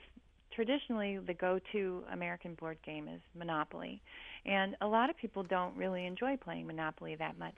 traditionally 0.56 1.20
the 1.26 1.34
go-to 1.34 2.04
American 2.12 2.56
board 2.56 2.78
game 2.86 3.08
is 3.08 3.20
Monopoly. 3.38 4.02
And 4.46 4.76
a 4.82 4.88
lot 4.88 5.10
of 5.10 5.18
people 5.18 5.44
don't 5.44 5.76
really 5.76 6.06
enjoy 6.06 6.38
playing 6.38 6.68
Monopoly 6.68 7.16
that 7.16 7.38
much. 7.38 7.56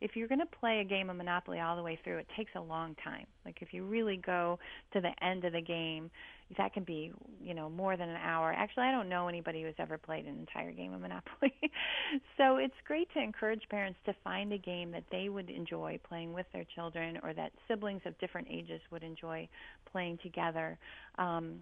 If 0.00 0.16
you're 0.16 0.28
going 0.28 0.40
to 0.40 0.58
play 0.60 0.80
a 0.80 0.84
game 0.84 1.10
of 1.10 1.16
Monopoly 1.16 1.60
all 1.60 1.76
the 1.76 1.82
way 1.82 1.98
through, 2.02 2.18
it 2.18 2.26
takes 2.36 2.52
a 2.56 2.60
long 2.60 2.96
time. 3.02 3.26
Like 3.44 3.58
if 3.60 3.72
you 3.72 3.84
really 3.84 4.16
go 4.16 4.58
to 4.92 5.00
the 5.00 5.10
end 5.24 5.44
of 5.44 5.52
the 5.52 5.60
game, 5.60 6.10
that 6.58 6.74
can 6.74 6.84
be, 6.84 7.10
you 7.42 7.54
know, 7.54 7.70
more 7.70 7.96
than 7.96 8.08
an 8.08 8.18
hour. 8.22 8.52
Actually, 8.52 8.84
I 8.84 8.90
don't 8.90 9.08
know 9.08 9.28
anybody 9.28 9.62
who's 9.62 9.74
ever 9.78 9.96
played 9.96 10.26
an 10.26 10.38
entire 10.38 10.72
game 10.72 10.92
of 10.92 11.00
Monopoly. 11.00 11.54
so 12.36 12.56
it's 12.56 12.74
great 12.86 13.08
to 13.14 13.22
encourage 13.22 13.62
parents 13.70 13.98
to 14.06 14.14
find 14.22 14.52
a 14.52 14.58
game 14.58 14.90
that 14.92 15.04
they 15.10 15.28
would 15.28 15.48
enjoy 15.48 15.98
playing 16.06 16.32
with 16.32 16.46
their 16.52 16.66
children 16.74 17.18
or 17.22 17.32
that 17.32 17.52
siblings 17.66 18.02
of 18.04 18.16
different 18.18 18.46
ages 18.50 18.80
would 18.90 19.02
enjoy 19.02 19.48
playing 19.90 20.18
together. 20.22 20.78
Um, 21.18 21.60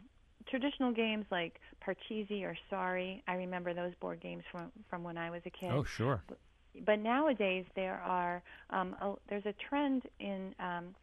traditional 0.48 0.92
games 0.92 1.24
like 1.30 1.60
Parcheesi 1.86 2.42
or 2.44 2.56
Sorry, 2.70 3.22
I 3.28 3.34
remember 3.34 3.74
those 3.74 3.92
board 4.00 4.20
games 4.20 4.42
from 4.50 4.70
from 4.88 5.02
when 5.02 5.18
I 5.18 5.30
was 5.30 5.42
a 5.46 5.50
kid. 5.50 5.70
Oh, 5.72 5.84
sure. 5.84 6.22
But 6.86 7.00
nowadays 7.00 7.66
there 7.76 8.00
are 8.00 8.42
um, 8.70 8.96
a, 9.00 9.14
there's 9.28 9.46
a 9.46 9.54
trend 9.68 10.02
in 10.20 10.54
um, 10.58 10.94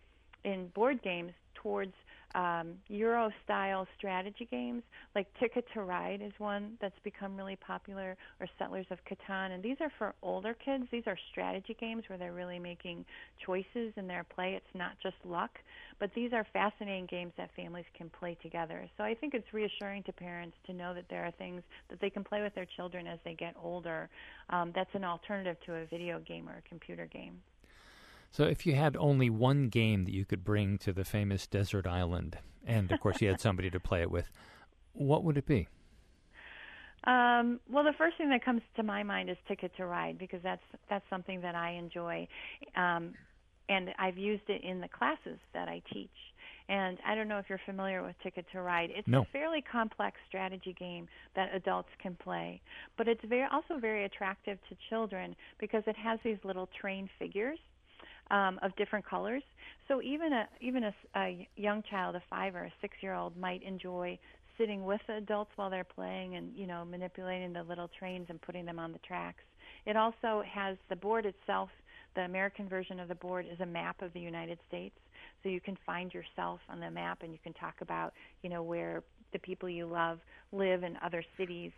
in 0.44 0.68
board 0.70 1.02
games 1.04 1.34
towards 1.56 1.94
um, 2.36 2.76
Euro 2.90 3.32
style 3.44 3.88
strategy 3.98 4.48
games, 4.50 4.84
like 5.16 5.28
Ticket 5.40 5.66
to 5.74 5.82
Ride 5.82 6.22
is 6.22 6.32
one 6.38 6.74
that's 6.82 6.98
become 7.04 7.36
really 7.36 7.56
popular, 7.56 8.16
or 8.40 8.48
Settlers 8.58 8.86
of 8.92 9.00
Catan. 9.06 9.52
And 9.52 9.64
these 9.64 9.78
are 9.82 9.92
for 9.98 10.14
older 10.22 10.54
kids. 10.54 10.86
These 10.92 11.04
are 11.08 11.18
strategy 11.32 11.76
games 11.80 12.04
where 12.08 12.18
they're 12.18 12.34
really 12.34 12.60
making 12.60 13.06
choices 13.46 13.94
in 13.96 14.08
their 14.08 14.24
play. 14.24 14.54
It's 14.54 14.76
not 14.76 14.92
just 15.02 15.16
luck, 15.26 15.52
but 16.00 16.12
these 16.14 16.32
are 16.34 16.46
fascinating 16.54 17.08
games 17.08 17.34
that 17.38 17.50
families 17.56 17.86
can 17.98 18.10
play 18.20 18.38
together. 18.42 18.88
So 18.98 19.04
I 19.04 19.16
think 19.16 19.34
it's 19.34 19.52
reassuring 19.54 20.04
to 20.04 20.14
parents 20.14 20.56
to 20.68 20.74
know 20.74 20.94
that 20.94 21.06
there 21.10 21.26
are 21.26 21.32
things 21.32 21.64
that 21.90 22.00
they 22.00 22.10
can 22.10 22.24
play 22.24 22.42
with 22.42 22.54
their 22.54 22.68
children 22.76 23.08
as 23.08 23.20
they 23.26 23.34
get 23.34 23.56
older. 23.62 24.10
Um, 24.50 24.72
that's 24.76 24.94
an 24.94 25.04
alternative 25.04 25.58
to 25.66 25.76
a 25.76 25.86
video 25.86 26.20
game 26.20 26.48
or 26.48 26.58
a 26.58 26.70
computer 26.70 27.08
game. 27.08 27.42
So, 28.32 28.44
if 28.44 28.66
you 28.66 28.76
had 28.76 28.96
only 28.98 29.30
one 29.30 29.70
game 29.70 30.06
that 30.06 30.14
you 30.14 30.26
could 30.26 30.44
bring 30.44 30.78
to 30.80 30.94
the 30.94 31.04
famous 31.04 31.48
desert 31.48 31.88
island, 31.88 32.38
and 32.66 32.92
of 32.92 33.00
course 33.00 33.22
you 33.22 33.28
had 33.28 33.42
somebody 33.42 33.70
to 33.72 33.80
play 33.80 34.02
it 34.02 34.12
with, 34.12 34.30
what 34.94 35.24
would 35.24 35.38
it 35.38 35.46
be? 35.46 35.68
Um, 37.06 37.60
well, 37.70 37.84
the 37.84 37.94
first 37.98 38.18
thing 38.18 38.30
that 38.30 38.44
comes 38.44 38.62
to 38.76 38.84
my 38.84 39.04
mind 39.04 39.30
is 39.30 39.38
Ticket 39.48 39.76
to 39.78 39.86
Ride 39.86 40.18
because 40.18 40.42
that's 40.44 40.62
that's 40.90 41.06
something 41.10 41.42
that 41.42 41.56
I 41.56 41.72
enjoy, 41.72 42.28
um, 42.76 43.14
and 43.70 43.90
I've 43.98 44.18
used 44.18 44.50
it 44.50 44.62
in 44.64 44.82
the 44.82 44.90
classes 44.90 45.40
that 45.54 45.68
I 45.68 45.82
teach. 45.92 46.10
And 46.68 47.00
I 47.04 47.16
don't 47.16 47.28
know 47.28 47.40
if 47.40 47.46
you're 47.50 47.62
familiar 47.66 48.04
with 48.04 48.16
Ticket 48.22 48.46
to 48.52 48.62
Ride. 48.62 48.92
It's 48.94 49.08
No. 49.08 49.22
a 49.22 49.26
fairly 49.26 49.62
complex 49.62 50.18
strategy 50.28 50.76
game 50.78 51.08
that 51.36 51.50
adults 51.56 51.90
can 52.00 52.16
play, 52.16 52.62
but 52.96 53.08
it's 53.08 53.24
very 53.24 53.48
also 53.52 53.80
very 53.80 54.04
attractive 54.04 54.60
to 54.70 54.76
children 54.90 55.36
because 55.58 55.84
it 55.88 55.96
has 55.96 56.20
these 56.24 56.38
little 56.44 56.68
train 56.80 57.10
figures 57.18 57.58
um, 58.32 58.60
of 58.62 58.76
different 58.76 59.06
colors. 59.06 59.44
So 59.88 60.02
even 60.02 60.34
a 60.34 60.48
even 60.62 60.84
a, 60.84 60.94
a 61.16 61.48
young 61.56 61.84
child, 61.90 62.16
a 62.16 62.24
five 62.30 62.56
or 62.56 62.66
a 62.66 62.74
six 62.82 62.96
year 63.02 63.16
old, 63.16 63.36
might 63.38 63.64
enjoy 63.64 64.18
sitting 64.58 64.86
with 64.86 65.02
the 65.08 65.16
adults 65.16 65.52
while 65.56 65.70
they're 65.70 65.84
playing 65.84 66.36
and 66.36 66.56
you 66.56 66.68
know 66.68 66.86
manipulating 66.86 67.54
the 67.54 67.64
little 67.64 67.90
trains 67.98 68.28
and 68.30 68.42
putting 68.42 68.66
them 68.66 68.80
on 68.80 68.92
the 68.92 69.00
tracks. 69.00 69.44
It 69.86 69.96
also 69.96 70.44
has 70.48 70.78
the 70.90 70.96
board 70.96 71.26
itself. 71.26 71.70
The 72.16 72.22
American 72.22 72.68
version 72.68 73.00
of 73.00 73.08
the 73.08 73.16
board 73.16 73.46
is 73.52 73.60
a 73.62 73.66
map 73.66 74.02
of 74.02 74.12
the 74.14 74.20
United 74.20 74.60
States, 74.68 74.96
so 75.42 75.50
you 75.50 75.62
can 75.62 75.78
find 75.86 76.14
yourself 76.14 76.60
on 76.70 76.80
the 76.80 76.90
map 76.92 77.20
and 77.22 77.32
you 77.32 77.40
can 77.44 77.54
talk 77.54 77.76
about 77.82 78.14
you 78.42 78.50
know 78.50 78.62
where 78.62 79.04
the 79.32 79.40
people 79.40 79.70
you 79.70 79.86
love 79.86 80.20
live 80.52 80.84
in 80.84 80.98
other 81.04 81.24
cities. 81.38 81.72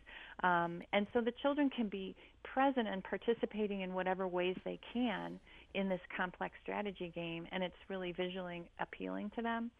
Um, 0.43 0.81
and 0.93 1.05
so 1.13 1.21
the 1.21 1.33
children 1.41 1.69
can 1.69 1.89
be 1.89 2.15
present 2.43 2.87
and 2.87 3.03
participating 3.03 3.81
in 3.81 3.93
whatever 3.93 4.27
ways 4.27 4.55
they 4.63 4.79
can 4.93 5.39
in 5.73 5.89
this 5.89 6.01
complex 6.15 6.55
strategy 6.63 7.11
game, 7.13 7.47
and 7.51 7.63
it's 7.63 7.75
really 7.89 8.11
visually 8.11 8.63
appealing 8.79 9.31
to 9.35 9.41
them. 9.41 9.71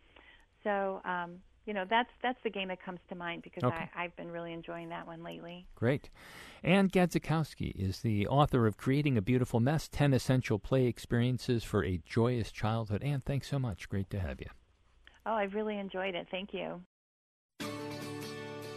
So 0.63 1.01
um, 1.05 1.37
you 1.65 1.73
know 1.73 1.85
that's 1.89 2.09
that's 2.21 2.39
the 2.43 2.49
game 2.49 2.67
that 2.69 2.83
comes 2.83 2.99
to 3.09 3.15
mind 3.15 3.43
because 3.43 3.63
Okay. 3.63 3.89
I, 3.95 4.03
I've 4.03 4.15
been 4.15 4.31
really 4.31 4.53
enjoying 4.53 4.89
that 4.89 5.05
one 5.05 5.23
lately. 5.23 5.65
Great. 5.75 6.09
Ann 6.63 6.89
Gadzikowski 6.89 7.73
is 7.75 8.01
the 8.01 8.27
author 8.27 8.67
of 8.67 8.77
Creating 8.77 9.17
a 9.17 9.21
Beautiful 9.21 9.59
Mess 9.59 9.87
10 9.87 10.13
Essential 10.13 10.59
Play 10.59 10.85
Experiences 10.85 11.63
for 11.63 11.83
a 11.83 11.99
Joyous 12.05 12.51
Childhood. 12.51 13.03
Ann, 13.03 13.21
thanks 13.21 13.47
so 13.47 13.57
much. 13.57 13.89
Great 13.89 14.09
to 14.11 14.19
have 14.19 14.39
you. 14.39 14.47
Oh, 15.25 15.33
I've 15.33 15.53
really 15.53 15.77
enjoyed 15.77 16.15
it. 16.15 16.27
Thank 16.31 16.53
you. 16.53 16.81